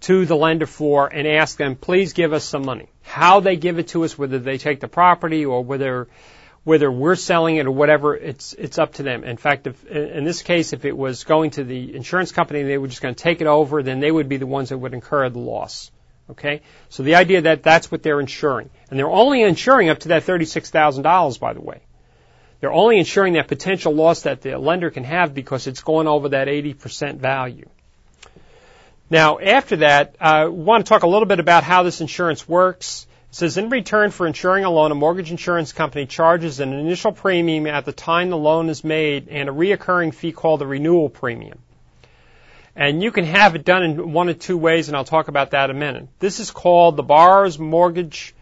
to 0.02 0.26
the 0.26 0.36
lender 0.36 0.68
for 0.68 1.08
and 1.08 1.28
ask 1.28 1.58
them, 1.58 1.76
please 1.76 2.14
give 2.14 2.34
us 2.34 2.44
some 2.44 2.64
money. 2.64 2.90
How 3.02 3.40
they 3.40 3.56
give 3.56 3.80
it 3.80 3.90
to 3.90 4.04
us, 4.04 4.18
whether 4.18 4.38
they 4.38 4.58
take 4.58 4.82
the 4.82 4.88
property 4.88 5.46
or 5.46 5.64
whether 5.64 6.08
whether 6.63 6.91
we're 6.91 7.15
selling 7.15 7.58
it 7.58 7.65
or 7.65 7.71
whatever, 7.71 8.15
it's 8.15 8.54
it's 8.54 8.80
up 8.80 8.93
to 8.93 9.04
them. 9.04 9.23
In 9.23 9.38
fact, 9.38 9.67
if, 9.67 9.86
in 9.86 10.23
this 10.23 10.41
case, 10.41 10.73
if 10.73 10.86
it 10.86 10.95
was 10.95 11.23
going 11.23 11.52
to 11.52 11.63
the 11.63 11.95
insurance 11.95 12.32
company 12.32 12.62
and 12.62 12.69
they 12.69 12.78
were 12.78 12.88
just 12.88 13.02
going 13.02 13.15
to 13.15 13.23
take 13.23 13.41
it 13.41 13.47
over, 13.47 13.84
then 13.84 13.99
they 13.99 14.12
would 14.12 14.30
be 14.30 14.38
the 14.38 14.47
ones 14.47 14.69
that 14.69 14.78
would 14.78 14.93
incur 14.93 15.30
the 15.30 15.39
loss. 15.39 15.91
Okay, 16.30 16.62
so 16.88 17.04
the 17.04 17.15
idea 17.15 17.41
that 17.41 17.63
that's 17.63 17.91
what 17.91 18.02
they're 18.02 18.21
insuring, 18.21 18.69
and 18.89 18.97
they're 18.97 19.10
only 19.10 19.41
insuring 19.41 19.89
up 19.89 19.99
to 19.99 20.08
that 20.10 20.23
thirty-six 20.23 20.69
thousand 20.69 21.04
dollars, 21.04 21.38
by 21.38 21.54
the 21.54 21.62
way. 21.62 21.82
They're 22.63 22.71
only 22.71 22.97
insuring 22.97 23.34
that 23.34 23.49
potential 23.49 23.93
loss 23.93 24.21
that 24.21 24.39
the 24.39 24.58
lender 24.58 24.89
can 24.89 25.04
have 25.04 25.34
because 25.34 25.67
it's 25.67 25.82
going 25.82 26.08
over 26.08 26.30
that 26.30 26.47
80% 26.47 27.17
value. 27.17 27.67
Now, 29.10 29.38
after 29.38 29.76
that, 29.76 30.15
I 30.17 30.45
want 30.45 30.86
to 30.86 30.89
talk 30.89 31.04
a 31.04 31.08
little 31.08 31.26
bit 31.26 31.41
about 31.41 31.65
how 31.65 31.84
this 31.84 31.99
insurance 31.99 32.47
works. 32.47 33.06
Says, 33.34 33.58
in 33.58 33.69
return 33.69 34.12
for 34.12 34.28
insuring 34.28 34.63
a 34.63 34.69
loan, 34.69 34.91
a 34.91 34.96
mortgage 34.96 35.32
insurance 35.32 35.74
company 35.74 36.06
charges 36.06 36.60
an 36.60 36.72
initial 36.72 37.12
premium 37.12 37.65
at 37.65 37.84
the 37.84 37.91
time 37.91 38.30
the 38.30 38.38
loan 38.38 38.69
is 38.69 38.84
made 38.84 39.28
and 39.28 39.50
a 39.50 39.52
reoccurring 39.52 40.13
fee 40.13 40.32
called 40.32 40.62
the 40.62 40.67
renewal 40.67 41.10
premium. 41.10 41.58
And 42.76 43.02
you 43.02 43.12
can 43.12 43.26
have 43.26 43.56
it 43.56 43.65
done 43.65 43.82
in 43.82 44.13
one 44.13 44.30
of 44.30 44.38
two 44.38 44.56
ways, 44.56 44.88
and 44.88 44.96
I'll 44.96 45.04
talk 45.04 45.30
about 45.30 45.50
that 45.50 45.72
in 45.72 45.76
a 45.76 45.80
minute. 45.80 46.10
This 46.19 46.39
is 46.39 46.52
called 46.52 46.96
the 46.96 47.02
borrower's 47.02 47.58
mortgage 47.58 48.36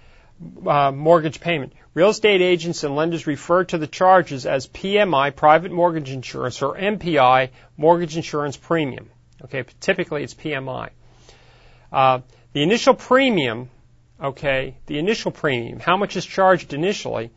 uh, 0.67 0.91
mortgage 0.91 1.39
payment. 1.39 1.71
Real 1.93 2.09
estate 2.09 2.41
agents 2.41 2.83
and 2.83 2.93
lenders 2.93 3.27
refer 3.27 3.63
to 3.63 3.77
the 3.77 3.87
charges 3.87 4.45
as 4.45 4.67
PMI, 4.67 5.33
private 5.33 5.71
mortgage 5.71 6.09
insurance, 6.09 6.61
or 6.61 6.75
MPI, 6.75 7.51
mortgage 7.77 8.17
insurance 8.17 8.57
premium. 8.57 9.09
Okay, 9.45 9.63
typically 9.79 10.23
it's 10.23 10.33
PMI. 10.33 10.89
Uh, 11.93 12.19
the 12.51 12.63
initial 12.63 12.93
premium, 12.93 13.69
okay, 14.21 14.77
the 14.85 14.99
initial 14.99 15.31
premium, 15.31 15.79
how 15.79 15.97
much 15.97 16.15
is 16.15 16.25
charged 16.25 16.73
initially, 16.73 17.31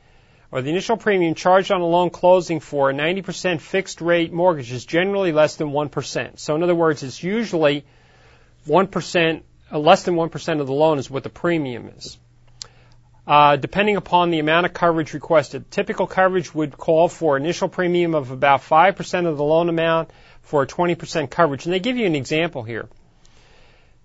or 0.51 0.63
the 0.63 0.71
initial 0.71 0.97
premium 0.97 1.35
charged 1.35 1.73
on 1.73 1.81
a 1.81 1.87
loan 1.87 2.11
closing 2.11 2.61
for 2.61 2.91
a 2.91 2.95
90% 2.95 3.61
fixed 3.61 4.01
rate 4.01 4.33
mortgage 4.33 4.71
is 4.71 4.85
generally 4.85 5.33
less 5.33 5.57
than 5.57 5.71
1%. 5.71 6.39
So 6.39 6.55
in 6.55 6.63
other 6.63 6.75
words, 6.75 7.03
it's 7.03 7.23
usually 7.23 7.85
1%, 8.69 9.43
uh, 9.73 9.79
less 9.79 10.05
than 10.05 10.15
1% 10.15 10.61
of 10.61 10.67
the 10.67 10.73
loan 10.73 10.99
is 10.99 11.11
what 11.11 11.23
the 11.23 11.31
premium 11.31 11.89
is 11.97 12.19
uh, 13.27 13.57
depending 13.57 13.97
upon 13.97 14.31
the 14.31 14.39
amount 14.39 14.67
of 14.67 14.75
coverage 14.75 15.15
requested. 15.15 15.71
Typical 15.71 16.07
coverage 16.07 16.55
would 16.55 16.77
call 16.77 17.09
for 17.09 17.37
initial 17.37 17.69
premium 17.69 18.15
of 18.15 18.31
about 18.31 18.61
5% 18.61 19.27
of 19.27 19.37
the 19.37 19.45
loan 19.45 19.69
amount 19.69 20.11
for 20.43 20.63
a 20.63 20.67
20% 20.67 21.31
coverage. 21.31 21.65
And 21.65 21.73
they 21.73 21.81
give 21.81 21.97
you 21.97 22.07
an 22.07 22.15
example 22.15 22.63
here. 22.63 22.89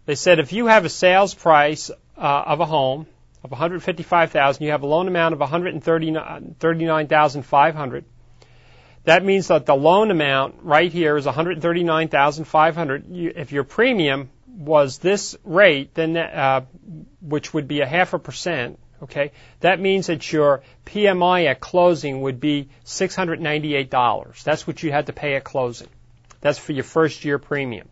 They 0.06 0.16
said 0.16 0.40
if 0.40 0.54
you 0.54 0.68
have 0.68 0.86
a 0.86 0.90
sales 0.90 1.34
price 1.34 1.92
uh, 2.20 2.44
of 2.46 2.60
a 2.60 2.66
home 2.66 3.08
of 3.44 3.52
155,000, 3.52 4.64
you 4.64 4.72
have 4.72 4.84
a 4.84 4.88
loan 4.88 5.08
amount 5.08 5.34
of 5.34 5.40
139,500. 5.40 8.06
That 9.06 9.24
means 9.24 9.48
that 9.48 9.66
the 9.66 9.76
loan 9.76 10.12
amount 10.12 10.56
right 10.62 10.92
here 10.92 11.16
is 11.18 11.26
139,500. 11.26 13.06
If 13.10 13.54
your 13.54 13.64
premium 13.64 14.30
was 14.48 14.98
this 14.98 15.38
rate, 15.46 15.94
then 15.94 16.18
uh, 16.18 16.66
which 17.22 17.54
would 17.54 17.68
be 17.68 17.80
a 17.80 17.88
half 17.88 18.14
a 18.14 18.20
percent, 18.20 18.78
Okay, 19.02 19.32
that 19.62 19.80
means 19.80 20.08
that 20.08 20.32
your 20.32 20.62
PMI 20.86 21.46
at 21.46 21.62
closing 21.62 22.22
would 22.22 22.40
be 22.40 22.70
$698. 22.86 24.44
That's 24.44 24.68
what 24.68 24.84
you 24.84 24.92
had 24.92 25.06
to 25.06 25.14
pay 25.14 25.36
at 25.36 25.44
closing. 25.44 25.88
That's 26.42 26.60
for 26.60 26.74
your 26.74 26.84
first 26.84 27.24
year 27.24 27.40
premium. 27.40 27.88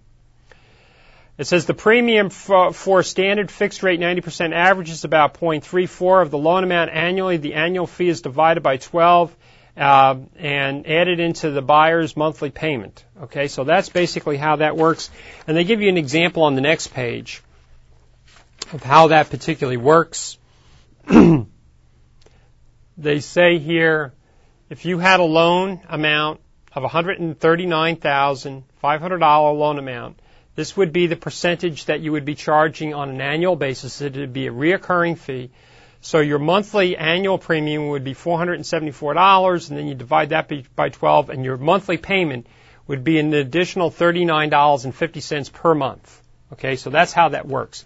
It 1.37 1.45
says 1.45 1.67
the 1.67 1.75
premium 1.75 2.31
for, 2.31 3.03
standard 3.03 3.51
fixed 3.51 3.83
rate 3.83 3.99
90% 3.99 4.53
average 4.53 4.89
is 4.89 5.03
about 5.03 5.39
0.34 5.39 6.23
of 6.23 6.31
the 6.31 6.37
loan 6.37 6.63
amount 6.63 6.89
annually. 6.91 7.37
The 7.37 7.53
annual 7.53 7.85
fee 7.85 8.09
is 8.09 8.21
divided 8.21 8.63
by 8.63 8.77
12 8.77 9.35
uh, 9.77 10.15
and 10.37 10.87
added 10.87 11.19
into 11.19 11.51
the 11.51 11.61
buyer's 11.61 12.17
monthly 12.17 12.49
payment. 12.49 13.05
Okay, 13.21 13.47
so 13.47 13.63
that's 13.63 13.89
basically 13.89 14.37
how 14.37 14.55
that 14.55 14.75
works. 14.75 15.11
And 15.45 15.55
they 15.55 15.63
give 15.63 15.81
you 15.81 15.89
an 15.89 15.97
example 15.97 16.41
on 16.43 16.55
the 16.55 16.61
next 16.61 16.87
page 16.87 17.43
of 18.73 18.81
how 18.81 19.09
that 19.09 19.29
particularly 19.29 19.77
works. 19.77 20.39
they 22.97 23.19
say 23.19 23.59
here, 23.59 24.13
if 24.71 24.85
you 24.85 24.97
had 24.97 25.19
a 25.19 25.23
loan 25.23 25.81
amount 25.87 26.39
of 26.73 26.81
$139,500 26.83 29.59
loan 29.59 29.77
amount, 29.77 30.19
this 30.57 30.75
would 30.75 30.91
be 30.91 31.05
the 31.05 31.15
percentage 31.15 31.85
that 31.85 31.99
you 31.99 32.13
would 32.13 32.25
be 32.25 32.33
charging 32.33 32.95
on 32.95 33.11
an 33.11 33.21
annual 33.21 33.55
basis. 33.55 34.01
It 34.01 34.15
would 34.15 34.33
be 34.33 34.47
a 34.47 34.51
reoccurring 34.51 35.19
fee. 35.19 35.51
So 36.01 36.19
your 36.19 36.39
monthly 36.39 36.97
annual 36.97 37.37
premium 37.37 37.89
would 37.89 38.03
be 38.03 38.15
$474, 38.15 39.69
and 39.69 39.77
then 39.77 39.87
you 39.87 39.93
divide 39.93 40.29
that 40.29 40.51
by 40.75 40.89
12, 40.89 41.29
and 41.29 41.45
your 41.45 41.57
monthly 41.57 41.97
payment 41.97 42.47
would 42.87 43.03
be 43.03 43.19
an 43.19 43.31
additional 43.35 43.91
$39.50 43.91 45.53
per 45.53 45.75
month. 45.75 46.21
Okay, 46.53 46.75
so 46.75 46.89
that's 46.89 47.13
how 47.13 47.29
that 47.29 47.47
works. 47.47 47.85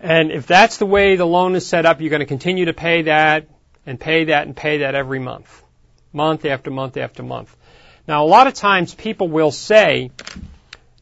And 0.00 0.30
if 0.30 0.46
that's 0.46 0.76
the 0.76 0.86
way 0.86 1.16
the 1.16 1.26
loan 1.26 1.56
is 1.56 1.66
set 1.66 1.86
up, 1.86 2.00
you're 2.00 2.10
going 2.10 2.20
to 2.20 2.26
continue 2.26 2.66
to 2.66 2.72
pay 2.72 3.02
that 3.02 3.48
and 3.84 3.98
pay 3.98 4.26
that 4.26 4.46
and 4.46 4.56
pay 4.56 4.78
that 4.78 4.94
every 4.94 5.18
month. 5.18 5.60
Month 6.12 6.44
after 6.44 6.70
month 6.70 6.96
after 6.98 7.24
month. 7.24 7.56
Now 8.06 8.24
a 8.24 8.28
lot 8.28 8.46
of 8.46 8.54
times 8.54 8.94
people 8.94 9.26
will 9.26 9.50
say, 9.50 10.12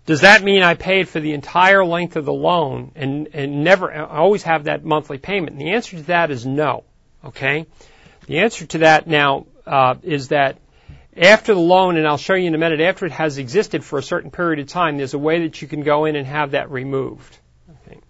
does 0.06 0.20
that 0.20 0.42
mean 0.42 0.62
I 0.62 0.74
paid 0.74 1.08
for 1.08 1.18
the 1.18 1.32
entire 1.32 1.84
length 1.84 2.16
of 2.16 2.26
the 2.26 2.32
loan 2.32 2.92
and, 2.94 3.28
and 3.32 3.64
never, 3.64 3.92
always 3.92 4.42
have 4.42 4.64
that 4.64 4.84
monthly 4.84 5.18
payment? 5.18 5.52
And 5.52 5.60
the 5.60 5.70
answer 5.70 5.96
to 5.96 6.02
that 6.04 6.30
is 6.30 6.44
no. 6.44 6.84
Okay? 7.24 7.66
The 8.26 8.40
answer 8.40 8.66
to 8.66 8.78
that 8.78 9.06
now, 9.06 9.46
uh, 9.66 9.94
is 10.02 10.28
that 10.28 10.58
after 11.16 11.54
the 11.54 11.60
loan, 11.60 11.96
and 11.96 12.06
I'll 12.06 12.18
show 12.18 12.34
you 12.34 12.48
in 12.48 12.54
a 12.54 12.58
minute, 12.58 12.80
after 12.80 13.06
it 13.06 13.12
has 13.12 13.38
existed 13.38 13.82
for 13.82 13.98
a 13.98 14.02
certain 14.02 14.30
period 14.30 14.58
of 14.58 14.66
time, 14.66 14.98
there's 14.98 15.14
a 15.14 15.18
way 15.18 15.42
that 15.42 15.62
you 15.62 15.68
can 15.68 15.82
go 15.82 16.04
in 16.04 16.16
and 16.16 16.26
have 16.26 16.50
that 16.50 16.70
removed. 16.70 17.38
Okay. 17.86 18.00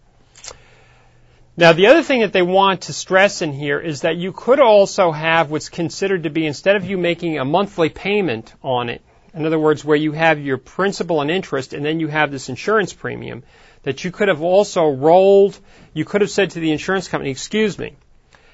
Now, 1.57 1.74
the 1.74 1.88
other 1.88 2.02
thing 2.02 2.22
that 2.22 2.33
they 2.33 2.42
want 2.42 2.83
to 2.83 2.92
stress 2.92 3.40
in 3.40 3.52
here 3.52 3.78
is 3.78 4.00
that 4.00 4.16
you 4.16 4.33
could 4.33 4.59
also 4.59 5.12
have 5.12 5.50
what's 5.50 5.68
considered 5.68 6.24
to 6.24 6.30
be, 6.30 6.46
instead 6.46 6.74
of 6.74 6.87
you 6.87 6.98
making 6.98 7.38
a 7.38 7.44
monthly 7.44 7.88
payment 7.88 8.52
on 8.62 8.88
it, 8.88 9.02
in 9.35 9.47
other 9.47 9.59
words, 9.59 9.85
where 9.85 9.97
you 9.97 10.12
have 10.12 10.40
your 10.40 10.59
principal 10.59 11.20
and 11.20 11.31
interest 11.31 11.73
and 11.73 11.85
then 11.85 12.01
you 12.01 12.09
have 12.09 12.31
this 12.31 12.49
insurance 12.49 12.92
premium, 12.92 13.42
that 13.83 14.05
you 14.05 14.11
could 14.11 14.29
have 14.29 14.42
also 14.42 14.88
rolled, 14.88 15.59
you 15.92 16.05
could 16.05 16.20
have 16.20 16.31
said 16.31 16.51
to 16.51 16.61
the 16.61 16.73
insurance 16.73 17.09
company, 17.09 17.31
excuse 17.31 17.79
me, 17.79 17.97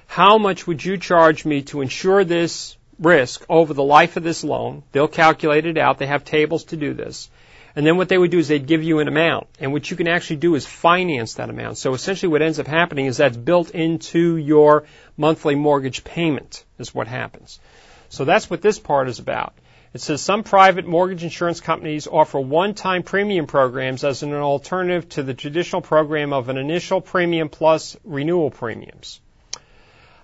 how 0.07 0.39
much 0.39 0.67
would 0.67 0.85
you 0.85 0.99
charge 0.99 1.45
me 1.45 1.63
to 1.63 1.83
insure 1.83 2.25
this 2.25 2.77
risk 2.99 3.45
over 3.49 3.73
the 3.75 3.83
life 3.83 4.17
of 4.17 4.23
this 4.23 4.43
loan? 4.43 4.83
They'll 4.93 5.09
calculate 5.09 5.67
it 5.67 5.79
out. 5.79 5.99
They 5.99 6.07
have 6.07 6.25
tables 6.25 6.65
to 6.65 6.77
do 6.77 6.95
this. 6.95 7.31
And 7.77 7.87
then 7.87 7.97
what 7.97 8.09
they 8.09 8.19
would 8.19 8.33
do 8.33 8.39
is 8.39 8.49
they'd 8.49 8.67
give 8.67 8.83
you 8.83 8.99
an 8.99 9.07
amount. 9.07 9.47
And 9.61 9.73
what 9.73 9.91
you 9.91 9.97
can 9.97 10.09
actually 10.09 10.37
do 10.37 10.57
is 10.57 10.67
finance 10.67 11.35
that 11.35 11.51
amount. 11.51 11.79
So 11.79 11.95
essentially 11.95 12.31
what 12.31 12.43
ends 12.43 12.59
up 12.59 12.67
happening 12.67 13.07
is 13.07 13.19
that's 13.19 13.37
built 13.37 13.71
into 13.71 14.37
your 14.37 14.85
monthly 15.17 15.55
mortgage 15.55 16.03
payment 16.03 16.65
is 16.79 16.93
what 16.93 17.07
happens. 17.07 17.61
So 18.09 18.25
that's 18.25 18.51
what 18.51 18.63
this 18.63 18.81
part 18.81 19.09
is 19.09 19.21
about. 19.21 19.55
It 19.93 20.01
says 20.01 20.23
some 20.23 20.45
private 20.45 20.87
mortgage 20.87 21.25
insurance 21.25 21.61
companies 21.61 22.07
offer 22.07 22.39
one-time 22.39 23.03
premium 23.03 23.47
programs 23.47 24.05
as 24.05 24.23
an 24.23 24.33
alternative 24.33 25.09
to 25.11 25.23
the 25.23 25.35
traditional 25.35 25.83
program 25.83 26.33
of 26.33 26.49
an 26.49 26.57
initial 26.57 27.01
premium 27.01 27.49
plus 27.49 27.97
renewal 28.05 28.51
premiums. 28.51 29.21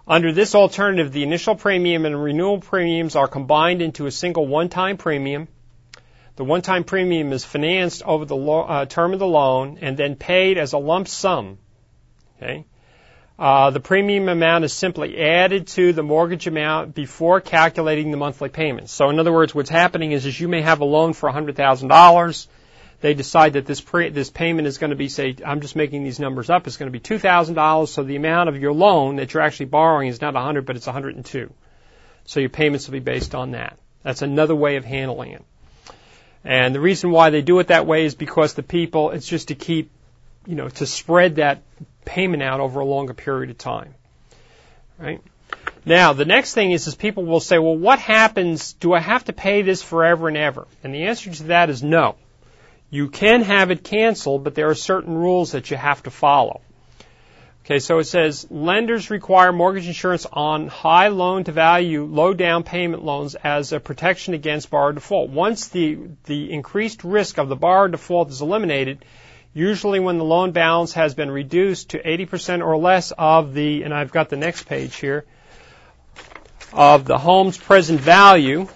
Under 0.07 0.33
this 0.33 0.55
alternative, 0.55 1.13
the 1.13 1.25
initial 1.25 1.57
premium 1.57 2.07
and 2.07 2.23
renewal 2.23 2.61
premiums 2.61 3.17
are 3.17 3.27
combined 3.27 3.83
into 3.83 4.07
a 4.07 4.13
single 4.13 4.47
one-time 4.47 4.99
premium 4.99 5.49
the 6.37 6.45
one-time 6.45 6.85
premium 6.85 7.33
is 7.33 7.47
financed 7.47 8.03
over 8.03 8.27
the 8.27 8.37
lo- 8.37 8.61
uh, 8.61 8.85
term 8.85 9.15
of 9.15 9.19
the 9.19 9.27
loan 9.27 9.79
and 9.81 9.97
then 9.97 10.17
paid 10.17 10.59
as 10.59 10.75
a 10.75 10.79
lump 10.79 11.09
sum. 11.09 11.59
Okay. 12.37 12.67
Uh, 13.39 13.71
the 13.71 13.81
premium 13.81 14.29
amount 14.31 14.65
is 14.65 14.73
simply 14.73 15.21
added 15.21 15.67
to 15.67 15.93
the 15.93 16.03
mortgage 16.03 16.47
amount 16.47 16.95
before 16.95 17.41
calculating 17.43 18.11
the 18.11 18.17
monthly 18.17 18.49
payments. 18.49 18.93
So, 18.93 19.11
in 19.11 19.19
other 19.19 19.33
words, 19.33 19.55
what's 19.55 19.69
happening 19.69 20.13
is, 20.13 20.25
is 20.25 20.41
you 20.41 20.49
may 20.49 20.63
have 20.63 20.81
a 20.81 20.87
loan 20.87 21.13
for 21.13 21.31
$100,000. 21.31 22.47
They 23.03 23.13
decide 23.13 23.53
that 23.53 23.67
this 23.67 23.83
pre- 23.83 24.09
this 24.09 24.31
payment 24.31 24.67
is 24.67 24.79
going 24.79 24.89
to 24.89 24.97
be, 24.97 25.09
say, 25.09 25.37
I'm 25.45 25.61
just 25.61 25.77
making 25.77 26.03
these 26.03 26.19
numbers 26.19 26.49
up. 26.49 26.67
It's 26.67 26.79
going 26.79 26.91
to 26.91 26.99
be 26.99 27.01
$2,000. 27.01 27.89
So 27.89 28.03
the 28.03 28.17
amount 28.17 28.49
of 28.49 28.59
your 28.59 28.73
loan 28.73 29.17
that 29.17 29.35
you're 29.35 29.43
actually 29.43 29.67
borrowing 29.67 30.09
is 30.09 30.23
not 30.23 30.33
100, 30.33 30.65
but 30.65 30.77
it's 30.77 30.87
102. 30.87 31.53
So 32.25 32.41
your 32.41 32.49
payments 32.49 32.87
will 32.87 32.93
be 32.93 33.01
based 33.01 33.35
on 33.35 33.51
that. 33.51 33.79
That's 34.03 34.23
another 34.23 34.55
way 34.55 34.77
of 34.77 34.87
handling 34.87 35.33
it. 35.33 35.45
And 36.43 36.75
the 36.75 36.81
reason 36.81 37.11
why 37.11 37.29
they 37.31 37.43
do 37.43 37.59
it 37.59 37.67
that 37.67 37.87
way 37.87 38.07
is 38.07 38.15
because 38.15 38.55
the 38.55 38.63
people, 38.63 39.11
it's 39.11 39.27
just 39.27 39.49
to 39.49 39.55
keep, 39.55 39.91
you 40.47 40.55
know, 40.55 40.69
to 40.69 40.87
spread 40.87 41.37
that 41.37 41.63
payment 42.07 42.43
out 42.43 42.61
over 42.61 42.81
a 42.81 42.87
longer 42.87 43.13
period 43.13 43.51
of 43.51 43.59
time. 43.59 43.95
Right? 44.99 45.21
Now, 45.85 46.15
the 46.15 46.25
next 46.25 46.55
thing 46.55 46.73
is, 46.73 46.87
is 46.87 46.95
people 46.95 47.27
will 47.27 47.41
say, 47.41 47.59
well, 47.59 47.77
what 47.77 47.99
happens? 47.99 48.73
Do 48.73 48.95
I 48.95 49.01
have 49.01 49.25
to 49.25 49.35
pay 49.35 49.61
this 49.61 49.83
forever 49.83 50.29
and 50.29 50.37
ever? 50.37 50.67
And 50.83 50.95
the 50.95 51.05
answer 51.05 51.31
to 51.31 51.43
that 51.45 51.69
is 51.69 51.83
no. 51.83 52.17
You 52.89 53.09
can 53.09 53.43
have 53.43 53.71
it 53.71 53.85
canceled, 53.85 54.43
but 54.43 54.55
there 54.55 54.71
are 54.71 54.75
certain 54.75 55.15
rules 55.15 55.53
that 55.53 55.71
you 55.71 55.77
have 55.77 56.03
to 56.05 56.11
follow. 56.11 56.63
Okay, 57.65 57.81
so 57.81 57.99
it 57.99 58.05
says 58.05 58.47
lenders 58.49 59.11
require 59.11 59.53
mortgage 59.53 59.89
insurance 59.89 60.25
on 60.33 60.69
high 60.69 61.09
loan 61.09 61.43
to 61.45 61.53
value, 61.53 62.05
low 62.05 62.33
down 62.33 62.63
payment 62.63 63.05
loans 63.05 63.35
as 63.35 63.73
a 63.73 63.81
protection 63.81 64.35
against 64.35 64.71
borrower 64.71 64.93
default. 64.93 65.31
Once 65.31 65.67
the, 65.69 65.99
the 66.25 66.53
increased 66.53 67.03
risk 67.03 67.39
of 67.39 67.49
the 67.49 67.57
borrower 67.57 67.89
default 67.89 68.31
is 68.31 68.41
eliminated, 68.41 69.05
usually 69.57 70.01
when 70.01 70.19
the 70.19 70.25
loan 70.25 70.53
balance 70.53 70.93
has 70.93 71.15
been 71.15 71.31
reduced 71.31 71.91
to 71.91 72.03
80% 72.03 72.63
or 72.63 72.77
less 72.77 73.11
of 73.17 73.55
the, 73.55 73.85
and 73.85 73.95
I've 73.95 74.13
got 74.13 74.29
the 74.29 74.37
next 74.37 74.65
page 74.65 74.97
here, 74.97 75.25
of 76.75 77.07
the 77.07 77.17
home's 77.17 77.57
present 77.57 77.99
value, 77.99 78.69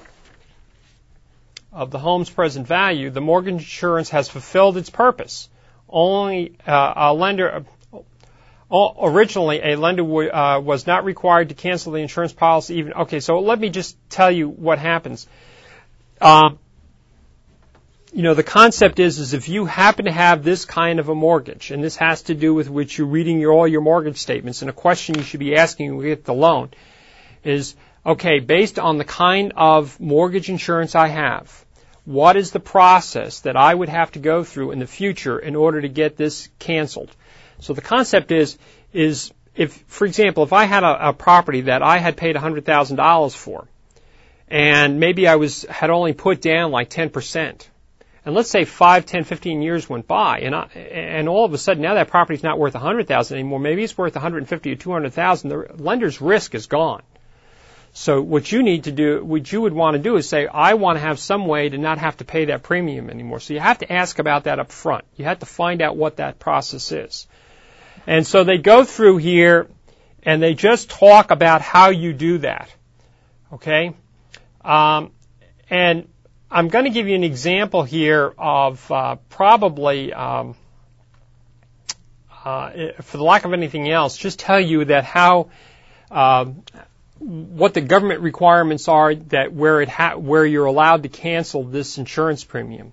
of 1.70 1.90
the 1.90 1.98
home's 1.98 2.30
present 2.30 2.66
value, 2.66 3.10
the 3.10 3.20
mortgage 3.20 3.52
insurance 3.52 4.08
has 4.08 4.30
fulfilled 4.30 4.78
its 4.78 4.88
purpose. 4.88 5.50
Only 5.86 6.56
uh, 6.66 6.94
a 6.96 7.12
lender, 7.12 7.66
originally 8.72 9.60
a 9.62 9.76
lender 9.76 10.02
w- 10.02 10.30
uh, 10.30 10.60
was 10.60 10.86
not 10.86 11.04
required 11.04 11.50
to 11.50 11.54
cancel 11.54 11.92
the 11.92 11.98
insurance 11.98 12.32
policy 12.32 12.76
even 12.76 12.92
okay 12.92 13.18
so 13.18 13.40
let 13.40 13.58
me 13.58 13.68
just 13.68 13.96
tell 14.08 14.30
you 14.30 14.48
what 14.48 14.78
happens 14.78 15.26
um, 16.20 16.58
you 18.12 18.22
know 18.22 18.34
the 18.34 18.42
concept 18.42 18.98
is 18.98 19.18
is 19.18 19.34
if 19.34 19.48
you 19.48 19.64
happen 19.66 20.06
to 20.06 20.12
have 20.12 20.42
this 20.42 20.64
kind 20.64 20.98
of 20.98 21.08
a 21.08 21.14
mortgage 21.14 21.70
and 21.70 21.82
this 21.82 21.96
has 21.96 22.22
to 22.22 22.34
do 22.34 22.52
with 22.52 22.68
which 22.68 22.98
you're 22.98 23.06
reading 23.06 23.38
your, 23.38 23.52
all 23.52 23.68
your 23.68 23.80
mortgage 23.80 24.18
statements 24.18 24.62
and 24.62 24.70
a 24.70 24.72
question 24.72 25.14
you 25.16 25.22
should 25.22 25.40
be 25.40 25.56
asking 25.56 25.96
when 25.96 26.06
you 26.06 26.14
get 26.14 26.24
the 26.24 26.34
loan 26.34 26.70
is 27.44 27.76
okay 28.04 28.40
based 28.40 28.78
on 28.78 28.98
the 28.98 29.04
kind 29.04 29.52
of 29.56 29.98
mortgage 30.00 30.48
insurance 30.48 30.94
I 30.94 31.08
have 31.08 31.64
what 32.04 32.36
is 32.36 32.50
the 32.50 32.60
process 32.60 33.40
that 33.40 33.56
I 33.56 33.72
would 33.72 33.88
have 33.88 34.12
to 34.12 34.18
go 34.18 34.42
through 34.42 34.72
in 34.72 34.78
the 34.78 34.86
future 34.86 35.38
in 35.38 35.54
order 35.54 35.80
to 35.80 35.88
get 35.88 36.16
this 36.16 36.48
canceled? 36.58 37.14
So 37.60 37.72
the 37.72 37.82
concept 37.82 38.32
is, 38.32 38.58
is 38.92 39.32
if, 39.54 39.84
for 39.86 40.06
example, 40.06 40.42
if 40.42 40.52
I 40.52 40.64
had 40.64 40.82
a, 40.82 41.10
a 41.10 41.12
property 41.12 41.62
that 41.62 41.82
I 41.82 41.98
had 41.98 42.16
paid 42.16 42.36
$100,000 42.36 43.36
for, 43.36 43.68
and 44.48 44.98
maybe 44.98 45.28
I 45.28 45.36
was, 45.36 45.62
had 45.64 45.90
only 45.90 46.12
put 46.12 46.40
down 46.40 46.72
like 46.72 46.90
10%, 46.90 47.66
and 48.24 48.34
let's 48.34 48.50
say 48.50 48.64
5, 48.64 49.06
10, 49.06 49.24
15 49.24 49.62
years 49.62 49.88
went 49.88 50.06
by, 50.06 50.40
and 50.40 50.54
I, 50.54 50.64
and 50.74 51.28
all 51.28 51.44
of 51.44 51.54
a 51.54 51.58
sudden 51.58 51.82
now 51.82 51.94
that 51.94 52.08
property's 52.08 52.42
not 52.42 52.58
worth 52.58 52.74
100,000 52.74 53.38
anymore, 53.38 53.58
maybe 53.58 53.82
it's 53.82 53.96
worth 53.96 54.14
150 54.14 54.72
or 54.72 54.76
200,000, 54.76 55.48
the 55.48 55.74
lender's 55.78 56.20
risk 56.20 56.54
is 56.54 56.66
gone. 56.66 57.02
So 57.92 58.20
what 58.20 58.52
you 58.52 58.62
need 58.62 58.84
to 58.84 58.92
do, 58.92 59.24
what 59.24 59.50
you 59.50 59.62
would 59.62 59.72
want 59.72 59.94
to 59.94 59.98
do 60.02 60.16
is 60.16 60.28
say, 60.28 60.46
I 60.46 60.74
want 60.74 60.96
to 60.96 61.00
have 61.00 61.18
some 61.18 61.46
way 61.46 61.68
to 61.68 61.76
not 61.76 61.98
have 61.98 62.18
to 62.18 62.24
pay 62.24 62.46
that 62.46 62.62
premium 62.62 63.10
anymore. 63.10 63.40
So 63.40 63.52
you 63.54 63.60
have 63.60 63.78
to 63.78 63.92
ask 63.92 64.18
about 64.18 64.44
that 64.44 64.60
up 64.60 64.70
front. 64.70 65.04
You 65.16 65.24
have 65.24 65.40
to 65.40 65.46
find 65.46 65.82
out 65.82 65.96
what 65.96 66.16
that 66.16 66.38
process 66.38 66.92
is. 66.92 67.26
And 68.06 68.26
so 68.26 68.44
they 68.44 68.58
go 68.58 68.84
through 68.84 69.16
here 69.16 69.68
and 70.22 70.42
they 70.42 70.54
just 70.54 70.90
talk 70.90 71.30
about 71.30 71.62
how 71.62 71.90
you 71.90 72.12
do 72.12 72.38
that. 72.38 72.72
Okay? 73.52 73.94
Um, 74.64 75.10
and 75.68 76.08
I'm 76.52 76.66
going 76.66 76.84
to 76.84 76.90
give 76.90 77.06
you 77.06 77.14
an 77.14 77.22
example 77.22 77.84
here 77.84 78.34
of 78.36 78.90
uh, 78.90 79.16
probably, 79.28 80.12
um, 80.12 80.56
uh, 82.44 82.70
for 83.02 83.18
the 83.18 83.22
lack 83.22 83.44
of 83.44 83.52
anything 83.52 83.88
else, 83.88 84.16
just 84.16 84.40
tell 84.40 84.58
you 84.58 84.86
that 84.86 85.04
how 85.04 85.50
uh, 86.10 86.46
what 87.20 87.74
the 87.74 87.80
government 87.80 88.22
requirements 88.22 88.88
are 88.88 89.14
that 89.14 89.52
where 89.52 89.80
it 89.80 89.88
ha- 89.88 90.16
where 90.16 90.44
you're 90.44 90.64
allowed 90.64 91.04
to 91.04 91.08
cancel 91.08 91.62
this 91.62 91.98
insurance 91.98 92.42
premium. 92.42 92.92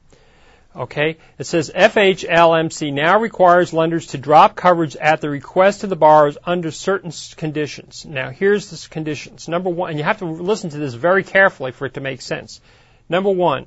Okay? 0.76 1.18
It 1.40 1.46
says 1.46 1.72
FHLMC 1.74 2.94
now 2.94 3.20
requires 3.20 3.74
lenders 3.74 4.08
to 4.08 4.20
drop 4.20 4.56
coverage 4.56 4.96
at 4.96 5.22
the 5.22 5.32
request 5.32 5.84
of 5.84 5.90
the 5.90 5.96
borrowers 5.96 6.38
under 6.46 6.70
certain 6.70 7.12
conditions. 7.36 8.06
Now, 8.06 8.30
here's 8.30 8.70
the 8.70 8.88
conditions. 8.90 9.48
Number 9.48 9.72
one, 9.72 9.90
and 9.90 9.98
you 9.98 10.04
have 10.04 10.20
to 10.20 10.26
listen 10.26 10.70
to 10.70 10.78
this 10.78 10.94
very 10.94 11.24
carefully 11.24 11.72
for 11.72 11.88
it 11.88 11.96
to 11.96 12.02
make 12.02 12.22
sense. 12.22 12.62
Number 13.10 13.30
one, 13.30 13.66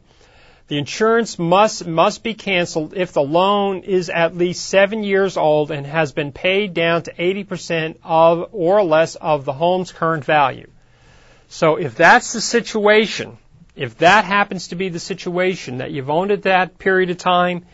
the 0.69 0.79
insurance 0.79 1.37
must, 1.37 1.85
must 1.85 2.23
be 2.23 2.35
canceled 2.35 2.95
if 2.95 3.13
the 3.13 3.23
loan 3.23 3.81
is 3.81 4.09
at 4.09 4.37
least 4.37 4.65
seven 4.67 5.03
years 5.03 5.37
old 5.37 5.73
and 5.73 5.85
has 5.85 6.13
been 6.13 6.31
paid 6.31 6.75
down 6.75 7.03
to 7.03 7.13
80% 7.13 7.97
of 8.05 8.51
or 8.53 8.85
less 8.85 9.17
of 9.17 9.45
the 9.45 9.53
home's 9.53 9.91
current 9.91 10.25
value. 10.25 10.71
So 11.49 11.75
if 11.75 11.97
that's 11.97 12.33
the 12.33 12.41
situation, 12.41 13.39
if 13.75 13.99
that 13.99 14.25
happens 14.25 14.69
to 14.69 14.77
be 14.77 14.91
the 14.91 15.01
situation 15.01 15.79
that 15.79 15.91
you've 15.91 16.11
owned 16.11 16.31
it 16.31 16.43
that 16.43 16.79
period 16.79 17.11
of 17.11 17.19
time 17.19 17.67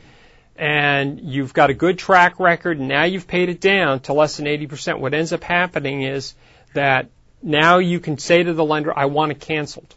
and 0.57 1.21
you've 1.21 1.53
got 1.53 1.69
a 1.69 1.75
good 1.75 1.99
track 1.99 2.41
record 2.41 2.79
and 2.79 2.89
now 2.89 3.05
you've 3.05 3.27
paid 3.27 3.51
it 3.51 3.61
down 3.61 4.01
to 4.01 4.15
less 4.15 4.39
than 4.39 4.47
80%, 4.47 5.01
what 5.01 5.13
ends 5.13 5.35
up 5.35 5.45
happening 5.45 6.03
is 6.03 6.35
that 6.73 7.11
now 7.43 7.79
you 7.79 8.01
can 8.01 8.19
say 8.19 8.43
to 8.43 8.55
the 8.55 8.65
lender, 8.65 8.97
I 8.97 9.07
want 9.07 9.33
it 9.33 9.41
canceled. 9.41 9.96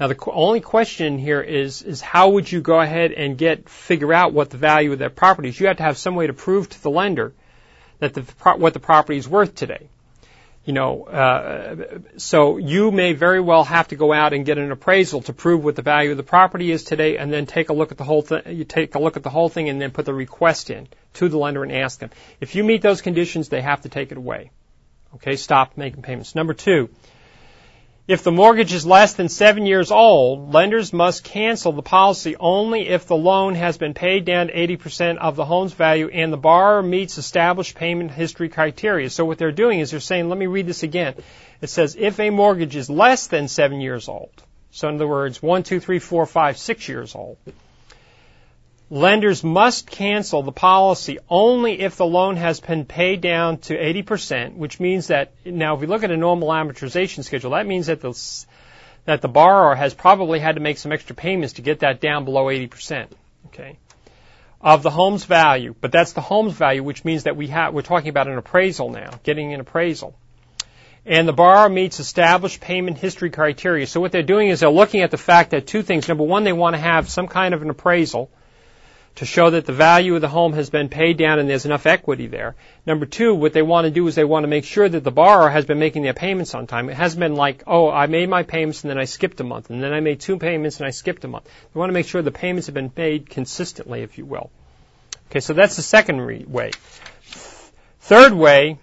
Now 0.00 0.08
the 0.08 0.18
only 0.32 0.60
question 0.60 1.18
here 1.18 1.42
is, 1.42 1.82
is 1.82 2.00
how 2.00 2.30
would 2.30 2.50
you 2.50 2.62
go 2.62 2.80
ahead 2.80 3.12
and 3.12 3.36
get, 3.36 3.68
figure 3.68 4.12
out 4.12 4.32
what 4.32 4.50
the 4.50 4.56
value 4.56 4.92
of 4.92 5.00
that 5.00 5.14
property 5.14 5.50
is? 5.50 5.60
You 5.60 5.66
have 5.66 5.76
to 5.76 5.82
have 5.82 5.98
some 5.98 6.16
way 6.16 6.26
to 6.26 6.32
prove 6.32 6.68
to 6.70 6.82
the 6.82 6.90
lender 6.90 7.34
that 7.98 8.14
the, 8.14 8.22
what 8.56 8.72
the 8.72 8.80
property 8.80 9.18
is 9.18 9.28
worth 9.28 9.54
today 9.54 9.90
you 10.64 10.74
know, 10.74 11.04
uh, 11.04 11.98
so 12.18 12.58
you 12.58 12.90
may 12.90 13.14
very 13.14 13.40
well 13.40 13.64
have 13.64 13.88
to 13.88 13.96
go 13.96 14.12
out 14.12 14.34
and 14.34 14.44
get 14.44 14.58
an 14.58 14.70
appraisal 14.70 15.22
to 15.22 15.32
prove 15.32 15.64
what 15.64 15.74
the 15.74 15.82
value 15.82 16.10
of 16.10 16.16
the 16.18 16.22
property 16.22 16.70
is 16.70 16.84
today, 16.84 17.16
and 17.16 17.32
then 17.32 17.46
take 17.46 17.70
a 17.70 17.72
look 17.72 17.92
at 17.92 17.98
the 17.98 18.04
whole 18.04 18.20
thing. 18.20 18.42
You 18.46 18.64
take 18.64 18.94
a 18.94 18.98
look 18.98 19.16
at 19.16 19.22
the 19.22 19.30
whole 19.30 19.48
thing, 19.48 19.68
and 19.70 19.80
then 19.80 19.90
put 19.90 20.04
the 20.04 20.12
request 20.14 20.68
in 20.70 20.86
to 21.14 21.28
the 21.28 21.38
lender 21.38 21.62
and 21.62 21.72
ask 21.72 21.98
them 21.98 22.10
if 22.40 22.54
you 22.54 22.62
meet 22.62 22.82
those 22.82 23.00
conditions, 23.00 23.48
they 23.48 23.62
have 23.62 23.80
to 23.82 23.88
take 23.88 24.12
it 24.12 24.18
away. 24.18 24.50
Okay, 25.14 25.36
stop 25.36 25.76
making 25.76 26.02
payments. 26.02 26.34
Number 26.34 26.52
two, 26.52 26.90
if 28.10 28.24
the 28.24 28.32
mortgage 28.32 28.72
is 28.72 28.84
less 28.84 29.12
than 29.12 29.28
seven 29.28 29.66
years 29.66 29.92
old, 29.92 30.52
lenders 30.52 30.92
must 30.92 31.22
cancel 31.22 31.70
the 31.70 31.80
policy 31.80 32.34
only 32.40 32.88
if 32.88 33.06
the 33.06 33.16
loan 33.16 33.54
has 33.54 33.78
been 33.78 33.94
paid 33.94 34.24
down 34.24 34.48
to 34.48 34.52
80% 34.52 35.18
of 35.18 35.36
the 35.36 35.44
home's 35.44 35.74
value 35.74 36.08
and 36.08 36.32
the 36.32 36.36
borrower 36.36 36.82
meets 36.82 37.18
established 37.18 37.76
payment 37.76 38.10
history 38.10 38.48
criteria. 38.48 39.08
So 39.10 39.24
what 39.24 39.38
they're 39.38 39.52
doing 39.52 39.78
is 39.78 39.92
they're 39.92 40.00
saying, 40.00 40.28
let 40.28 40.38
me 40.38 40.46
read 40.46 40.66
this 40.66 40.82
again. 40.82 41.14
It 41.60 41.68
says 41.68 41.96
if 41.96 42.18
a 42.18 42.30
mortgage 42.30 42.74
is 42.74 42.90
less 42.90 43.28
than 43.28 43.46
seven 43.46 43.80
years 43.80 44.08
old, 44.08 44.32
so 44.72 44.88
in 44.88 44.96
other 44.96 45.06
words, 45.06 45.40
one, 45.40 45.62
two, 45.62 45.78
three, 45.78 46.00
four, 46.00 46.26
five, 46.26 46.58
six 46.58 46.88
years 46.88 47.14
old, 47.14 47.36
lenders 48.90 49.44
must 49.44 49.88
cancel 49.88 50.42
the 50.42 50.52
policy 50.52 51.18
only 51.28 51.80
if 51.80 51.96
the 51.96 52.04
loan 52.04 52.36
has 52.36 52.58
been 52.58 52.84
paid 52.84 53.20
down 53.20 53.58
to 53.58 53.76
80%, 53.76 54.56
which 54.56 54.80
means 54.80 55.06
that 55.06 55.32
now 55.44 55.74
if 55.76 55.80
we 55.80 55.86
look 55.86 56.02
at 56.02 56.10
a 56.10 56.16
normal 56.16 56.48
amortization 56.48 57.24
schedule, 57.24 57.52
that 57.52 57.66
means 57.66 57.86
that 57.86 58.00
the 58.00 58.12
that 59.06 59.22
the 59.22 59.28
borrower 59.28 59.74
has 59.74 59.94
probably 59.94 60.40
had 60.40 60.56
to 60.56 60.60
make 60.60 60.76
some 60.76 60.92
extra 60.92 61.16
payments 61.16 61.54
to 61.54 61.62
get 61.62 61.80
that 61.80 62.00
down 62.00 62.26
below 62.26 62.46
80%. 62.46 63.06
Okay. 63.46 63.78
Of 64.60 64.82
the 64.82 64.90
home's 64.90 65.24
value, 65.24 65.74
but 65.80 65.90
that's 65.90 66.12
the 66.12 66.20
home's 66.20 66.52
value, 66.52 66.82
which 66.82 67.02
means 67.02 67.22
that 67.22 67.34
we 67.34 67.46
have, 67.46 67.72
we're 67.72 67.80
talking 67.80 68.10
about 68.10 68.28
an 68.28 68.36
appraisal 68.36 68.90
now, 68.90 69.08
getting 69.22 69.54
an 69.54 69.60
appraisal. 69.60 70.14
And 71.06 71.26
the 71.26 71.32
borrower 71.32 71.70
meets 71.70 71.98
established 71.98 72.60
payment 72.60 72.98
history 72.98 73.30
criteria. 73.30 73.86
So 73.86 74.02
what 74.02 74.12
they're 74.12 74.22
doing 74.22 74.48
is 74.48 74.60
they're 74.60 74.68
looking 74.68 75.00
at 75.00 75.10
the 75.10 75.16
fact 75.16 75.52
that 75.52 75.66
two 75.66 75.82
things. 75.82 76.06
Number 76.06 76.24
one, 76.24 76.44
they 76.44 76.52
want 76.52 76.74
to 76.76 76.80
have 76.80 77.08
some 77.08 77.26
kind 77.26 77.54
of 77.54 77.62
an 77.62 77.70
appraisal 77.70 78.30
to 79.16 79.26
show 79.26 79.50
that 79.50 79.66
the 79.66 79.72
value 79.72 80.14
of 80.14 80.20
the 80.20 80.28
home 80.28 80.52
has 80.52 80.70
been 80.70 80.88
paid 80.88 81.18
down 81.18 81.38
and 81.38 81.48
there's 81.48 81.66
enough 81.66 81.86
equity 81.86 82.26
there. 82.26 82.54
Number 82.86 83.06
two, 83.06 83.34
what 83.34 83.52
they 83.52 83.62
want 83.62 83.84
to 83.84 83.90
do 83.90 84.06
is 84.06 84.14
they 84.14 84.24
want 84.24 84.44
to 84.44 84.48
make 84.48 84.64
sure 84.64 84.88
that 84.88 85.04
the 85.04 85.10
borrower 85.10 85.50
has 85.50 85.64
been 85.66 85.78
making 85.78 86.02
their 86.02 86.14
payments 86.14 86.54
on 86.54 86.66
time. 86.66 86.88
It 86.88 86.96
hasn't 86.96 87.20
been 87.20 87.34
like, 87.34 87.64
oh, 87.66 87.90
I 87.90 88.06
made 88.06 88.28
my 88.28 88.44
payments 88.44 88.82
and 88.82 88.90
then 88.90 88.98
I 88.98 89.04
skipped 89.04 89.40
a 89.40 89.44
month, 89.44 89.70
and 89.70 89.82
then 89.82 89.92
I 89.92 90.00
made 90.00 90.20
two 90.20 90.38
payments 90.38 90.78
and 90.78 90.86
I 90.86 90.90
skipped 90.90 91.24
a 91.24 91.28
month. 91.28 91.44
They 91.44 91.78
want 91.78 91.90
to 91.90 91.94
make 91.94 92.06
sure 92.06 92.22
the 92.22 92.30
payments 92.30 92.68
have 92.68 92.74
been 92.74 92.90
paid 92.90 93.28
consistently, 93.28 94.02
if 94.02 94.16
you 94.16 94.24
will. 94.24 94.50
Okay, 95.30 95.40
so 95.40 95.52
that's 95.52 95.76
the 95.76 95.82
second 95.82 96.24
way. 96.50 96.70
Third 98.00 98.32
way, 98.32 98.78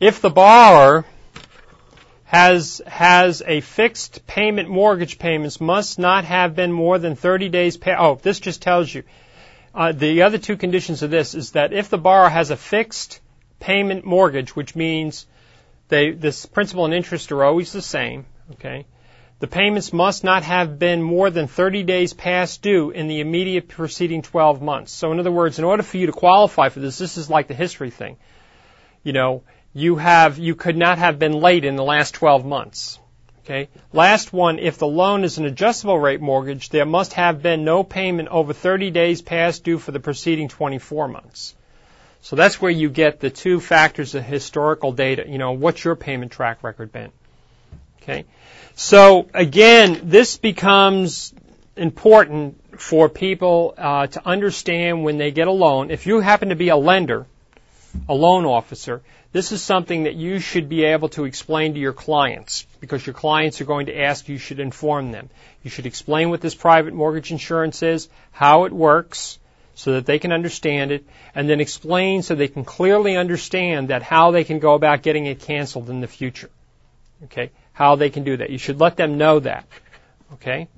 if 0.00 0.20
the 0.20 0.30
borrower 0.30 1.04
has 2.34 2.82
has 2.84 3.42
a 3.46 3.60
fixed 3.60 4.26
payment 4.26 4.68
mortgage 4.68 5.20
payments 5.20 5.60
must 5.60 6.00
not 6.00 6.24
have 6.24 6.56
been 6.56 6.72
more 6.72 6.98
than 6.98 7.14
30 7.14 7.48
days 7.48 7.76
pay. 7.76 7.94
Oh, 7.96 8.18
this 8.20 8.40
just 8.40 8.60
tells 8.60 8.92
you. 8.92 9.04
Uh, 9.72 9.92
the 9.92 10.22
other 10.22 10.38
two 10.38 10.56
conditions 10.56 11.04
of 11.04 11.10
this 11.10 11.36
is 11.36 11.52
that 11.52 11.72
if 11.72 11.90
the 11.90 11.98
borrower 11.98 12.28
has 12.28 12.50
a 12.50 12.56
fixed 12.56 13.20
payment 13.60 14.04
mortgage, 14.04 14.56
which 14.56 14.74
means 14.74 15.26
they, 15.86 16.10
this 16.10 16.44
principal 16.46 16.84
and 16.84 16.94
interest 16.94 17.30
are 17.30 17.44
always 17.44 17.72
the 17.72 17.82
same, 17.82 18.26
okay, 18.52 18.84
the 19.38 19.46
payments 19.46 19.92
must 19.92 20.24
not 20.24 20.42
have 20.42 20.76
been 20.76 21.02
more 21.02 21.30
than 21.30 21.46
30 21.46 21.84
days 21.84 22.14
past 22.14 22.62
due 22.62 22.90
in 22.90 23.06
the 23.06 23.20
immediate 23.20 23.68
preceding 23.68 24.22
12 24.22 24.60
months. 24.60 24.90
So 24.92 25.12
in 25.12 25.20
other 25.20 25.30
words, 25.30 25.60
in 25.60 25.64
order 25.64 25.84
for 25.84 25.98
you 25.98 26.06
to 26.06 26.12
qualify 26.12 26.68
for 26.68 26.80
this, 26.80 26.98
this 26.98 27.16
is 27.16 27.30
like 27.30 27.46
the 27.46 27.54
history 27.54 27.90
thing. 27.90 28.16
You 29.04 29.12
know, 29.12 29.44
you 29.74 29.96
have, 29.96 30.38
you 30.38 30.54
could 30.54 30.76
not 30.76 30.98
have 30.98 31.18
been 31.18 31.32
late 31.32 31.64
in 31.64 31.76
the 31.76 31.84
last 31.84 32.14
12 32.14 32.46
months. 32.46 32.98
Okay. 33.44 33.68
Last 33.92 34.32
one, 34.32 34.58
if 34.58 34.78
the 34.78 34.86
loan 34.86 35.22
is 35.22 35.36
an 35.36 35.44
adjustable 35.44 35.98
rate 35.98 36.20
mortgage, 36.20 36.70
there 36.70 36.86
must 36.86 37.12
have 37.12 37.42
been 37.42 37.64
no 37.64 37.84
payment 37.84 38.28
over 38.28 38.54
30 38.54 38.90
days 38.90 39.20
past 39.20 39.64
due 39.64 39.78
for 39.78 39.92
the 39.92 40.00
preceding 40.00 40.48
24 40.48 41.08
months. 41.08 41.54
So 42.22 42.36
that's 42.36 42.58
where 42.58 42.70
you 42.70 42.88
get 42.88 43.20
the 43.20 43.28
two 43.28 43.60
factors 43.60 44.14
of 44.14 44.24
historical 44.24 44.92
data. 44.92 45.24
You 45.28 45.36
know, 45.36 45.52
what's 45.52 45.84
your 45.84 45.94
payment 45.94 46.32
track 46.32 46.62
record 46.62 46.90
been? 46.90 47.10
Okay. 48.00 48.24
So 48.76 49.28
again, 49.34 50.00
this 50.04 50.38
becomes 50.38 51.34
important 51.76 52.80
for 52.80 53.10
people 53.10 53.74
uh, 53.76 54.06
to 54.06 54.26
understand 54.26 55.04
when 55.04 55.18
they 55.18 55.32
get 55.32 55.48
a 55.48 55.52
loan. 55.52 55.90
If 55.90 56.06
you 56.06 56.20
happen 56.20 56.48
to 56.48 56.56
be 56.56 56.70
a 56.70 56.76
lender, 56.76 57.26
a 58.08 58.14
loan 58.14 58.46
officer, 58.46 59.02
this 59.34 59.50
is 59.50 59.60
something 59.60 60.04
that 60.04 60.14
you 60.14 60.38
should 60.38 60.68
be 60.68 60.84
able 60.84 61.08
to 61.08 61.24
explain 61.24 61.74
to 61.74 61.80
your 61.80 61.92
clients 61.92 62.68
because 62.78 63.04
your 63.04 63.14
clients 63.14 63.60
are 63.60 63.64
going 63.64 63.86
to 63.86 64.00
ask 64.00 64.28
you 64.28 64.38
should 64.38 64.60
inform 64.60 65.10
them. 65.10 65.28
You 65.64 65.70
should 65.70 65.86
explain 65.86 66.30
what 66.30 66.40
this 66.40 66.54
private 66.54 66.94
mortgage 66.94 67.32
insurance 67.32 67.82
is, 67.82 68.08
how 68.30 68.64
it 68.66 68.72
works, 68.72 69.40
so 69.74 69.94
that 69.94 70.06
they 70.06 70.20
can 70.20 70.30
understand 70.30 70.92
it, 70.92 71.04
and 71.34 71.50
then 71.50 71.60
explain 71.60 72.22
so 72.22 72.36
they 72.36 72.46
can 72.46 72.64
clearly 72.64 73.16
understand 73.16 73.88
that 73.88 74.04
how 74.04 74.30
they 74.30 74.44
can 74.44 74.60
go 74.60 74.74
about 74.74 75.02
getting 75.02 75.26
it 75.26 75.40
canceled 75.40 75.90
in 75.90 76.00
the 76.00 76.06
future. 76.06 76.50
Okay? 77.24 77.50
How 77.72 77.96
they 77.96 78.10
can 78.10 78.22
do 78.22 78.36
that. 78.36 78.50
You 78.50 78.58
should 78.58 78.78
let 78.78 78.96
them 78.96 79.18
know 79.18 79.40
that. 79.40 79.66
Okay? 80.34 80.68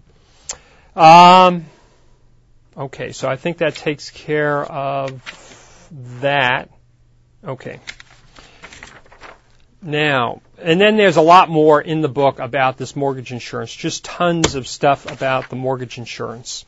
Um, 0.95 1.67
okay, 2.75 3.13
so 3.13 3.29
I 3.29 3.37
think 3.37 3.59
that 3.59 3.75
takes 3.75 4.09
care 4.09 4.65
of 4.65 5.21
that. 6.23 6.71
Okay. 7.45 7.81
Now, 9.83 10.41
and 10.59 10.81
then 10.81 10.97
there's 10.97 11.17
a 11.17 11.23
lot 11.23 11.49
more 11.49 11.81
in 11.81 12.01
the 12.01 12.09
book 12.09 12.39
about 12.39 12.77
this 12.77 12.97
mortgage 12.97 13.33
insurance, 13.33 13.75
just 13.75 14.05
tons 14.05 14.55
of 14.55 14.67
stuff 14.67 15.11
about 15.11 15.51
the 15.51 15.57
mortgage 15.57 15.99
insurance. 15.99 16.65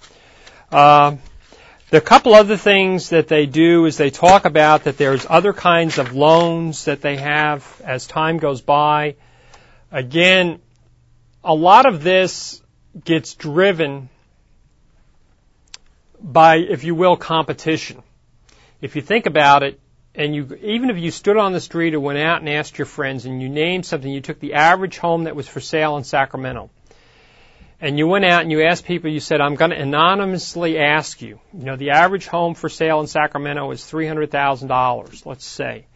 Uh, 0.71 1.17
the 1.91 2.01
couple 2.03 2.35
other 2.35 2.59
things 2.59 3.09
that 3.11 3.29
they 3.29 3.47
do 3.47 3.87
is 3.87 3.97
they 3.97 4.11
talk 4.11 4.45
about 4.45 4.85
that 4.85 4.99
there's 4.99 5.27
other 5.29 5.55
kinds 5.55 5.97
of 5.97 6.15
loans 6.15 6.85
that 6.85 7.01
they 7.01 7.17
have 7.17 7.81
as 7.83 8.07
time 8.07 8.37
goes 8.37 8.61
by. 8.61 9.17
Again, 9.91 10.61
a 11.43 11.55
lot 11.55 11.87
of 11.87 12.03
this 12.03 12.63
gets 13.05 13.35
driven 13.35 14.11
by, 16.21 16.57
if 16.57 16.85
you 16.85 16.95
will, 16.95 17.17
competition. 17.17 18.03
If 18.83 18.95
you 18.95 19.03
think 19.03 19.25
about 19.25 19.63
it, 19.63 19.81
and 20.19 20.35
you, 20.35 20.59
even 20.62 20.91
if 20.91 20.99
you 20.99 21.12
stood 21.12 21.37
on 21.37 21.53
the 21.53 21.61
street 21.61 21.95
or 21.95 22.01
went 22.01 22.19
out 22.19 22.41
and 22.41 22.49
asked 22.49 22.77
your 22.77 22.87
friends 22.87 23.25
and 23.25 23.41
you 23.41 23.49
named 23.49 23.87
something, 23.87 24.11
you 24.11 24.21
took 24.21 24.41
the 24.41 24.55
average 24.55 24.99
home 24.99 25.25
that 25.25 25.37
was 25.37 25.47
for 25.47 25.61
sale 25.61 25.97
in 25.97 26.03
Sacramento, 26.03 26.71
and 27.81 27.97
you 27.97 28.09
went 28.09 28.25
out 28.25 28.43
and 28.43 28.51
you 28.51 28.64
asked 28.64 28.85
people, 28.85 29.11
you 29.11 29.21
said, 29.21 29.41
I'm 29.41 29.55
going 29.55 29.71
to 29.71 29.81
anonymously 29.81 30.77
ask 30.77 31.23
you, 31.23 31.39
you 31.57 31.64
know, 31.64 31.77
the 31.77 31.91
average 31.91 32.27
home 32.27 32.55
for 32.55 32.69
sale 32.69 33.01
in 33.01 33.07
Sacramento 33.07 33.71
is 33.71 33.81
$300,000, 33.83 35.25
let's 35.25 35.45
say. 35.45 35.87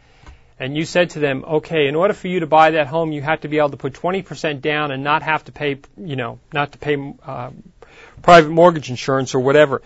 And 0.60 0.76
you 0.76 0.84
said 0.84 1.10
to 1.10 1.18
them, 1.18 1.44
okay, 1.44 1.88
in 1.88 1.96
order 1.96 2.14
for 2.14 2.28
you 2.28 2.40
to 2.40 2.46
buy 2.46 2.70
that 2.70 2.86
home, 2.86 3.10
you 3.10 3.22
have 3.22 3.40
to 3.40 3.48
be 3.48 3.58
able 3.58 3.70
to 3.70 3.76
put 3.76 3.94
20% 3.94 4.60
down 4.60 4.92
and 4.92 5.02
not 5.02 5.24
have 5.24 5.44
to 5.46 5.52
pay, 5.52 5.80
you 5.96 6.14
know, 6.14 6.38
not 6.52 6.70
to 6.70 6.78
pay 6.78 7.14
uh, 7.26 7.50
private 8.22 8.50
mortgage 8.50 8.88
insurance 8.88 9.34
or 9.34 9.40
whatever. 9.40 9.82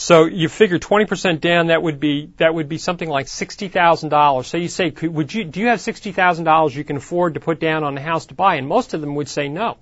So 0.00 0.26
you 0.26 0.48
figure 0.48 0.78
20% 0.78 1.40
down, 1.40 1.66
that 1.66 1.82
would 1.82 1.98
be, 1.98 2.30
that 2.36 2.54
would 2.54 2.68
be 2.68 2.78
something 2.78 3.08
like 3.08 3.26
$60,000. 3.26 4.44
So 4.44 4.56
you 4.56 4.68
say, 4.68 4.92
could, 4.92 5.12
would 5.12 5.34
you, 5.34 5.42
do 5.42 5.58
you 5.58 5.66
have 5.66 5.80
$60,000 5.80 6.74
you 6.76 6.84
can 6.84 6.98
afford 6.98 7.34
to 7.34 7.40
put 7.40 7.58
down 7.58 7.82
on 7.82 7.98
a 7.98 8.00
house 8.00 8.26
to 8.26 8.34
buy? 8.34 8.54
And 8.54 8.68
most 8.68 8.94
of 8.94 9.00
them 9.00 9.16
would 9.16 9.28
say 9.28 9.48
no. 9.48 9.76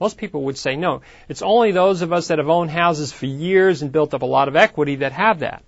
Most 0.00 0.18
people 0.18 0.42
would 0.46 0.58
say 0.58 0.74
no. 0.74 1.02
It's 1.28 1.40
only 1.40 1.70
those 1.70 2.02
of 2.02 2.12
us 2.12 2.26
that 2.28 2.38
have 2.38 2.48
owned 2.48 2.72
houses 2.72 3.12
for 3.12 3.26
years 3.26 3.82
and 3.82 3.92
built 3.92 4.12
up 4.12 4.22
a 4.22 4.26
lot 4.26 4.48
of 4.48 4.56
equity 4.56 4.96
that 4.96 5.12
have 5.12 5.38
that. 5.38 5.62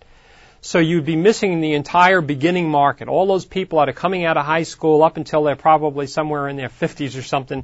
So 0.62 0.80
you'd 0.80 1.06
be 1.06 1.14
missing 1.14 1.60
the 1.60 1.74
entire 1.74 2.20
beginning 2.20 2.68
market. 2.68 3.06
All 3.06 3.28
those 3.28 3.44
people 3.44 3.78
that 3.78 3.88
are 3.88 3.92
coming 3.92 4.24
out 4.24 4.36
of 4.36 4.44
high 4.44 4.64
school 4.64 5.04
up 5.04 5.16
until 5.16 5.44
they're 5.44 5.54
probably 5.54 6.08
somewhere 6.08 6.48
in 6.48 6.56
their 6.56 6.70
50s 6.70 7.16
or 7.16 7.22
something 7.22 7.62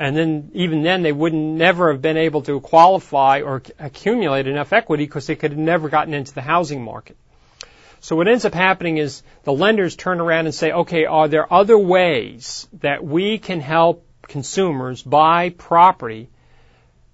and 0.00 0.16
then 0.16 0.50
even 0.54 0.82
then 0.82 1.02
they 1.02 1.12
wouldn't 1.12 1.58
never 1.58 1.92
have 1.92 2.00
been 2.00 2.16
able 2.16 2.40
to 2.40 2.58
qualify 2.58 3.42
or 3.42 3.62
accumulate 3.78 4.46
enough 4.46 4.72
equity 4.72 5.04
because 5.04 5.26
they 5.26 5.36
could 5.36 5.50
have 5.50 5.60
never 5.60 5.90
gotten 5.90 6.14
into 6.14 6.32
the 6.32 6.40
housing 6.40 6.82
market. 6.82 7.18
So 8.00 8.16
what 8.16 8.26
ends 8.26 8.46
up 8.46 8.54
happening 8.54 8.96
is 8.96 9.22
the 9.44 9.52
lenders 9.52 9.96
turn 9.96 10.18
around 10.18 10.46
and 10.46 10.54
say, 10.54 10.72
okay, 10.72 11.04
are 11.04 11.28
there 11.28 11.52
other 11.52 11.76
ways 11.76 12.66
that 12.80 13.04
we 13.04 13.36
can 13.36 13.60
help 13.60 14.06
consumers 14.22 15.02
buy 15.02 15.50
property 15.50 16.30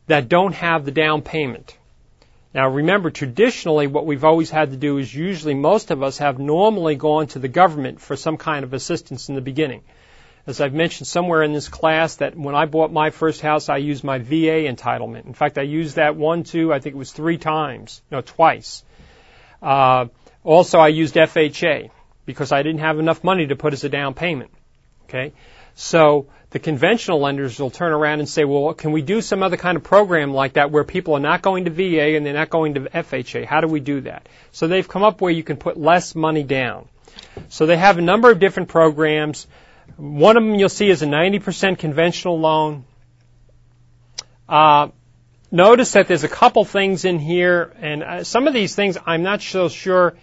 that 0.06 0.28
don't 0.28 0.54
have 0.54 0.84
the 0.84 0.92
down 0.92 1.22
payment? 1.22 1.76
Now 2.54 2.68
remember, 2.68 3.10
traditionally 3.10 3.88
what 3.88 4.06
we've 4.06 4.24
always 4.24 4.48
had 4.48 4.70
to 4.70 4.76
do 4.76 4.98
is 4.98 5.12
usually 5.12 5.54
most 5.54 5.90
of 5.90 6.04
us 6.04 6.18
have 6.18 6.38
normally 6.38 6.94
gone 6.94 7.26
to 7.28 7.40
the 7.40 7.48
government 7.48 8.00
for 8.00 8.14
some 8.14 8.36
kind 8.36 8.62
of 8.62 8.74
assistance 8.74 9.28
in 9.28 9.34
the 9.34 9.40
beginning 9.40 9.82
as 10.46 10.60
I've 10.60 10.74
mentioned 10.74 11.06
somewhere 11.06 11.42
in 11.42 11.52
this 11.52 11.68
class, 11.68 12.16
that 12.16 12.36
when 12.36 12.54
I 12.54 12.66
bought 12.66 12.92
my 12.92 13.10
first 13.10 13.40
house, 13.40 13.68
I 13.68 13.78
used 13.78 14.04
my 14.04 14.18
VA 14.18 14.68
entitlement. 14.70 15.26
In 15.26 15.34
fact, 15.34 15.58
I 15.58 15.62
used 15.62 15.96
that 15.96 16.16
one, 16.16 16.44
two, 16.44 16.72
I 16.72 16.78
think 16.78 16.94
it 16.94 16.98
was 16.98 17.12
three 17.12 17.38
times, 17.38 18.00
no, 18.10 18.20
twice. 18.20 18.84
Uh, 19.60 20.06
also, 20.44 20.78
I 20.78 20.88
used 20.88 21.16
FHA 21.16 21.90
because 22.24 22.52
I 22.52 22.62
didn't 22.62 22.80
have 22.80 22.98
enough 22.98 23.24
money 23.24 23.48
to 23.48 23.56
put 23.56 23.72
as 23.72 23.82
a 23.84 23.88
down 23.88 24.14
payment. 24.14 24.50
Okay, 25.08 25.32
so 25.74 26.26
the 26.50 26.58
conventional 26.58 27.20
lenders 27.20 27.58
will 27.58 27.70
turn 27.70 27.92
around 27.92 28.20
and 28.20 28.28
say, 28.28 28.44
well, 28.44 28.72
can 28.72 28.92
we 28.92 29.02
do 29.02 29.20
some 29.20 29.42
other 29.42 29.56
kind 29.56 29.76
of 29.76 29.84
program 29.84 30.32
like 30.32 30.54
that 30.54 30.70
where 30.70 30.84
people 30.84 31.14
are 31.14 31.20
not 31.20 31.42
going 31.42 31.64
to 31.64 31.70
VA 31.70 32.16
and 32.16 32.24
they're 32.24 32.34
not 32.34 32.50
going 32.50 32.74
to 32.74 32.80
FHA? 32.80 33.44
How 33.44 33.60
do 33.60 33.68
we 33.68 33.80
do 33.80 34.00
that? 34.02 34.28
So 34.52 34.68
they've 34.68 34.86
come 34.86 35.02
up 35.02 35.20
where 35.20 35.32
you 35.32 35.42
can 35.42 35.56
put 35.56 35.76
less 35.76 36.14
money 36.14 36.44
down. 36.44 36.88
So 37.48 37.66
they 37.66 37.76
have 37.76 37.98
a 37.98 38.02
number 38.02 38.30
of 38.30 38.38
different 38.38 38.68
programs. 38.68 39.46
One 39.96 40.36
of 40.36 40.42
them 40.42 40.54
you'll 40.56 40.68
see 40.68 40.90
is 40.90 41.02
a 41.02 41.06
90% 41.06 41.78
conventional 41.78 42.38
loan. 42.38 42.84
Uh, 44.48 44.88
notice 45.50 45.92
that 45.92 46.06
there's 46.06 46.24
a 46.24 46.28
couple 46.28 46.64
things 46.64 47.04
in 47.04 47.18
here, 47.18 47.72
and 47.80 48.02
uh, 48.02 48.24
some 48.24 48.46
of 48.46 48.54
these 48.54 48.74
things 48.74 48.98
I'm 49.06 49.22
not 49.22 49.40
so 49.40 49.68
sure. 49.68 50.16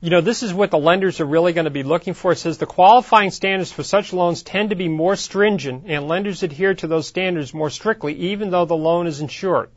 You 0.00 0.08
know, 0.08 0.22
this 0.22 0.42
is 0.42 0.54
what 0.54 0.70
the 0.70 0.78
lenders 0.78 1.20
are 1.20 1.26
really 1.26 1.52
going 1.52 1.66
to 1.66 1.70
be 1.70 1.82
looking 1.82 2.14
for. 2.14 2.32
It 2.32 2.36
says 2.36 2.56
the 2.56 2.64
qualifying 2.64 3.30
standards 3.30 3.70
for 3.70 3.82
such 3.82 4.14
loans 4.14 4.42
tend 4.42 4.70
to 4.70 4.76
be 4.76 4.88
more 4.88 5.16
stringent, 5.16 5.84
and 5.86 6.08
lenders 6.08 6.42
adhere 6.42 6.74
to 6.76 6.86
those 6.86 7.06
standards 7.06 7.52
more 7.52 7.68
strictly, 7.68 8.14
even 8.14 8.50
though 8.50 8.64
the 8.64 8.76
loan 8.76 9.06
is 9.06 9.20
insured. 9.20 9.70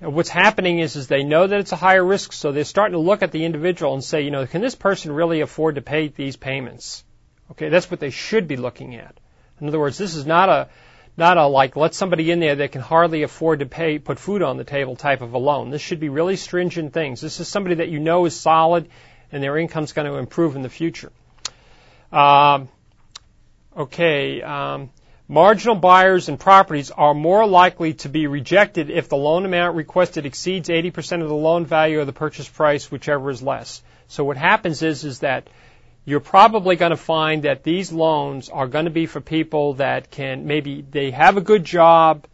what's 0.00 0.30
happening 0.30 0.78
is, 0.78 0.96
is 0.96 1.06
they 1.06 1.22
know 1.22 1.46
that 1.46 1.60
it's 1.60 1.72
a 1.72 1.76
higher 1.76 2.04
risk, 2.04 2.32
so 2.32 2.52
they're 2.52 2.64
starting 2.64 2.94
to 2.94 2.98
look 2.98 3.22
at 3.22 3.32
the 3.32 3.44
individual 3.44 3.92
and 3.92 4.02
say, 4.02 4.22
you 4.22 4.30
know, 4.30 4.46
can 4.46 4.62
this 4.62 4.74
person 4.74 5.12
really 5.12 5.42
afford 5.42 5.74
to 5.74 5.82
pay 5.82 6.08
these 6.08 6.36
payments? 6.36 7.04
Okay, 7.50 7.68
that's 7.68 7.90
what 7.90 8.00
they 8.00 8.10
should 8.10 8.48
be 8.48 8.56
looking 8.56 8.94
at. 8.94 9.14
In 9.60 9.68
other 9.68 9.78
words, 9.78 9.98
this 9.98 10.14
is 10.14 10.26
not 10.26 10.48
a 10.48 10.68
not 11.16 11.36
a 11.36 11.46
like 11.46 11.76
let 11.76 11.94
somebody 11.94 12.30
in 12.30 12.40
there 12.40 12.56
that 12.56 12.72
can 12.72 12.80
hardly 12.80 13.22
afford 13.22 13.60
to 13.60 13.66
pay 13.66 13.98
put 13.98 14.18
food 14.18 14.42
on 14.42 14.56
the 14.56 14.64
table 14.64 14.96
type 14.96 15.20
of 15.20 15.32
a 15.32 15.38
loan. 15.38 15.70
This 15.70 15.82
should 15.82 16.00
be 16.00 16.08
really 16.08 16.36
stringent 16.36 16.92
things. 16.92 17.20
This 17.20 17.38
is 17.38 17.46
somebody 17.46 17.76
that 17.76 17.88
you 17.88 18.00
know 18.00 18.24
is 18.24 18.38
solid 18.38 18.88
and 19.30 19.42
their 19.42 19.56
income's 19.56 19.92
going 19.92 20.10
to 20.10 20.18
improve 20.18 20.56
in 20.56 20.62
the 20.62 20.68
future. 20.68 21.12
Um, 22.12 22.68
okay, 23.76 24.42
um, 24.42 24.90
marginal 25.28 25.76
buyers 25.76 26.28
and 26.28 26.38
properties 26.38 26.90
are 26.90 27.14
more 27.14 27.46
likely 27.46 27.94
to 27.94 28.08
be 28.08 28.26
rejected 28.26 28.90
if 28.90 29.08
the 29.08 29.16
loan 29.16 29.44
amount 29.44 29.76
requested 29.76 30.26
exceeds 30.26 30.68
80% 30.68 31.22
of 31.22 31.28
the 31.28 31.34
loan 31.34 31.66
value 31.66 32.00
or 32.00 32.04
the 32.04 32.12
purchase 32.12 32.48
price, 32.48 32.90
whichever 32.90 33.30
is 33.30 33.42
less. 33.42 33.82
So 34.08 34.24
what 34.24 34.36
happens 34.36 34.82
is 34.82 35.04
is 35.04 35.20
that 35.20 35.48
you're 36.04 36.20
probably 36.20 36.76
going 36.76 36.90
to 36.90 36.96
find 36.96 37.44
that 37.44 37.62
these 37.62 37.90
loans 37.90 38.48
are 38.48 38.66
going 38.66 38.84
to 38.84 38.90
be 38.90 39.06
for 39.06 39.20
people 39.20 39.74
that 39.74 40.10
can 40.10 40.46
maybe 40.46 40.84
they 40.88 41.10
have 41.10 41.36
a 41.36 41.40
good 41.40 41.64
job 41.64 42.26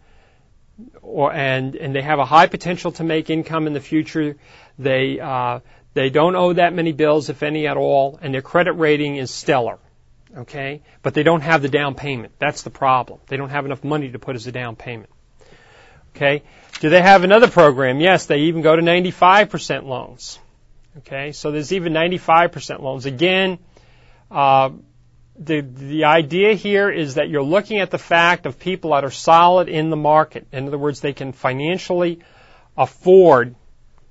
or 1.02 1.32
and 1.32 1.76
and 1.76 1.94
they 1.94 2.02
have 2.02 2.18
a 2.18 2.24
high 2.24 2.46
potential 2.46 2.92
to 2.92 3.04
make 3.04 3.30
income 3.30 3.66
in 3.66 3.72
the 3.72 3.80
future. 3.80 4.36
They 4.78 5.20
uh, 5.20 5.60
they 5.94 6.10
don't 6.10 6.36
owe 6.36 6.52
that 6.52 6.72
many 6.72 6.92
bills, 6.92 7.28
if 7.28 7.42
any 7.42 7.66
at 7.66 7.76
all, 7.76 8.18
and 8.22 8.32
their 8.32 8.42
credit 8.42 8.72
rating 8.72 9.16
is 9.16 9.30
stellar. 9.30 9.78
Okay, 10.36 10.82
but 11.02 11.14
they 11.14 11.24
don't 11.24 11.40
have 11.40 11.62
the 11.62 11.68
down 11.68 11.94
payment. 11.94 12.32
That's 12.38 12.62
the 12.62 12.70
problem. 12.70 13.20
They 13.26 13.36
don't 13.36 13.50
have 13.50 13.66
enough 13.66 13.82
money 13.82 14.10
to 14.10 14.18
put 14.18 14.36
as 14.36 14.46
a 14.46 14.52
down 14.52 14.76
payment. 14.76 15.10
Okay, 16.14 16.42
do 16.80 16.88
they 16.88 17.02
have 17.02 17.24
another 17.24 17.48
program? 17.48 18.00
Yes, 18.00 18.26
they 18.26 18.42
even 18.42 18.62
go 18.62 18.74
to 18.74 18.82
95% 18.82 19.84
loans. 19.84 20.38
Okay, 20.98 21.32
so 21.32 21.50
there's 21.50 21.72
even 21.72 21.92
95% 21.92 22.80
loans. 22.80 23.06
Again, 23.06 23.58
uh, 24.30 24.70
the 25.38 25.60
the 25.60 26.04
idea 26.04 26.54
here 26.54 26.90
is 26.90 27.14
that 27.14 27.28
you're 27.28 27.42
looking 27.42 27.78
at 27.78 27.90
the 27.90 27.98
fact 27.98 28.44
of 28.44 28.58
people 28.58 28.90
that 28.90 29.04
are 29.04 29.10
solid 29.10 29.68
in 29.68 29.90
the 29.90 29.96
market. 29.96 30.46
In 30.52 30.66
other 30.66 30.78
words, 30.78 31.00
they 31.00 31.12
can 31.12 31.32
financially 31.32 32.20
afford 32.76 33.54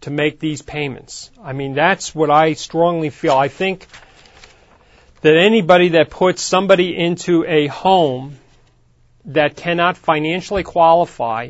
to 0.01 0.09
make 0.09 0.39
these 0.39 0.61
payments. 0.61 1.29
I 1.41 1.53
mean, 1.53 1.73
that's 1.73 2.15
what 2.15 2.31
I 2.31 2.53
strongly 2.53 3.09
feel. 3.09 3.37
I 3.37 3.49
think 3.49 3.85
that 5.21 5.35
anybody 5.35 5.89
that 5.89 6.09
puts 6.09 6.41
somebody 6.41 6.97
into 6.97 7.45
a 7.45 7.67
home 7.67 8.37
that 9.25 9.55
cannot 9.55 9.97
financially 9.97 10.63
qualify 10.63 11.49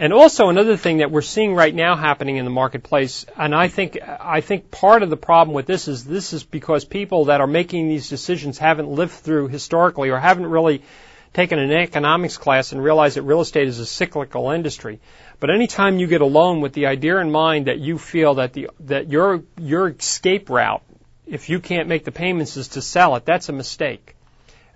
and 0.00 0.14
also 0.14 0.48
another 0.48 0.78
thing 0.78 0.96
that 0.98 1.10
we're 1.10 1.20
seeing 1.20 1.54
right 1.54 1.74
now 1.74 1.94
happening 1.94 2.38
in 2.38 2.46
the 2.46 2.50
marketplace, 2.50 3.26
and 3.36 3.54
I 3.54 3.68
think 3.68 3.98
I 4.02 4.40
think 4.40 4.70
part 4.70 5.02
of 5.02 5.10
the 5.10 5.16
problem 5.18 5.54
with 5.54 5.66
this 5.66 5.88
is 5.88 6.06
this 6.06 6.32
is 6.32 6.42
because 6.42 6.86
people 6.86 7.26
that 7.26 7.42
are 7.42 7.46
making 7.46 7.88
these 7.88 8.08
decisions 8.08 8.56
haven't 8.56 8.88
lived 8.88 9.12
through 9.12 9.48
historically 9.48 10.08
or 10.08 10.18
haven't 10.18 10.46
really 10.46 10.82
taken 11.34 11.58
an 11.58 11.70
economics 11.70 12.38
class 12.38 12.72
and 12.72 12.82
realized 12.82 13.18
that 13.18 13.24
real 13.24 13.42
estate 13.42 13.68
is 13.68 13.78
a 13.78 13.84
cyclical 13.84 14.50
industry. 14.52 15.00
But 15.38 15.50
anytime 15.50 15.98
you 15.98 16.06
get 16.06 16.22
a 16.22 16.26
loan 16.26 16.62
with 16.62 16.72
the 16.72 16.86
idea 16.86 17.18
in 17.18 17.30
mind 17.30 17.66
that 17.66 17.78
you 17.78 17.98
feel 17.98 18.36
that 18.36 18.54
the 18.54 18.70
that 18.80 19.10
your 19.10 19.42
your 19.58 19.90
escape 19.90 20.48
route, 20.48 20.82
if 21.26 21.50
you 21.50 21.60
can't 21.60 21.88
make 21.88 22.06
the 22.06 22.12
payments, 22.12 22.56
is 22.56 22.68
to 22.68 22.80
sell 22.80 23.16
it, 23.16 23.26
that's 23.26 23.50
a 23.50 23.52
mistake. 23.52 24.16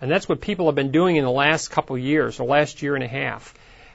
And 0.03 0.11
that's 0.11 0.29
what 0.29 0.43
people 0.43 0.67
have 0.67 0.75
been 0.75 0.93
doing 0.93 1.17
in 1.17 1.25
the 1.25 1.31
last 1.31 1.71
couple 1.71 1.97
of 1.97 2.03
years, 2.03 2.41
or 2.41 2.47
last 2.47 2.83
year 2.83 2.95
and 2.95 3.03
a 3.03 3.09
half. 3.09 3.55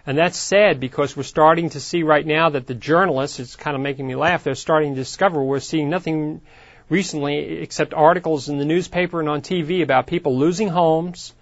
And 0.09 0.17
that's 0.17 0.39
sad 0.39 0.79
because 0.79 1.15
we're 1.15 1.21
starting 1.21 1.69
to 1.69 1.79
see 1.79 2.01
right 2.01 2.25
now 2.25 2.49
that 2.49 2.65
the 2.65 2.73
journalists, 2.73 3.39
it's 3.39 3.55
kind 3.55 3.75
of 3.75 3.81
making 3.83 4.07
me 4.07 4.15
laugh, 4.15 4.43
they're 4.43 4.55
starting 4.55 4.95
to 4.95 5.01
discover 5.01 5.43
we're 5.43 5.59
seeing 5.59 5.91
nothing 5.91 6.41
recently 6.89 7.59
except 7.59 7.93
articles 7.93 8.49
in 8.49 8.57
the 8.57 8.65
newspaper 8.65 9.19
and 9.19 9.29
on 9.29 9.43
TV 9.43 9.83
about 9.83 10.07
people 10.07 10.35
losing 10.35 10.67
homes 10.67 11.35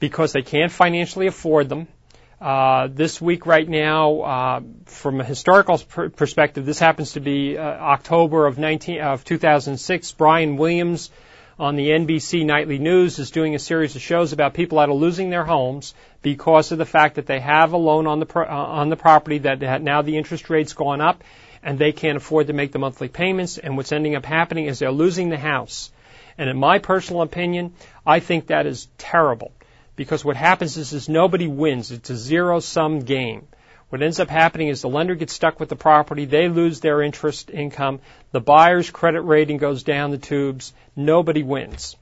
because 0.00 0.34
they 0.34 0.42
can't 0.42 0.70
financially 0.70 1.28
afford 1.28 1.70
them. 1.70 1.88
Uh, 2.38 2.88
this 2.92 3.22
week 3.22 3.46
right 3.46 3.66
now, 3.66 4.20
uh, 4.20 4.60
from 4.84 5.22
a 5.22 5.24
historical 5.24 5.78
pr- 5.78 6.08
perspective, 6.08 6.66
this 6.66 6.78
happens 6.78 7.12
to 7.12 7.20
be 7.20 7.56
uh, 7.56 7.62
October 7.62 8.44
of 8.44 8.58
19 8.58 9.00
of 9.00 9.24
2006. 9.24 10.12
Brian 10.12 10.58
Williams 10.58 11.10
on 11.58 11.76
the 11.76 11.88
NBC 11.88 12.44
Nightly 12.44 12.78
News 12.78 13.18
is 13.18 13.30
doing 13.30 13.54
a 13.54 13.58
series 13.58 13.94
of 13.94 14.02
shows 14.02 14.32
about 14.32 14.54
people 14.54 14.78
that 14.78 14.88
are 14.88 14.94
losing 14.94 15.30
their 15.30 15.44
homes 15.44 15.94
because 16.22 16.72
of 16.72 16.78
the 16.78 16.86
fact 16.86 17.16
that 17.16 17.26
they 17.26 17.40
have 17.40 17.72
a 17.72 17.76
loan 17.76 18.06
on 18.06 18.18
the 18.18 18.26
pro- 18.26 18.46
uh, 18.46 18.48
on 18.48 18.88
the 18.88 18.96
property 18.96 19.38
that 19.38 19.82
now 19.82 20.02
the 20.02 20.16
interest 20.16 20.50
rate's 20.50 20.72
gone 20.72 21.00
up 21.00 21.22
and 21.62 21.78
they 21.78 21.92
can't 21.92 22.16
afford 22.16 22.48
to 22.48 22.52
make 22.52 22.72
the 22.72 22.78
monthly 22.78 23.08
payments 23.08 23.58
and 23.58 23.76
what's 23.76 23.92
ending 23.92 24.16
up 24.16 24.24
happening 24.24 24.66
is 24.66 24.78
they're 24.78 24.90
losing 24.90 25.28
the 25.28 25.38
house. 25.38 25.90
And 26.36 26.50
in 26.50 26.56
my 26.56 26.78
personal 26.78 27.22
opinion, 27.22 27.74
I 28.04 28.18
think 28.20 28.48
that 28.48 28.66
is 28.66 28.88
terrible 28.98 29.52
because 29.96 30.24
what 30.24 30.36
happens 30.36 30.76
is, 30.76 30.92
is 30.92 31.08
nobody 31.08 31.46
wins. 31.46 31.92
It's 31.92 32.10
a 32.10 32.16
zero 32.16 32.58
sum 32.58 33.00
game. 33.00 33.46
What 33.90 34.02
ends 34.02 34.18
up 34.18 34.28
happening 34.28 34.68
is 34.68 34.82
the 34.82 34.88
lender 34.88 35.14
gets 35.14 35.32
stuck 35.32 35.60
with 35.60 35.68
the 35.68 35.76
property, 35.76 36.24
they 36.24 36.48
lose 36.48 36.80
their 36.80 37.02
interest 37.02 37.50
income, 37.50 38.00
the 38.32 38.40
buyer's 38.40 38.90
credit 38.90 39.22
rating 39.22 39.58
goes 39.58 39.82
down 39.82 40.10
the 40.10 40.18
tubes, 40.18 40.72
nobody 40.96 41.42
wins. 41.42 41.96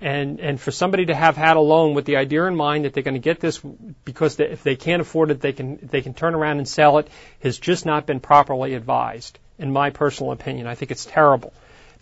And, 0.00 0.38
and 0.38 0.60
for 0.60 0.70
somebody 0.70 1.06
to 1.06 1.14
have 1.14 1.36
had 1.36 1.56
a 1.56 1.60
loan 1.60 1.94
with 1.94 2.04
the 2.04 2.16
idea 2.16 2.44
in 2.44 2.54
mind 2.54 2.84
that 2.84 2.94
they're 2.94 3.02
going 3.02 3.14
to 3.14 3.20
get 3.20 3.40
this 3.40 3.58
because 4.04 4.36
they, 4.36 4.44
if 4.44 4.62
they 4.62 4.76
can't 4.76 5.02
afford 5.02 5.30
it, 5.30 5.40
they 5.40 5.52
can, 5.52 5.78
they 5.82 6.02
can 6.02 6.14
turn 6.14 6.34
around 6.34 6.58
and 6.58 6.68
sell 6.68 6.98
it 6.98 7.08
has 7.42 7.58
just 7.58 7.84
not 7.84 8.06
been 8.06 8.20
properly 8.20 8.74
advised, 8.74 9.38
in 9.58 9.72
my 9.72 9.90
personal 9.90 10.30
opinion. 10.30 10.68
I 10.68 10.76
think 10.76 10.92
it's 10.92 11.04
terrible. 11.04 11.52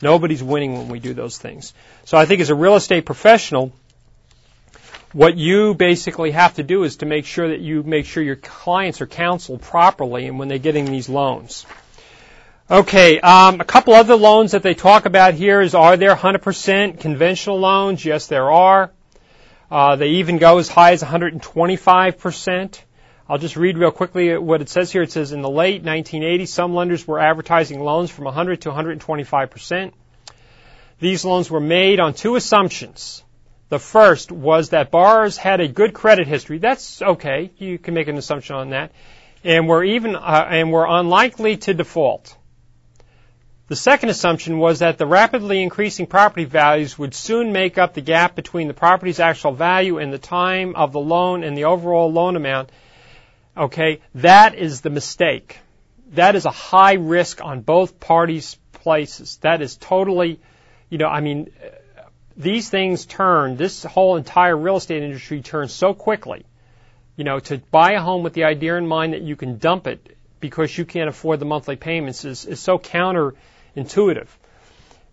Nobody's 0.02 0.42
winning 0.42 0.74
when 0.74 0.88
we 0.88 0.98
do 0.98 1.14
those 1.14 1.38
things. 1.38 1.72
So 2.04 2.18
I 2.18 2.26
think 2.26 2.42
as 2.42 2.50
a 2.50 2.54
real 2.54 2.76
estate 2.76 3.06
professional, 3.06 3.72
what 5.16 5.38
you 5.38 5.72
basically 5.72 6.32
have 6.32 6.52
to 6.52 6.62
do 6.62 6.82
is 6.82 6.96
to 6.98 7.06
make 7.06 7.24
sure 7.24 7.48
that 7.48 7.60
you 7.60 7.82
make 7.82 8.04
sure 8.04 8.22
your 8.22 8.36
clients 8.36 9.00
are 9.00 9.06
counseled 9.06 9.62
properly 9.62 10.26
and 10.26 10.38
when 10.38 10.48
they're 10.48 10.58
getting 10.58 10.84
these 10.84 11.08
loans. 11.08 11.64
Okay, 12.70 13.18
um, 13.20 13.58
a 13.58 13.64
couple 13.64 13.94
other 13.94 14.14
loans 14.14 14.52
that 14.52 14.62
they 14.62 14.74
talk 14.74 15.06
about 15.06 15.32
here 15.32 15.62
is 15.62 15.74
are 15.74 15.96
there 15.96 16.14
100% 16.14 17.00
conventional 17.00 17.58
loans? 17.58 18.04
Yes, 18.04 18.26
there 18.26 18.50
are. 18.50 18.92
Uh, 19.70 19.96
they 19.96 20.08
even 20.20 20.36
go 20.36 20.58
as 20.58 20.68
high 20.68 20.92
as 20.92 21.02
125%. 21.02 22.80
I'll 23.26 23.38
just 23.38 23.56
read 23.56 23.78
real 23.78 23.92
quickly 23.92 24.36
what 24.36 24.60
it 24.60 24.68
says 24.68 24.92
here. 24.92 25.00
It 25.00 25.12
says 25.12 25.32
in 25.32 25.40
the 25.40 25.48
late 25.48 25.82
1980s, 25.82 26.48
some 26.48 26.74
lenders 26.74 27.08
were 27.08 27.20
advertising 27.20 27.80
loans 27.80 28.10
from 28.10 28.26
100 28.26 28.60
to 28.62 28.70
125%. 28.70 29.92
These 31.00 31.24
loans 31.24 31.50
were 31.50 31.60
made 31.60 32.00
on 32.00 32.12
two 32.12 32.36
assumptions. 32.36 33.22
The 33.68 33.78
first 33.78 34.30
was 34.30 34.70
that 34.70 34.90
borrowers 34.90 35.36
had 35.36 35.60
a 35.60 35.68
good 35.68 35.92
credit 35.92 36.28
history. 36.28 36.58
That's 36.58 37.02
okay. 37.02 37.50
You 37.58 37.78
can 37.78 37.94
make 37.94 38.06
an 38.08 38.16
assumption 38.16 38.56
on 38.56 38.70
that. 38.70 38.92
And 39.42 39.68
were 39.68 39.82
even 39.82 40.14
uh, 40.14 40.46
and 40.48 40.72
were 40.72 40.86
unlikely 40.86 41.56
to 41.58 41.74
default. 41.74 42.36
The 43.68 43.76
second 43.76 44.10
assumption 44.10 44.58
was 44.58 44.78
that 44.78 44.96
the 44.96 45.06
rapidly 45.06 45.60
increasing 45.60 46.06
property 46.06 46.44
values 46.44 46.96
would 46.96 47.14
soon 47.14 47.52
make 47.52 47.78
up 47.78 47.94
the 47.94 48.00
gap 48.00 48.36
between 48.36 48.68
the 48.68 48.74
property's 48.74 49.18
actual 49.18 49.52
value 49.52 49.98
and 49.98 50.12
the 50.12 50.18
time 50.18 50.76
of 50.76 50.92
the 50.92 51.00
loan 51.00 51.42
and 51.42 51.58
the 51.58 51.64
overall 51.64 52.12
loan 52.12 52.36
amount. 52.36 52.70
Okay, 53.56 54.00
that 54.14 54.54
is 54.54 54.82
the 54.82 54.90
mistake. 54.90 55.58
That 56.12 56.36
is 56.36 56.44
a 56.44 56.52
high 56.52 56.94
risk 56.94 57.42
on 57.44 57.62
both 57.62 57.98
parties' 57.98 58.56
places. 58.72 59.38
That 59.38 59.60
is 59.62 59.76
totally, 59.76 60.38
you 60.88 60.98
know, 60.98 61.08
I 61.08 61.20
mean, 61.20 61.50
these 62.36 62.68
things 62.68 63.06
turn, 63.06 63.56
this 63.56 63.82
whole 63.82 64.16
entire 64.16 64.56
real 64.56 64.76
estate 64.76 65.02
industry 65.02 65.40
turns 65.40 65.72
so 65.72 65.94
quickly. 65.94 66.44
You 67.16 67.24
know, 67.24 67.40
to 67.40 67.58
buy 67.58 67.92
a 67.92 68.00
home 68.00 68.22
with 68.22 68.34
the 68.34 68.44
idea 68.44 68.76
in 68.76 68.86
mind 68.86 69.14
that 69.14 69.22
you 69.22 69.36
can 69.36 69.58
dump 69.58 69.86
it 69.86 70.16
because 70.38 70.76
you 70.76 70.84
can't 70.84 71.08
afford 71.08 71.40
the 71.40 71.46
monthly 71.46 71.76
payments 71.76 72.24
is, 72.24 72.44
is 72.44 72.60
so 72.60 72.78
counterintuitive. 72.78 74.28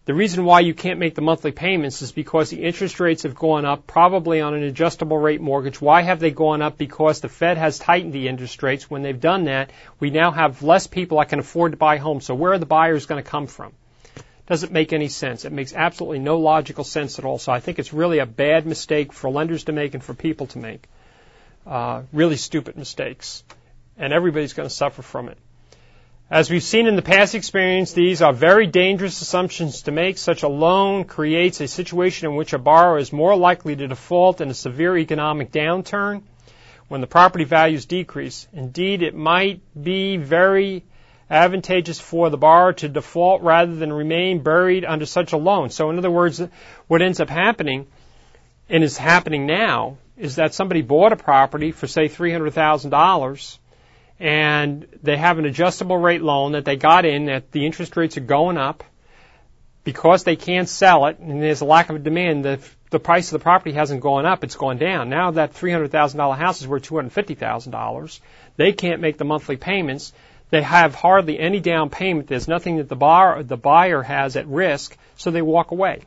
The 0.06 0.14
reason 0.14 0.44
why 0.44 0.60
you 0.60 0.74
can't 0.74 1.00
make 1.00 1.16
the 1.16 1.22
monthly 1.22 1.54
payments 1.54 2.02
is 2.02 2.12
because 2.12 2.50
the 2.50 2.62
interest 2.62 3.00
rates 3.00 3.24
have 3.24 3.36
gone 3.36 3.64
up, 3.64 3.88
probably 3.88 4.42
on 4.42 4.54
an 4.54 4.64
adjustable 4.64 5.18
rate 5.18 5.40
mortgage. 5.40 5.80
Why 5.80 6.02
have 6.02 6.20
they 6.20 6.32
gone 6.32 6.62
up? 6.62 6.78
Because 6.78 7.22
the 7.22 7.30
Fed 7.30 7.58
has 7.58 7.80
tightened 7.80 8.12
the 8.12 8.28
interest 8.28 8.62
rates. 8.64 8.90
When 8.90 9.02
they've 9.02 9.18
done 9.18 9.46
that, 9.46 9.72
we 10.02 10.10
now 10.10 10.32
have 10.32 10.62
less 10.62 10.88
people 10.88 11.20
that 11.20 11.30
can 11.30 11.40
afford 11.40 11.72
to 11.72 11.78
buy 11.78 11.98
homes. 11.98 12.26
So 12.26 12.36
where 12.36 12.52
are 12.52 12.58
the 12.58 12.66
buyers 12.66 13.06
going 13.06 13.24
to 13.24 13.30
come 13.30 13.48
from? 13.48 13.72
Doesn't 14.54 14.72
make 14.72 14.94
any 14.94 15.08
sense. 15.08 15.46
It 15.46 15.52
makes 15.52 15.74
absolutely 15.74 16.20
no 16.20 16.38
logical 16.38 16.84
sense 16.84 17.18
at 17.18 17.26
all. 17.26 17.40
So 17.40 17.52
I 17.52 17.60
think 17.60 17.80
it's 17.80 17.92
really 17.92 18.20
a 18.20 18.28
bad 18.28 18.68
mistake 18.68 19.12
for 19.12 19.32
lenders 19.32 19.64
to 19.64 19.72
make 19.72 19.96
and 19.96 20.04
for 20.04 20.14
people 20.14 20.46
to 20.48 20.60
make. 20.60 20.88
Uh, 21.66 22.04
really 22.14 22.36
stupid 22.36 22.78
mistakes. 22.78 23.44
And 23.98 24.14
everybody's 24.14 24.54
going 24.54 24.70
to 24.70 24.76
suffer 24.76 25.02
from 25.02 25.30
it. 25.30 25.40
As 26.30 26.52
we've 26.52 26.62
seen 26.62 26.86
in 26.86 26.96
the 26.96 27.02
past 27.02 27.34
experience, 27.34 27.94
these 27.94 28.22
are 28.22 28.32
very 28.32 28.68
dangerous 28.68 29.24
assumptions 29.24 29.82
to 29.84 29.92
make. 29.92 30.20
Such 30.20 30.44
a 30.44 30.48
loan 30.48 31.06
creates 31.06 31.60
a 31.60 31.68
situation 31.68 32.30
in 32.30 32.36
which 32.36 32.54
a 32.54 32.60
borrower 32.60 33.00
is 33.00 33.12
more 33.12 33.36
likely 33.36 33.76
to 33.76 33.88
default 33.88 34.40
in 34.40 34.52
a 34.52 34.54
severe 34.54 34.96
economic 34.96 35.52
downturn 35.52 36.22
when 36.90 37.02
the 37.02 37.08
property 37.08 37.46
values 37.46 37.86
decrease. 37.86 38.48
Indeed, 38.54 39.02
it 39.02 39.16
might 39.16 39.62
be 39.74 40.18
very 40.18 40.84
advantageous 41.34 42.00
for 42.00 42.30
the 42.30 42.38
borrower 42.38 42.74
to 42.74 42.88
default 42.88 43.42
rather 43.42 43.76
than 43.76 43.92
remain 43.92 44.44
buried 44.44 44.86
under 44.86 45.06
such 45.06 45.34
a 45.34 45.38
loan. 45.38 45.70
So 45.70 45.90
in 45.90 45.98
other 45.98 46.12
words, 46.12 46.42
what 46.88 47.02
ends 47.02 47.20
up 47.20 47.30
happening 47.30 47.88
and 48.70 48.84
is 48.84 48.98
happening 48.98 49.46
now 49.46 49.98
is 50.16 50.36
that 50.36 50.54
somebody 50.54 50.82
bought 50.82 51.12
a 51.12 51.16
property 51.16 51.72
for 51.72 51.88
say 51.88 52.08
$300,000 52.08 53.58
and 54.20 54.88
they 55.02 55.18
have 55.18 55.40
an 55.40 55.46
adjustable 55.46 55.98
rate 55.98 56.22
loan 56.22 56.52
that 56.52 56.66
they 56.66 56.76
got 56.76 57.04
in 57.04 57.26
that 57.26 57.52
the 57.52 57.66
interest 57.66 57.98
rates 57.98 58.16
are 58.18 58.22
going 58.22 58.58
up. 58.58 58.84
Because 59.84 60.24
they 60.24 60.38
can't 60.38 60.70
sell 60.70 61.08
it 61.08 61.20
and 61.20 61.44
there's 61.44 61.60
a 61.60 61.66
lack 61.66 61.90
of 61.90 62.04
demand 62.04 62.46
the 62.46 62.60
the 62.90 63.00
price 63.00 63.34
of 63.34 63.40
the 63.40 63.44
property 63.44 63.74
hasn't 63.74 64.02
gone 64.02 64.26
up 64.26 64.44
it's 64.46 64.56
gone 64.56 64.78
down. 64.78 65.10
Now 65.10 65.32
that 65.32 65.54
$300,000 65.54 66.38
house 66.38 66.62
is 66.62 66.68
worth 66.68 66.88
$250,000 66.88 68.20
they 68.56 68.72
can't 68.72 69.02
make 69.02 69.18
the 69.18 69.26
monthly 69.26 69.58
payments 69.58 70.14
they 70.54 70.62
have 70.62 70.94
hardly 70.94 71.40
any 71.40 71.60
down 71.60 71.90
payment. 71.90 72.28
There's 72.28 72.48
nothing 72.48 72.78
that 72.78 72.88
the 72.88 72.96
buyer, 72.96 73.42
the 73.42 73.58
buyer 73.58 74.04
has 74.04 74.36
at 74.36 74.46
risk, 74.46 74.96
so 75.16 75.32
they 75.32 75.42
walk 75.42 75.72
away. 75.72 76.04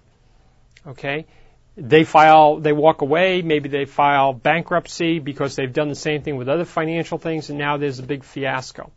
Okay? 0.86 1.26
They 1.76 2.04
file, 2.04 2.60
they 2.60 2.72
walk 2.72 3.00
away, 3.00 3.42
maybe 3.42 3.68
they 3.68 3.86
file 3.86 4.32
bankruptcy 4.32 5.18
because 5.18 5.56
they've 5.56 5.72
done 5.72 5.88
the 5.88 5.96
same 5.96 6.22
thing 6.22 6.36
with 6.36 6.48
other 6.48 6.64
financial 6.64 7.18
things 7.18 7.50
and 7.50 7.58
now 7.58 7.76
there's 7.76 7.98
a 7.98 8.04
big 8.04 8.22
fiasco. 8.22 8.92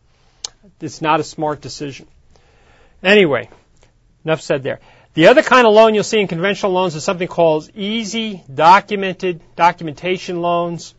It's 0.80 1.02
not 1.02 1.20
a 1.20 1.24
smart 1.24 1.62
decision. 1.62 2.06
Anyway, 3.02 3.50
enough 4.24 4.41
said 4.41 4.62
there. 4.62 4.80
The 5.16 5.30
other 5.30 5.41
kind 5.41 5.66
of 5.66 5.74
loan 5.74 5.95
you'll 5.95 6.04
see 6.04 6.20
in 6.20 6.28
conventional 6.28 6.74
loans 6.74 6.93
is 6.93 7.04
something 7.04 7.28
called 7.28 7.72
easy 7.74 8.43
documented 8.54 9.41
documentation 9.56 10.41
loans. 10.41 10.93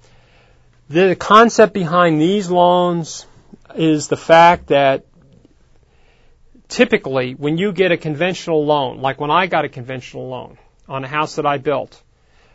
The 0.89 1.15
concept 1.15 1.73
behind 1.73 2.21
these 2.21 2.51
loans 2.51 3.27
is 3.75 4.09
the 4.09 4.17
fact 4.17 4.69
that 4.69 5.07
typically 6.69 7.35
when 7.35 7.59
you 7.59 7.73
get 7.73 7.93
a 7.93 7.97
conventional 7.97 8.65
loan, 8.65 9.01
like 9.01 9.21
when 9.21 9.31
I 9.31 9.47
got 9.47 9.65
a 9.65 9.69
conventional 9.69 10.29
loan 10.29 10.59
on 10.89 11.05
a 11.05 11.09
house 11.09 11.37
that 11.37 11.47
I 11.47 11.59
built, 11.59 12.03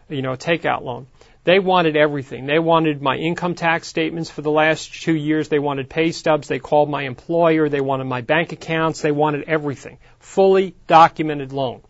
you 0.10 0.22
know, 0.22 0.34
a 0.34 0.38
takeout 0.38 0.82
loan, 0.84 1.08
they 1.44 1.60
wanted 1.60 1.96
everything. 1.96 2.48
They 2.48 2.58
wanted 2.58 3.02
my 3.02 3.16
income 3.18 3.54
tax 3.54 3.88
statements 3.88 4.32
for 4.32 4.42
the 4.42 4.50
last 4.50 4.92
two 5.04 5.16
years. 5.16 5.48
They 5.48 5.60
wanted 5.60 5.90
pay 5.90 6.12
stubs. 6.12 6.48
They 6.48 6.58
called 6.58 6.90
my 6.90 7.04
employer. 7.04 7.70
They 7.70 7.82
wanted 7.82 8.06
my 8.06 8.22
bank 8.22 8.52
accounts. 8.52 9.02
They 9.02 9.12
wanted 9.12 9.44
everything. 9.48 10.00
Fully 10.20 10.76
documented 10.88 11.54
loan. 11.54 11.82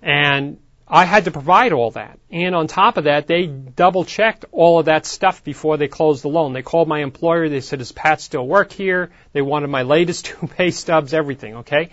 And 0.00 0.58
I 0.88 1.04
had 1.04 1.24
to 1.24 1.32
provide 1.32 1.72
all 1.72 1.90
that. 1.92 2.18
And 2.30 2.54
on 2.54 2.68
top 2.68 2.96
of 2.96 3.04
that, 3.04 3.26
they 3.26 3.46
double 3.46 4.04
checked 4.04 4.44
all 4.52 4.78
of 4.78 4.86
that 4.86 5.04
stuff 5.04 5.42
before 5.42 5.76
they 5.76 5.88
closed 5.88 6.22
the 6.22 6.28
loan. 6.28 6.52
They 6.52 6.62
called 6.62 6.86
my 6.86 7.00
employer. 7.02 7.48
They 7.48 7.60
said, 7.60 7.80
does 7.80 7.90
Pat 7.90 8.20
still 8.20 8.46
work 8.46 8.72
here? 8.72 9.10
They 9.32 9.42
wanted 9.42 9.68
my 9.68 9.82
latest 9.82 10.26
two 10.26 10.46
pay 10.46 10.70
stubs, 10.70 11.12
everything, 11.12 11.56
okay? 11.56 11.90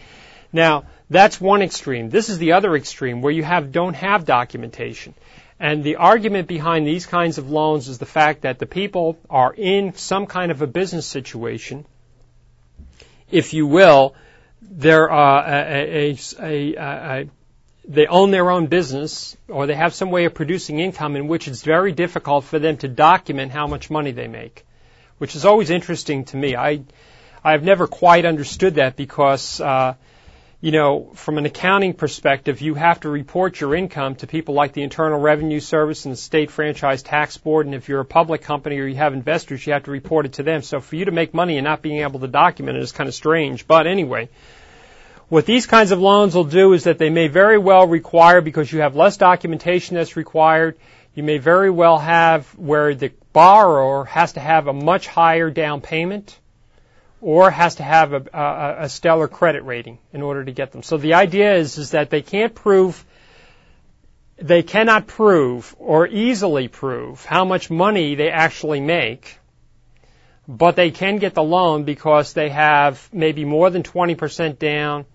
Now, 0.51 0.85
that's 1.09 1.41
one 1.41 1.63
extreme. 1.63 2.11
This 2.11 2.29
is 2.29 2.37
the 2.37 2.51
other 2.51 2.75
extreme 2.75 3.21
where 3.21 3.33
you 3.33 3.43
have, 3.43 3.71
don't 3.71 3.95
have 3.95 4.25
documentation. 4.25 5.15
And 5.59 5.83
the 5.83 5.95
argument 5.95 6.47
behind 6.47 6.85
these 6.85 7.05
kinds 7.07 7.37
of 7.39 7.49
loans 7.49 7.87
is 7.87 7.97
the 7.97 8.05
fact 8.05 8.41
that 8.41 8.59
the 8.59 8.65
people 8.65 9.17
are 9.29 9.53
in 9.53 9.95
some 9.95 10.27
kind 10.27 10.51
of 10.51 10.61
a 10.61 10.67
business 10.67 11.07
situation, 11.07 11.85
if 13.31 13.53
you 13.53 13.65
will, 13.65 14.13
they're 14.61 15.11
uh, 15.11 15.43
a, 15.47 16.17
a, 16.39 16.75
a, 16.75 17.29
they 17.85 18.07
own 18.07 18.31
their 18.31 18.49
own 18.49 18.67
business 18.67 19.35
or 19.47 19.65
they 19.67 19.75
have 19.75 19.93
some 19.93 20.09
way 20.09 20.25
of 20.25 20.33
producing 20.33 20.79
income 20.79 21.15
in 21.15 21.27
which 21.27 21.47
it's 21.47 21.63
very 21.63 21.91
difficult 21.91 22.45
for 22.45 22.59
them 22.59 22.77
to 22.77 22.87
document 22.87 23.51
how 23.51 23.67
much 23.67 23.89
money 23.89 24.11
they 24.11 24.27
make, 24.27 24.65
which 25.17 25.35
is 25.35 25.45
always 25.45 25.69
interesting 25.69 26.25
to 26.25 26.37
me. 26.37 26.55
I 26.55 26.83
I've 27.43 27.63
never 27.63 27.87
quite 27.87 28.23
understood 28.25 28.75
that 28.75 28.95
because 28.95 29.59
uh, 29.59 29.95
you 30.63 30.71
know, 30.71 31.11
from 31.15 31.37
an 31.37 31.45
accounting 31.45 31.93
perspective, 31.93 32.61
you 32.61 32.73
have 32.75 33.01
to 33.01 33.09
report 33.09 33.59
your 33.59 33.75
income 33.75 34.15
to 34.15 34.27
people 34.27 34.55
like 34.55 34.71
the 34.71 34.81
Internal 34.81 35.19
Revenue 35.19 35.59
Service 35.59 36.05
and 36.05 36.13
the 36.13 36.17
State 36.17 36.51
Franchise 36.51 37.03
Tax 37.03 37.35
Board. 37.35 37.65
And 37.65 37.75
if 37.75 37.89
you're 37.89 37.99
a 37.99 38.05
public 38.05 38.43
company 38.43 38.79
or 38.79 38.87
you 38.87 38.95
have 38.95 39.13
investors, 39.13 39.67
you 39.67 39.73
have 39.73 39.83
to 39.83 39.91
report 39.91 40.25
it 40.25 40.33
to 40.33 40.43
them. 40.43 40.61
So 40.61 40.79
for 40.79 40.95
you 40.95 41.03
to 41.03 41.11
make 41.11 41.33
money 41.33 41.57
and 41.57 41.65
not 41.65 41.81
being 41.81 41.99
able 41.99 42.21
to 42.21 42.29
document 42.29 42.77
it 42.77 42.83
is 42.83 42.93
kind 42.93 43.09
of 43.09 43.13
strange. 43.13 43.67
But 43.67 43.87
anyway, 43.87 44.29
what 45.29 45.45
these 45.45 45.65
kinds 45.65 45.91
of 45.91 45.99
loans 45.99 46.35
will 46.35 46.43
do 46.43 46.73
is 46.73 46.83
that 46.83 46.97
they 46.97 47.09
may 47.09 47.27
very 47.27 47.57
well 47.57 47.87
require, 47.87 48.41
because 48.41 48.71
you 48.71 48.81
have 48.81 48.95
less 48.95 49.17
documentation 49.17 49.95
that's 49.95 50.15
required, 50.15 50.77
you 51.15 51.23
may 51.23 51.37
very 51.37 51.69
well 51.69 51.97
have 51.97 52.47
where 52.57 52.95
the 52.95 53.11
borrower 53.33 54.05
has 54.05 54.33
to 54.33 54.39
have 54.39 54.67
a 54.67 54.73
much 54.73 55.07
higher 55.07 55.49
down 55.49 55.81
payment 55.81 56.39
or 57.21 57.49
has 57.49 57.75
to 57.75 57.83
have 57.83 58.13
a, 58.13 58.23
a, 58.33 58.83
a, 58.83 58.89
stellar 58.89 59.27
credit 59.27 59.63
rating 59.63 59.97
in 60.11 60.21
order 60.21 60.43
to 60.43 60.51
get 60.51 60.71
them. 60.71 60.83
So 60.83 60.97
the 60.97 61.13
idea 61.13 61.55
is, 61.55 61.77
is 61.77 61.91
that 61.91 62.09
they 62.09 62.21
can't 62.21 62.53
prove, 62.53 63.05
they 64.37 64.61
cannot 64.61 65.07
prove 65.07 65.73
or 65.79 66.05
easily 66.05 66.67
prove 66.67 67.23
how 67.23 67.45
much 67.45 67.69
money 67.69 68.15
they 68.15 68.29
actually 68.29 68.81
make, 68.81 69.39
but 70.47 70.75
they 70.75 70.91
can 70.91 71.17
get 71.17 71.33
the 71.33 71.43
loan 71.43 71.85
because 71.85 72.33
they 72.33 72.49
have 72.49 73.07
maybe 73.13 73.45
more 73.45 73.69
than 73.69 73.83
20% 73.83 74.59
down, 74.59 75.05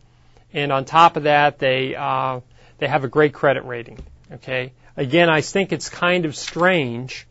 and 0.53 0.73
on 0.73 0.85
top 0.85 1.17
of 1.17 1.25
that, 1.25 1.59
they, 1.59 1.95
uh, 1.95 2.41
they 2.79 2.87
have 2.87 3.05
a 3.05 3.09
great 3.09 3.33
credit 3.33 3.65
rating. 3.65 3.99
Okay? 4.33 4.73
Again, 4.97 5.29
I 5.29 5.41
think 5.41 5.73
it's 5.73 5.89
kind 5.89 6.25
of 6.25 6.35
strange 6.35 7.27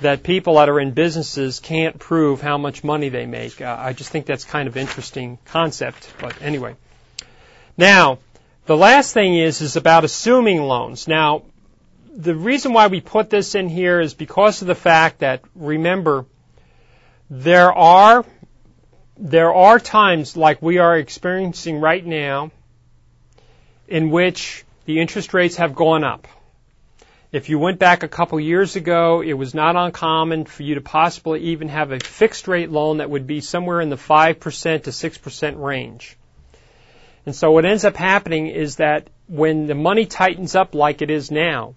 that 0.00 0.22
people 0.22 0.54
that 0.56 0.68
are 0.68 0.80
in 0.80 0.92
businesses 0.92 1.60
can't 1.60 1.98
prove 1.98 2.40
how 2.40 2.58
much 2.58 2.84
money 2.84 3.08
they 3.08 3.26
make. 3.26 3.60
Uh, 3.60 3.76
I 3.78 3.92
just 3.92 4.10
think 4.10 4.26
that's 4.26 4.44
kind 4.44 4.68
of 4.68 4.76
interesting 4.76 5.38
concept. 5.44 6.12
But 6.20 6.40
anyway, 6.42 6.76
now 7.76 8.18
the 8.66 8.76
last 8.76 9.12
thing 9.12 9.36
is 9.36 9.60
is 9.60 9.76
about 9.76 10.04
assuming 10.04 10.62
loans. 10.62 11.06
Now, 11.06 11.42
the 12.16 12.34
reason 12.34 12.72
why 12.72 12.86
we 12.86 13.00
put 13.00 13.30
this 13.30 13.54
in 13.54 13.68
here 13.68 14.00
is 14.00 14.14
because 14.14 14.62
of 14.62 14.68
the 14.68 14.74
fact 14.74 15.20
that 15.20 15.42
remember 15.54 16.26
there 17.30 17.72
are 17.72 18.24
there 19.16 19.54
are 19.54 19.78
times 19.78 20.36
like 20.36 20.60
we 20.60 20.78
are 20.78 20.98
experiencing 20.98 21.80
right 21.80 22.04
now 22.04 22.50
in 23.86 24.10
which 24.10 24.64
the 24.86 25.00
interest 25.00 25.34
rates 25.34 25.56
have 25.56 25.74
gone 25.74 26.04
up. 26.04 26.26
If 27.30 27.48
you 27.48 27.58
went 27.58 27.78
back 27.78 28.02
a 28.02 28.08
couple 28.08 28.38
years 28.38 28.76
ago, 28.76 29.20
it 29.20 29.32
was 29.32 29.54
not 29.54 29.76
uncommon 29.76 30.44
for 30.44 30.62
you 30.62 30.76
to 30.76 30.80
possibly 30.80 31.40
even 31.40 31.68
have 31.68 31.90
a 31.90 31.98
fixed 31.98 32.46
rate 32.48 32.70
loan 32.70 32.98
that 32.98 33.10
would 33.10 33.26
be 33.26 33.40
somewhere 33.40 33.80
in 33.80 33.90
the 33.90 33.96
5% 33.96 34.82
to 34.84 34.90
6% 34.90 35.62
range. 35.62 36.16
And 37.26 37.34
so 37.34 37.50
what 37.52 37.64
ends 37.64 37.84
up 37.84 37.96
happening 37.96 38.48
is 38.48 38.76
that 38.76 39.08
when 39.26 39.66
the 39.66 39.74
money 39.74 40.06
tightens 40.06 40.54
up 40.54 40.74
like 40.74 41.02
it 41.02 41.10
is 41.10 41.30
now, 41.30 41.74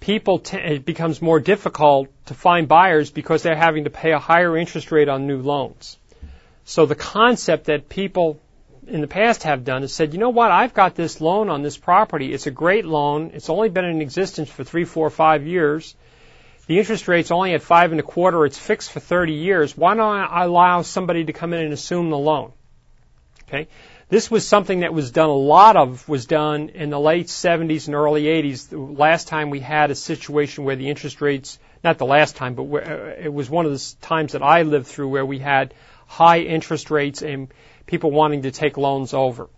people 0.00 0.40
t- 0.40 0.56
it 0.56 0.84
becomes 0.84 1.22
more 1.22 1.38
difficult 1.38 2.08
to 2.26 2.34
find 2.34 2.66
buyers 2.66 3.10
because 3.10 3.42
they're 3.42 3.54
having 3.54 3.84
to 3.84 3.90
pay 3.90 4.12
a 4.12 4.18
higher 4.18 4.56
interest 4.56 4.90
rate 4.90 5.08
on 5.08 5.26
new 5.26 5.40
loans. 5.40 5.96
So 6.70 6.86
the 6.86 6.94
concept 6.94 7.64
that 7.64 7.88
people 7.88 8.38
in 8.86 9.00
the 9.00 9.08
past 9.08 9.42
have 9.42 9.64
done 9.64 9.82
is 9.82 9.92
said, 9.92 10.12
you 10.12 10.20
know 10.20 10.30
what, 10.30 10.52
I've 10.52 10.72
got 10.72 10.94
this 10.94 11.20
loan 11.20 11.48
on 11.48 11.62
this 11.62 11.76
property. 11.76 12.32
It's 12.32 12.46
a 12.46 12.52
great 12.52 12.84
loan. 12.84 13.32
It's 13.34 13.50
only 13.50 13.70
been 13.70 13.84
in 13.84 14.00
existence 14.00 14.48
for 14.48 14.62
three, 14.62 14.84
four, 14.84 15.10
five 15.10 15.44
years. 15.44 15.96
The 16.68 16.78
interest 16.78 17.08
rate's 17.08 17.32
only 17.32 17.54
at 17.54 17.62
five 17.62 17.90
and 17.90 17.98
a 17.98 18.04
quarter. 18.04 18.46
It's 18.46 18.56
fixed 18.56 18.92
for 18.92 19.00
30 19.00 19.32
years. 19.32 19.76
Why 19.76 19.94
don't 19.96 20.16
I 20.16 20.44
allow 20.44 20.82
somebody 20.82 21.24
to 21.24 21.32
come 21.32 21.52
in 21.54 21.60
and 21.60 21.72
assume 21.72 22.08
the 22.08 22.16
loan? 22.16 22.52
Okay. 23.48 23.66
This 24.08 24.30
was 24.30 24.46
something 24.46 24.80
that 24.80 24.94
was 24.94 25.10
done, 25.10 25.28
a 25.28 25.34
lot 25.34 25.76
of 25.76 26.08
was 26.08 26.26
done 26.26 26.68
in 26.68 26.90
the 26.90 27.00
late 27.00 27.26
70s 27.26 27.88
and 27.88 27.96
early 27.96 28.26
80s. 28.26 28.68
The 28.68 28.78
last 28.78 29.26
time 29.26 29.50
we 29.50 29.58
had 29.58 29.90
a 29.90 29.96
situation 29.96 30.62
where 30.62 30.76
the 30.76 30.88
interest 30.88 31.20
rates, 31.20 31.58
not 31.82 31.98
the 31.98 32.06
last 32.06 32.36
time, 32.36 32.54
but 32.54 32.62
uh, 32.62 32.94
it 33.18 33.32
was 33.32 33.50
one 33.50 33.66
of 33.66 33.72
the 33.72 33.94
times 34.02 34.34
that 34.34 34.42
I 34.44 34.62
lived 34.62 34.86
through 34.86 35.08
where 35.08 35.26
we 35.26 35.40
had 35.40 35.74
high 36.10 36.40
interest 36.40 36.90
rates 36.90 37.22
and 37.22 37.54
people 37.86 38.10
wanting 38.10 38.42
to 38.42 38.50
take 38.50 38.76
loans 38.76 39.14
over. 39.14 39.48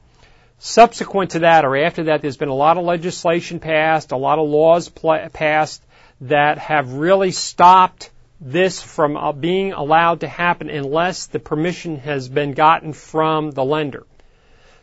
Subsequent 0.59 1.31
to 1.31 1.39
that 1.41 1.65
or 1.65 1.79
after 1.79 2.05
that, 2.05 2.21
there's 2.21 2.37
been 2.37 2.51
a 2.51 2.55
lot 2.55 2.77
of 2.77 2.85
legislation 2.85 3.59
passed, 3.59 4.13
a 4.13 4.19
lot 4.19 4.39
of 4.39 4.47
laws 4.47 4.91
pl- 4.91 5.31
passed 5.33 5.83
that 6.21 6.59
have 6.59 6.93
really 6.93 7.33
stopped 7.33 8.11
this 8.39 8.83
from 8.83 9.17
uh, 9.17 9.33
being 9.33 9.73
allowed 9.73 10.21
to 10.21 10.29
happen 10.29 10.69
unless 10.69 11.27
the 11.27 11.39
permission 11.39 11.97
has 11.97 12.29
been 12.29 12.53
gotten 12.53 12.93
from 12.93 13.51
the 13.51 13.65
lender. 13.65 14.07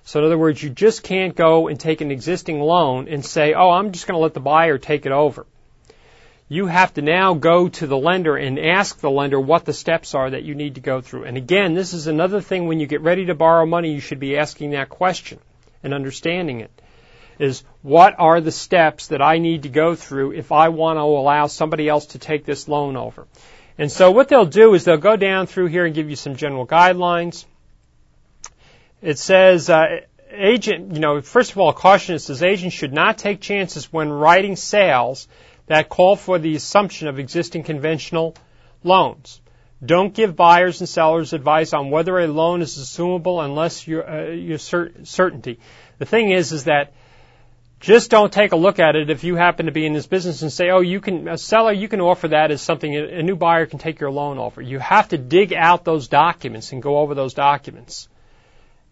So 0.06 0.22
in 0.22 0.26
other 0.26 0.40
words, 0.40 0.64
you 0.64 0.72
just 0.72 1.04
can't 1.04 1.36
go 1.36 1.68
and 1.68 1.80
take 1.80 2.02
an 2.02 2.10
existing 2.10 2.60
loan 2.60 3.08
and 3.08 3.24
say, 3.24 3.54
oh, 3.54 3.70
I'm 3.70 3.92
just 3.92 4.08
going 4.08 4.18
to 4.18 4.24
let 4.24 4.34
the 4.34 4.40
buyer 4.40 4.80
take 4.80 5.06
it 5.06 5.12
over 5.12 5.46
you 6.52 6.66
have 6.66 6.92
to 6.96 7.04
now 7.04 7.36
go 7.36 7.70
to 7.70 7.86
the 7.86 7.98
lender 7.98 8.36
and 8.36 8.58
ask 8.58 9.00
the 9.00 9.10
lender 9.10 9.40
what 9.40 9.66
the 9.66 9.74
steps 9.74 10.16
are 10.16 10.32
that 10.32 10.44
you 10.44 10.56
need 10.56 10.76
to 10.76 10.82
go 10.82 11.00
through. 11.00 11.26
And 11.26 11.38
again, 11.38 11.76
this 11.76 11.94
is 11.94 12.08
another 12.08 12.42
thing 12.42 12.68
when 12.68 12.80
you 12.80 12.88
get 12.88 13.02
ready 13.02 13.28
to 13.28 13.36
borrow 13.36 13.68
money, 13.68 13.94
you 13.94 14.00
should 14.00 14.20
be 14.20 14.36
asking 14.36 14.72
that 14.72 14.90
question 14.90 15.40
and 15.84 15.94
understanding 15.94 16.62
it. 16.62 16.72
Is 17.38 17.64
what 17.84 18.16
are 18.18 18.42
the 18.42 18.52
steps 18.52 19.08
that 19.08 19.22
I 19.22 19.38
need 19.38 19.64
to 19.64 19.70
go 19.70 19.96
through 19.96 20.34
if 20.34 20.52
I 20.52 20.70
want 20.70 20.98
to 20.98 21.04
allow 21.04 21.48
somebody 21.48 21.88
else 21.88 22.08
to 22.08 22.20
take 22.20 22.46
this 22.46 22.68
loan 22.68 22.98
over? 22.98 23.28
And 23.78 23.92
so 23.92 24.12
what 24.12 24.28
they'll 24.28 24.46
do 24.46 24.74
is 24.74 24.84
they'll 24.84 24.98
go 24.98 25.16
down 25.16 25.46
through 25.46 25.68
here 25.68 25.86
and 25.86 25.96
give 25.96 26.10
you 26.10 26.18
some 26.18 26.36
general 26.36 26.68
guidelines. 26.68 27.46
It 29.02 29.20
says, 29.20 29.70
uh, 29.70 30.02
agent, 30.32 30.94
you 30.96 31.00
know, 31.00 31.22
first 31.22 31.52
of 31.52 31.60
all, 31.60 31.72
caution 31.72 32.16
it 32.16 32.20
says 32.20 32.44
agents 32.44 32.76
should 32.76 32.92
not 32.92 33.18
take 33.18 33.40
chances 33.40 33.94
when 33.94 34.10
writing 34.10 34.56
sales 34.56 35.28
that 35.70 35.88
call 35.88 36.16
for 36.16 36.40
the 36.40 36.56
assumption 36.56 37.08
of 37.08 37.20
existing 37.20 37.64
conventional 37.64 38.36
loans. 38.84 39.40
Don't 39.86 40.14
give 40.14 40.36
buyers 40.36 40.82
and 40.82 40.90
sellers 40.90 41.32
advice 41.32 41.74
on 41.74 41.92
whether 41.92 42.20
a 42.20 42.28
loan 42.28 42.62
is 42.62 42.78
assumable 42.78 43.44
unless 43.46 43.88
you're, 43.88 44.04
uh, 44.04 44.58
cert- 44.58 45.08
certainty. 45.08 45.60
The 46.00 46.06
thing 46.06 46.32
is, 46.32 46.52
is 46.52 46.64
that 46.66 46.92
just 47.80 48.10
don't 48.10 48.34
take 48.34 48.52
a 48.52 48.58
look 48.58 48.80
at 48.80 48.96
it 48.96 49.10
if 49.10 49.24
you 49.24 49.36
happen 49.36 49.68
to 49.68 49.72
be 49.72 49.86
in 49.86 49.94
this 49.94 50.08
business 50.08 50.42
and 50.42 50.52
say, 50.52 50.70
oh, 50.70 50.82
you 50.82 51.00
can, 51.00 51.30
a 51.30 51.38
seller, 51.38 51.72
you 51.72 51.88
can 51.88 52.02
offer 52.02 52.28
that 52.30 52.52
as 52.52 52.62
something 52.62 52.94
a 52.94 53.22
new 53.22 53.36
buyer 53.36 53.68
can 53.68 53.80
take 53.80 54.02
your 54.02 54.12
loan 54.12 54.38
offer. 54.38 54.62
You 54.62 54.80
have 54.80 55.10
to 55.10 55.18
dig 55.18 55.54
out 55.54 55.86
those 55.86 56.08
documents 56.10 56.74
and 56.74 56.82
go 56.82 56.98
over 56.98 57.14
those 57.14 57.36
documents. 57.36 58.10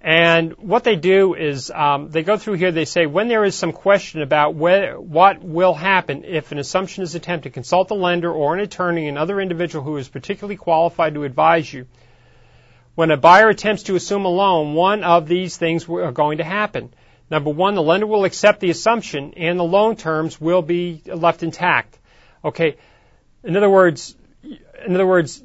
And 0.08 0.54
what 0.54 0.86
they 0.86 0.96
do 0.96 1.34
is 1.34 1.70
um, 1.70 2.10
they 2.10 2.24
go 2.24 2.38
through 2.38 2.54
here. 2.54 2.72
They 2.72 2.86
say 2.86 3.06
when 3.06 3.28
there 3.28 3.44
is 3.44 3.56
some 3.56 3.74
question 3.74 4.22
about 4.22 4.56
where, 4.56 4.98
what 4.98 5.44
will 5.44 5.74
happen 5.74 6.24
if 6.24 6.54
an 6.54 6.60
assumption 6.60 7.04
is 7.04 7.14
attempted, 7.14 7.52
consult 7.52 7.90
the 7.90 7.96
lender 7.96 8.32
or 8.32 8.54
an 8.54 8.62
attorney, 8.62 9.10
another 9.10 9.42
individual 9.42 9.84
who 9.84 9.98
is 9.98 10.08
particularly 10.08 10.56
qualified 10.56 11.16
to 11.16 11.26
advise 11.26 11.74
you. 11.74 11.88
When 12.96 13.12
a 13.12 13.18
buyer 13.18 13.50
attempts 13.50 13.84
to 13.84 13.98
assume 13.98 14.24
a 14.24 14.30
loan, 14.30 14.76
one 14.76 15.04
of 15.04 15.28
these 15.28 15.58
things 15.58 15.90
are 15.90 16.14
going 16.14 16.38
to 16.38 16.46
happen. 16.46 16.94
Number 17.30 17.50
one, 17.50 17.76
the 17.76 17.84
lender 17.84 18.08
will 18.08 18.24
accept 18.24 18.62
the 18.62 18.70
assumption 18.70 19.34
and 19.36 19.60
the 19.60 19.66
loan 19.66 19.98
terms 19.98 20.40
will 20.40 20.62
be 20.62 21.02
left 21.06 21.44
intact. 21.44 22.00
Okay. 22.46 22.78
In 23.44 23.58
other 23.58 23.70
words, 23.70 24.16
in 24.42 24.96
other 24.96 25.06
words, 25.06 25.44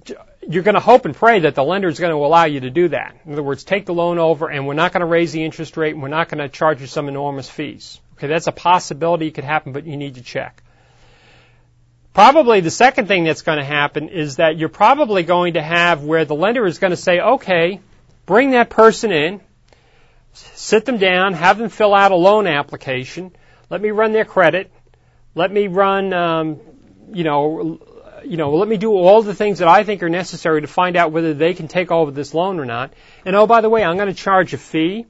you're 0.49 0.63
going 0.63 0.75
to 0.75 0.81
hope 0.81 1.05
and 1.05 1.15
pray 1.15 1.41
that 1.41 1.55
the 1.55 1.63
lender 1.63 1.89
is 1.89 1.99
going 2.01 2.11
to 2.11 2.17
allow 2.17 2.45
you 2.45 2.61
to 2.61 2.71
do 2.71 2.89
that. 2.89 3.17
In 3.25 3.33
other 3.33 3.43
words, 3.43 3.65
take 3.65 3.87
the 3.87 3.95
loan 3.95 4.19
over 4.19 4.49
and 4.51 4.67
we're 4.67 4.75
not 4.75 4.93
going 4.93 5.01
to 5.01 5.07
raise 5.07 5.33
the 5.33 5.45
interest 5.45 5.77
rate 5.77 5.95
and 5.95 6.03
we're 6.03 6.09
not 6.09 6.29
going 6.29 6.39
to 6.39 6.49
charge 6.49 6.81
you 6.81 6.87
some 6.87 7.09
enormous 7.09 7.49
fees. 7.49 8.01
Okay, 8.15 8.27
that's 8.27 8.47
a 8.47 8.53
possibility 8.53 9.29
it 9.29 9.35
could 9.35 9.45
happen, 9.45 9.73
but 9.73 9.87
you 9.87 9.97
need 9.97 10.17
to 10.17 10.23
check. 10.23 10.63
Probably 12.13 12.61
the 12.61 12.71
second 12.71 13.09
thing 13.09 13.25
that's 13.25 13.43
going 13.43 13.59
to 13.59 13.65
happen 13.65 14.09
is 14.09 14.37
that 14.37 14.59
you're 14.59 14.69
probably 14.69 15.23
going 15.23 15.55
to 15.55 15.63
have 15.63 16.03
where 16.03 16.25
the 16.25 16.35
lender 16.35 16.67
is 16.67 16.79
going 16.79 16.91
to 16.91 16.97
say, 16.97 17.21
okay, 17.21 17.81
bring 18.27 18.51
that 18.51 18.69
person 18.69 19.13
in, 19.13 19.41
sit 20.33 20.85
them 20.85 20.99
down, 20.99 21.33
have 21.35 21.57
them 21.57 21.69
fill 21.69 21.95
out 21.95 22.13
a 22.13 22.17
loan 22.17 22.47
application. 22.47 23.33
let 23.71 23.81
me 23.81 23.91
run 23.91 24.13
their 24.13 24.27
credit, 24.27 24.71
let 25.35 25.51
me 25.51 25.69
run, 25.69 26.13
um, 26.13 26.61
you 27.13 27.25
know, 27.25 27.81
you 28.25 28.37
know, 28.37 28.55
let 28.55 28.69
me 28.69 28.77
do 28.77 28.93
all 28.93 29.23
the 29.23 29.35
things 29.35 29.59
that 29.59 29.69
I 29.69 29.85
think 29.85 30.03
are 30.03 30.09
necessary 30.09 30.61
to 30.61 30.67
find 30.67 30.97
out 30.97 31.13
whether 31.13 31.35
they 31.35 31.55
can 31.55 31.69
take 31.69 31.91
over 31.91 32.11
this 32.11 32.35
loan 32.35 32.59
or 32.59 32.65
not. 32.65 32.93
And 33.25 33.37
oh, 33.37 33.47
by 33.47 33.61
the 33.61 33.69
way, 33.69 33.85
I'm 33.85 33.97
going 33.97 34.09
to 34.09 34.15
charge 34.15 34.55
a 34.55 34.59
fee 34.59 35.07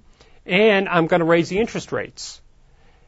and 0.46 0.88
I'm 0.88 1.06
going 1.06 1.20
to 1.20 1.26
raise 1.26 1.48
the 1.48 1.58
interest 1.58 1.92
rates. 1.92 2.40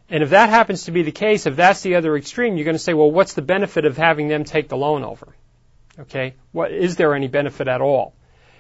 And 0.09 0.23
if 0.23 0.31
that 0.31 0.51
happens 0.51 0.85
to 0.85 0.93
be 0.93 1.03
the 1.03 1.13
case, 1.13 1.47
if 1.47 1.57
that's 1.57 1.81
the 1.81 1.97
other 1.97 2.17
extreme, 2.17 2.57
you're 2.57 2.65
going 2.65 2.77
to 2.77 2.83
say, 2.83 2.95
well, 2.95 3.11
what's 3.11 3.35
the 3.35 3.43
benefit 3.43 3.85
of 3.85 3.97
having 3.97 4.29
them 4.29 4.45
take 4.45 4.69
the 4.69 4.77
loan 4.77 5.03
over? 5.03 5.35
Okay? 5.99 6.35
What, 6.53 6.73
is 6.73 6.97
there 6.97 7.15
any 7.15 7.29
benefit 7.29 7.69
at 7.69 7.81
all? 7.81 8.15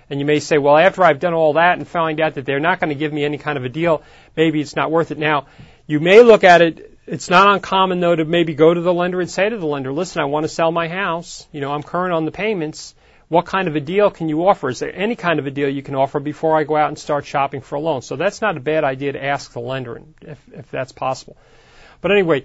And 0.09 0.21
you 0.21 0.27
may 0.27 0.41
say, 0.41 0.59
well, 0.59 0.77
after 0.77 1.03
I've 1.03 1.19
done 1.19 1.35
all 1.35 1.55
that 1.55 1.79
and 1.79 1.87
find 1.87 2.21
out 2.21 2.35
that 2.35 2.45
they're 2.45 2.61
not 2.61 2.81
going 2.81 2.91
to 2.91 2.95
give 2.95 3.13
me 3.13 3.25
any 3.25 3.39
kind 3.39 3.57
of 3.59 3.65
a 3.65 3.69
deal, 3.69 4.03
maybe 4.37 4.61
it's 4.61 4.77
not 4.77 4.91
worth 4.91 5.11
it. 5.11 5.19
Now, 5.19 5.47
you 5.87 6.01
may 6.01 6.23
look 6.23 6.45
at 6.45 6.63
it 6.63 6.94
it's 7.07 7.29
not 7.29 7.49
uncommon 7.49 8.01
though 8.01 8.17
to 8.17 8.25
maybe 8.25 8.55
go 8.55 8.73
to 8.73 8.81
the 8.81 8.95
lender 8.95 9.21
and 9.21 9.31
say 9.31 9.49
to 9.49 9.57
the 9.57 9.67
lender, 9.67 9.93
listen, 9.93 10.23
I 10.23 10.27
want 10.27 10.45
to 10.45 10.49
sell 10.49 10.73
my 10.73 10.89
house. 10.89 11.47
You 11.53 11.61
know, 11.61 11.73
I'm 11.73 11.83
current 11.83 12.13
on 12.13 12.25
the 12.25 12.33
payments. 12.33 12.95
What 13.29 13.47
kind 13.47 13.69
of 13.69 13.77
a 13.77 13.81
deal 13.81 14.11
can 14.11 14.29
you 14.29 14.47
offer? 14.47 14.69
Is 14.69 14.79
there 14.79 14.95
any 14.95 15.17
kind 15.17 15.39
of 15.39 15.47
a 15.47 15.51
deal 15.51 15.69
you 15.69 15.83
can 15.83 15.95
offer 15.95 16.21
before 16.21 16.57
I 16.57 16.65
go 16.65 16.77
out 16.77 16.89
and 16.89 16.99
start 16.99 17.25
shopping 17.25 17.63
for 17.63 17.77
a 17.77 17.81
loan? 17.81 18.03
So 18.03 18.17
that's 18.17 18.41
not 18.41 18.57
a 18.57 18.61
bad 18.61 18.85
idea 18.85 19.13
to 19.13 19.25
ask 19.25 19.53
the 19.53 19.61
lender 19.61 20.01
if, 20.21 20.39
if 20.53 20.71
that's 20.71 20.93
possible. 20.93 21.37
But 22.01 22.13
anyway, 22.13 22.45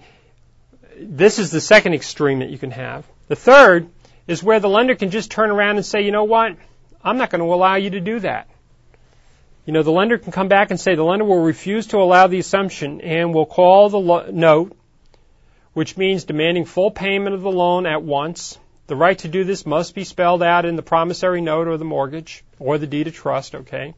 this 0.98 1.40
is 1.40 1.52
the 1.52 1.62
second 1.62 1.94
extreme 1.94 2.40
that 2.40 2.50
you 2.50 2.58
can 2.58 2.72
have. 2.72 3.06
The 3.28 3.36
third 3.36 3.90
is 4.26 4.42
where 4.42 4.60
the 4.60 4.70
lender 4.70 4.96
can 4.96 5.12
just 5.12 5.32
turn 5.32 5.52
around 5.52 5.78
and 5.78 5.86
say, 5.86 6.02
you 6.02 6.12
know 6.12 6.24
what? 6.24 6.56
I'm 7.04 7.18
not 7.18 7.30
going 7.30 7.40
to 7.40 7.54
allow 7.54 7.76
you 7.76 7.92
to 7.92 8.00
do 8.00 8.20
that. 8.20 8.50
You 9.66 9.74
know, 9.74 9.84
the 9.84 9.92
lender 9.92 10.18
can 10.18 10.32
come 10.32 10.48
back 10.48 10.72
and 10.72 10.80
say 10.80 10.96
the 10.96 11.04
lender 11.04 11.26
will 11.26 11.44
refuse 11.44 11.88
to 11.88 11.98
allow 11.98 12.28
the 12.28 12.40
assumption 12.40 13.02
and 13.02 13.34
will 13.34 13.46
call 13.46 13.90
the 13.90 14.00
lo- 14.00 14.30
note, 14.32 14.76
which 15.74 15.98
means 15.98 16.24
demanding 16.24 16.66
full 16.66 16.92
payment 16.92 17.36
of 17.36 17.42
the 17.42 17.52
loan 17.52 17.86
at 17.86 18.02
once. 18.02 18.58
The 18.88 18.96
right 18.96 19.18
to 19.20 19.28
do 19.28 19.44
this 19.44 19.66
must 19.66 19.94
be 19.94 20.04
spelled 20.04 20.42
out 20.42 20.66
in 20.66 20.76
the 20.76 20.82
promissory 20.82 21.42
note 21.42 21.68
or 21.68 21.78
the 21.78 21.86
mortgage 21.86 22.44
or 22.58 22.78
the 22.78 22.88
deed 22.88 23.08
of 23.08 23.14
trust, 23.14 23.54
okay? 23.54 23.94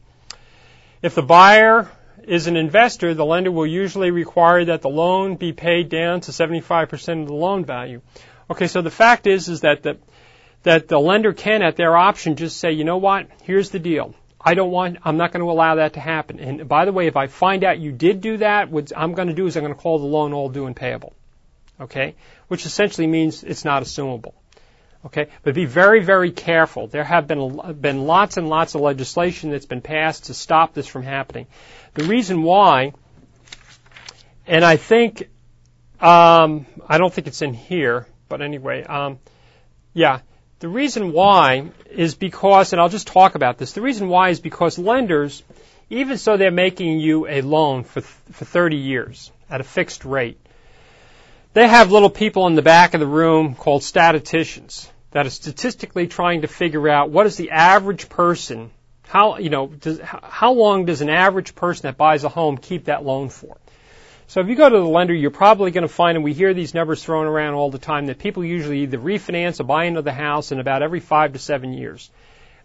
If 1.00 1.14
the 1.14 1.22
buyer 1.22 1.90
is 2.24 2.46
an 2.46 2.56
investor, 2.56 3.14
the 3.14 3.24
lender 3.24 3.50
will 3.50 3.66
usually 3.66 4.10
require 4.10 4.66
that 4.66 4.82
the 4.82 4.90
loan 4.90 5.36
be 5.36 5.52
paid 5.52 5.88
down 5.88 6.20
to 6.22 6.30
75% 6.30 7.22
of 7.22 7.28
the 7.28 7.34
loan 7.34 7.64
value. 7.64 8.02
Okay, 8.50 8.66
so 8.66 8.82
the 8.82 8.90
fact 8.90 9.26
is, 9.26 9.48
is 9.48 9.62
that 9.62 9.82
the, 9.82 9.98
that 10.62 10.88
the 10.88 11.00
lender 11.00 11.32
can, 11.32 11.62
at 11.62 11.76
their 11.76 11.96
option, 11.96 12.36
just 12.36 12.58
say, 12.58 12.72
you 12.72 12.84
know 12.84 12.98
what, 12.98 13.28
here's 13.42 13.70
the 13.70 13.78
deal. 13.78 14.14
I 14.44 14.54
don't 14.54 14.70
want, 14.70 14.98
I'm 15.04 15.16
not 15.16 15.32
going 15.32 15.44
to 15.44 15.50
allow 15.50 15.76
that 15.76 15.94
to 15.94 16.00
happen. 16.00 16.40
And 16.40 16.68
by 16.68 16.84
the 16.84 16.92
way, 16.92 17.06
if 17.06 17.16
I 17.16 17.28
find 17.28 17.62
out 17.62 17.78
you 17.78 17.92
did 17.92 18.20
do 18.20 18.38
that, 18.38 18.70
what 18.70 18.92
I'm 18.96 19.14
going 19.14 19.28
to 19.28 19.34
do 19.34 19.46
is 19.46 19.56
I'm 19.56 19.62
going 19.62 19.74
to 19.74 19.80
call 19.80 19.98
the 19.98 20.06
loan 20.06 20.32
all 20.32 20.48
due 20.48 20.66
and 20.66 20.74
payable. 20.74 21.14
Okay? 21.80 22.16
Which 22.48 22.66
essentially 22.66 23.06
means 23.06 23.44
it's 23.44 23.64
not 23.64 23.82
assumable. 23.82 24.34
Okay? 25.06 25.28
But 25.42 25.54
be 25.54 25.64
very, 25.64 26.02
very 26.02 26.32
careful. 26.32 26.88
There 26.88 27.04
have 27.04 27.28
been, 27.28 27.80
been 27.80 28.04
lots 28.04 28.36
and 28.36 28.48
lots 28.48 28.74
of 28.74 28.80
legislation 28.80 29.50
that's 29.50 29.66
been 29.66 29.80
passed 29.80 30.24
to 30.24 30.34
stop 30.34 30.74
this 30.74 30.88
from 30.88 31.02
happening. 31.02 31.46
The 31.94 32.04
reason 32.04 32.42
why, 32.42 32.94
and 34.46 34.64
I 34.64 34.76
think, 34.76 35.28
um, 36.00 36.66
I 36.88 36.98
don't 36.98 37.12
think 37.12 37.28
it's 37.28 37.42
in 37.42 37.54
here, 37.54 38.06
but 38.28 38.42
anyway, 38.42 38.82
um, 38.82 39.20
yeah, 39.92 40.20
the 40.62 40.68
reason 40.68 41.12
why 41.12 41.72
is 41.90 42.14
because, 42.14 42.72
and 42.72 42.80
I'll 42.80 42.88
just 42.88 43.08
talk 43.08 43.34
about 43.34 43.58
this, 43.58 43.72
the 43.72 43.80
reason 43.80 44.06
why 44.06 44.28
is 44.28 44.38
because 44.38 44.78
lenders, 44.78 45.42
even 45.90 46.18
so 46.18 46.36
they're 46.36 46.52
making 46.52 47.00
you 47.00 47.26
a 47.26 47.40
loan 47.40 47.82
for, 47.82 48.00
for 48.00 48.44
30 48.44 48.76
years 48.76 49.32
at 49.50 49.60
a 49.60 49.64
fixed 49.64 50.04
rate, 50.04 50.38
they 51.52 51.66
have 51.66 51.90
little 51.90 52.10
people 52.10 52.46
in 52.46 52.54
the 52.54 52.62
back 52.62 52.94
of 52.94 53.00
the 53.00 53.08
room 53.08 53.56
called 53.56 53.82
statisticians 53.82 54.88
that 55.10 55.26
are 55.26 55.30
statistically 55.30 56.06
trying 56.06 56.42
to 56.42 56.46
figure 56.46 56.88
out 56.88 57.10
what 57.10 57.26
is 57.26 57.36
the 57.36 57.50
average 57.50 58.08
person, 58.08 58.70
how, 59.08 59.38
you 59.38 59.50
know, 59.50 59.66
does, 59.66 59.98
how 60.00 60.52
long 60.52 60.84
does 60.84 61.00
an 61.00 61.10
average 61.10 61.56
person 61.56 61.88
that 61.88 61.96
buys 61.96 62.22
a 62.22 62.28
home 62.28 62.56
keep 62.56 62.84
that 62.84 63.04
loan 63.04 63.30
for? 63.30 63.56
So 64.32 64.40
if 64.40 64.48
you 64.48 64.54
go 64.54 64.66
to 64.66 64.78
the 64.78 64.86
lender, 64.86 65.12
you're 65.12 65.30
probably 65.30 65.72
going 65.72 65.86
to 65.86 65.92
find, 65.92 66.16
and 66.16 66.24
we 66.24 66.32
hear 66.32 66.54
these 66.54 66.72
numbers 66.72 67.04
thrown 67.04 67.26
around 67.26 67.52
all 67.52 67.70
the 67.70 67.76
time, 67.76 68.06
that 68.06 68.18
people 68.18 68.42
usually 68.42 68.78
either 68.84 68.96
refinance 68.96 69.60
or 69.60 69.64
buy 69.64 69.84
into 69.84 70.00
the 70.00 70.10
house 70.10 70.52
in 70.52 70.58
about 70.58 70.82
every 70.82 71.00
five 71.00 71.34
to 71.34 71.38
seven 71.38 71.74
years. 71.74 72.10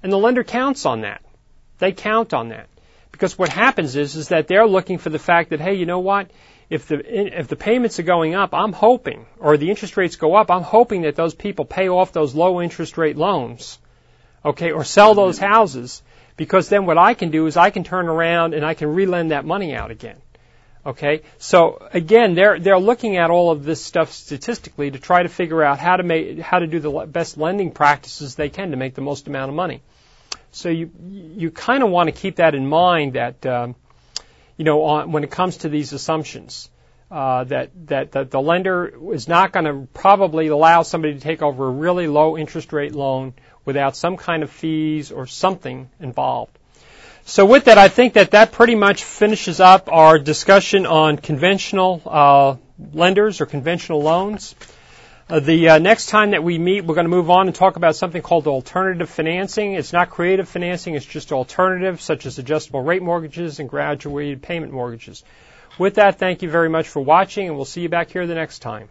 And 0.02 0.10
the 0.10 0.18
lender 0.18 0.46
counts 0.46 0.86
on 0.86 1.02
that. 1.02 1.22
They 1.80 1.92
count 1.92 2.34
on 2.34 2.48
that. 2.50 2.70
Because 3.12 3.38
what 3.38 3.50
happens 3.50 3.98
is, 3.98 4.16
is 4.16 4.30
that 4.30 4.48
they're 4.48 4.66
looking 4.66 4.98
for 4.98 5.10
the 5.10 5.20
fact 5.20 5.50
that, 5.50 5.60
hey, 5.60 5.74
you 5.74 5.86
know 5.86 6.00
what? 6.00 6.32
If 6.70 6.88
the, 6.88 7.02
if 7.38 7.50
the 7.50 7.58
payments 7.58 8.00
are 8.00 8.04
going 8.04 8.34
up, 8.34 8.54
I'm 8.54 8.72
hoping, 8.72 9.26
or 9.38 9.58
the 9.58 9.70
interest 9.70 9.98
rates 9.98 10.16
go 10.16 10.36
up, 10.36 10.50
I'm 10.50 10.64
hoping 10.64 11.02
that 11.02 11.18
those 11.18 11.36
people 11.36 11.66
pay 11.66 11.90
off 11.90 12.14
those 12.14 12.34
low 12.34 12.62
interest 12.62 12.98
rate 12.98 13.18
loans. 13.18 13.78
Okay, 14.46 14.72
or 14.72 14.86
sell 14.86 15.16
those 15.16 15.36
mm-hmm. 15.36 15.52
houses. 15.52 16.02
Because 16.38 16.70
then 16.70 16.86
what 16.86 16.98
I 16.98 17.14
can 17.14 17.30
do 17.30 17.46
is 17.46 17.58
I 17.58 17.72
can 17.72 17.84
turn 17.84 18.08
around 18.08 18.54
and 18.54 18.66
I 18.66 18.74
can 18.74 18.88
relend 18.96 19.32
that 19.32 19.44
money 19.44 19.76
out 19.76 19.92
again. 19.92 20.16
Okay, 20.88 21.24
so 21.38 21.86
again, 21.92 22.34
they're 22.34 22.58
they're 22.58 22.80
looking 22.80 23.18
at 23.18 23.30
all 23.30 23.52
of 23.52 23.66
this 23.66 23.84
stuff 23.84 24.14
statistically 24.14 24.90
to 24.90 24.98
try 24.98 25.22
to 25.22 25.28
figure 25.28 25.62
out 25.62 25.80
how 25.80 25.98
to 25.98 26.04
make 26.04 26.40
how 26.40 26.60
to 26.60 26.68
do 26.68 26.80
the 26.80 27.06
best 27.06 27.38
lending 27.38 27.72
practices 27.72 28.36
they 28.36 28.48
can 28.48 28.72
to 28.72 28.78
make 28.78 28.96
the 28.96 29.02
most 29.02 29.28
amount 29.28 29.50
of 29.50 29.56
money. 29.56 29.82
So 30.52 30.70
you 30.70 30.90
you 31.10 31.52
kind 31.52 31.84
of 31.84 31.90
want 31.90 32.08
to 32.08 32.14
keep 32.14 32.38
that 32.38 32.56
in 32.56 32.66
mind 32.66 33.14
that 33.14 33.46
um, 33.46 33.76
you 34.56 34.64
know 34.64 34.86
on, 34.86 35.12
when 35.12 35.26
it 35.26 35.30
comes 35.30 35.58
to 35.58 35.70
these 35.70 35.92
assumptions 35.92 36.70
uh, 37.12 37.44
that, 37.44 37.72
that 37.88 38.14
that 38.14 38.32
the 38.32 38.40
lender 38.40 38.94
is 39.14 39.28
not 39.28 39.52
going 39.52 39.66
to 39.66 39.90
probably 39.94 40.48
allow 40.48 40.84
somebody 40.84 41.16
to 41.16 41.20
take 41.20 41.42
over 41.42 41.68
a 41.68 41.72
really 41.72 42.08
low 42.08 42.38
interest 42.38 42.72
rate 42.72 42.96
loan 42.96 43.34
without 43.66 43.98
some 43.98 44.16
kind 44.16 44.42
of 44.42 44.50
fees 44.50 45.12
or 45.12 45.28
something 45.28 45.90
involved. 46.00 46.57
So 47.30 47.46
with 47.46 47.66
that, 47.66 47.78
I 47.78 47.90
think 47.90 48.14
that 48.14 48.32
that 48.32 48.54
pretty 48.54 48.76
much 48.76 49.04
finishes 49.04 49.60
up 49.60 49.92
our 49.92 50.18
discussion 50.18 50.86
on 50.86 51.18
conventional 51.18 52.02
uh, 52.06 52.56
lenders 52.94 53.42
or 53.42 53.46
conventional 53.46 54.02
loans. 54.02 54.56
Uh, 55.30 55.42
the 55.42 55.68
uh, 55.68 55.78
next 55.78 56.06
time 56.06 56.32
that 56.32 56.42
we 56.42 56.58
meet, 56.58 56.86
we're 56.86 56.96
going 56.96 57.04
to 57.04 57.10
move 57.10 57.30
on 57.30 57.48
and 57.48 57.54
talk 57.54 57.76
about 57.76 57.98
something 57.98 58.22
called 58.22 58.48
alternative 58.48 59.10
financing. 59.10 59.74
It's 59.74 59.92
not 59.92 60.10
creative 60.10 60.48
financing, 60.48 60.96
it's 60.96 61.06
just 61.06 61.34
alternative, 61.34 62.00
such 62.00 62.26
as 62.26 62.40
adjustable 62.40 62.82
rate 62.82 63.02
mortgages 63.02 63.60
and 63.60 63.68
graduated 63.68 64.42
payment 64.42 64.72
mortgages. 64.72 65.26
With 65.78 65.96
that, 65.96 66.20
thank 66.20 66.44
you 66.44 66.50
very 66.50 66.70
much 66.70 66.88
for 66.88 67.02
watching, 67.02 67.48
and 67.48 67.58
we'll 67.58 67.66
see 67.66 67.82
you 67.82 67.90
back 67.90 68.10
here 68.10 68.26
the 68.26 68.36
next 68.36 68.60
time. 68.60 68.86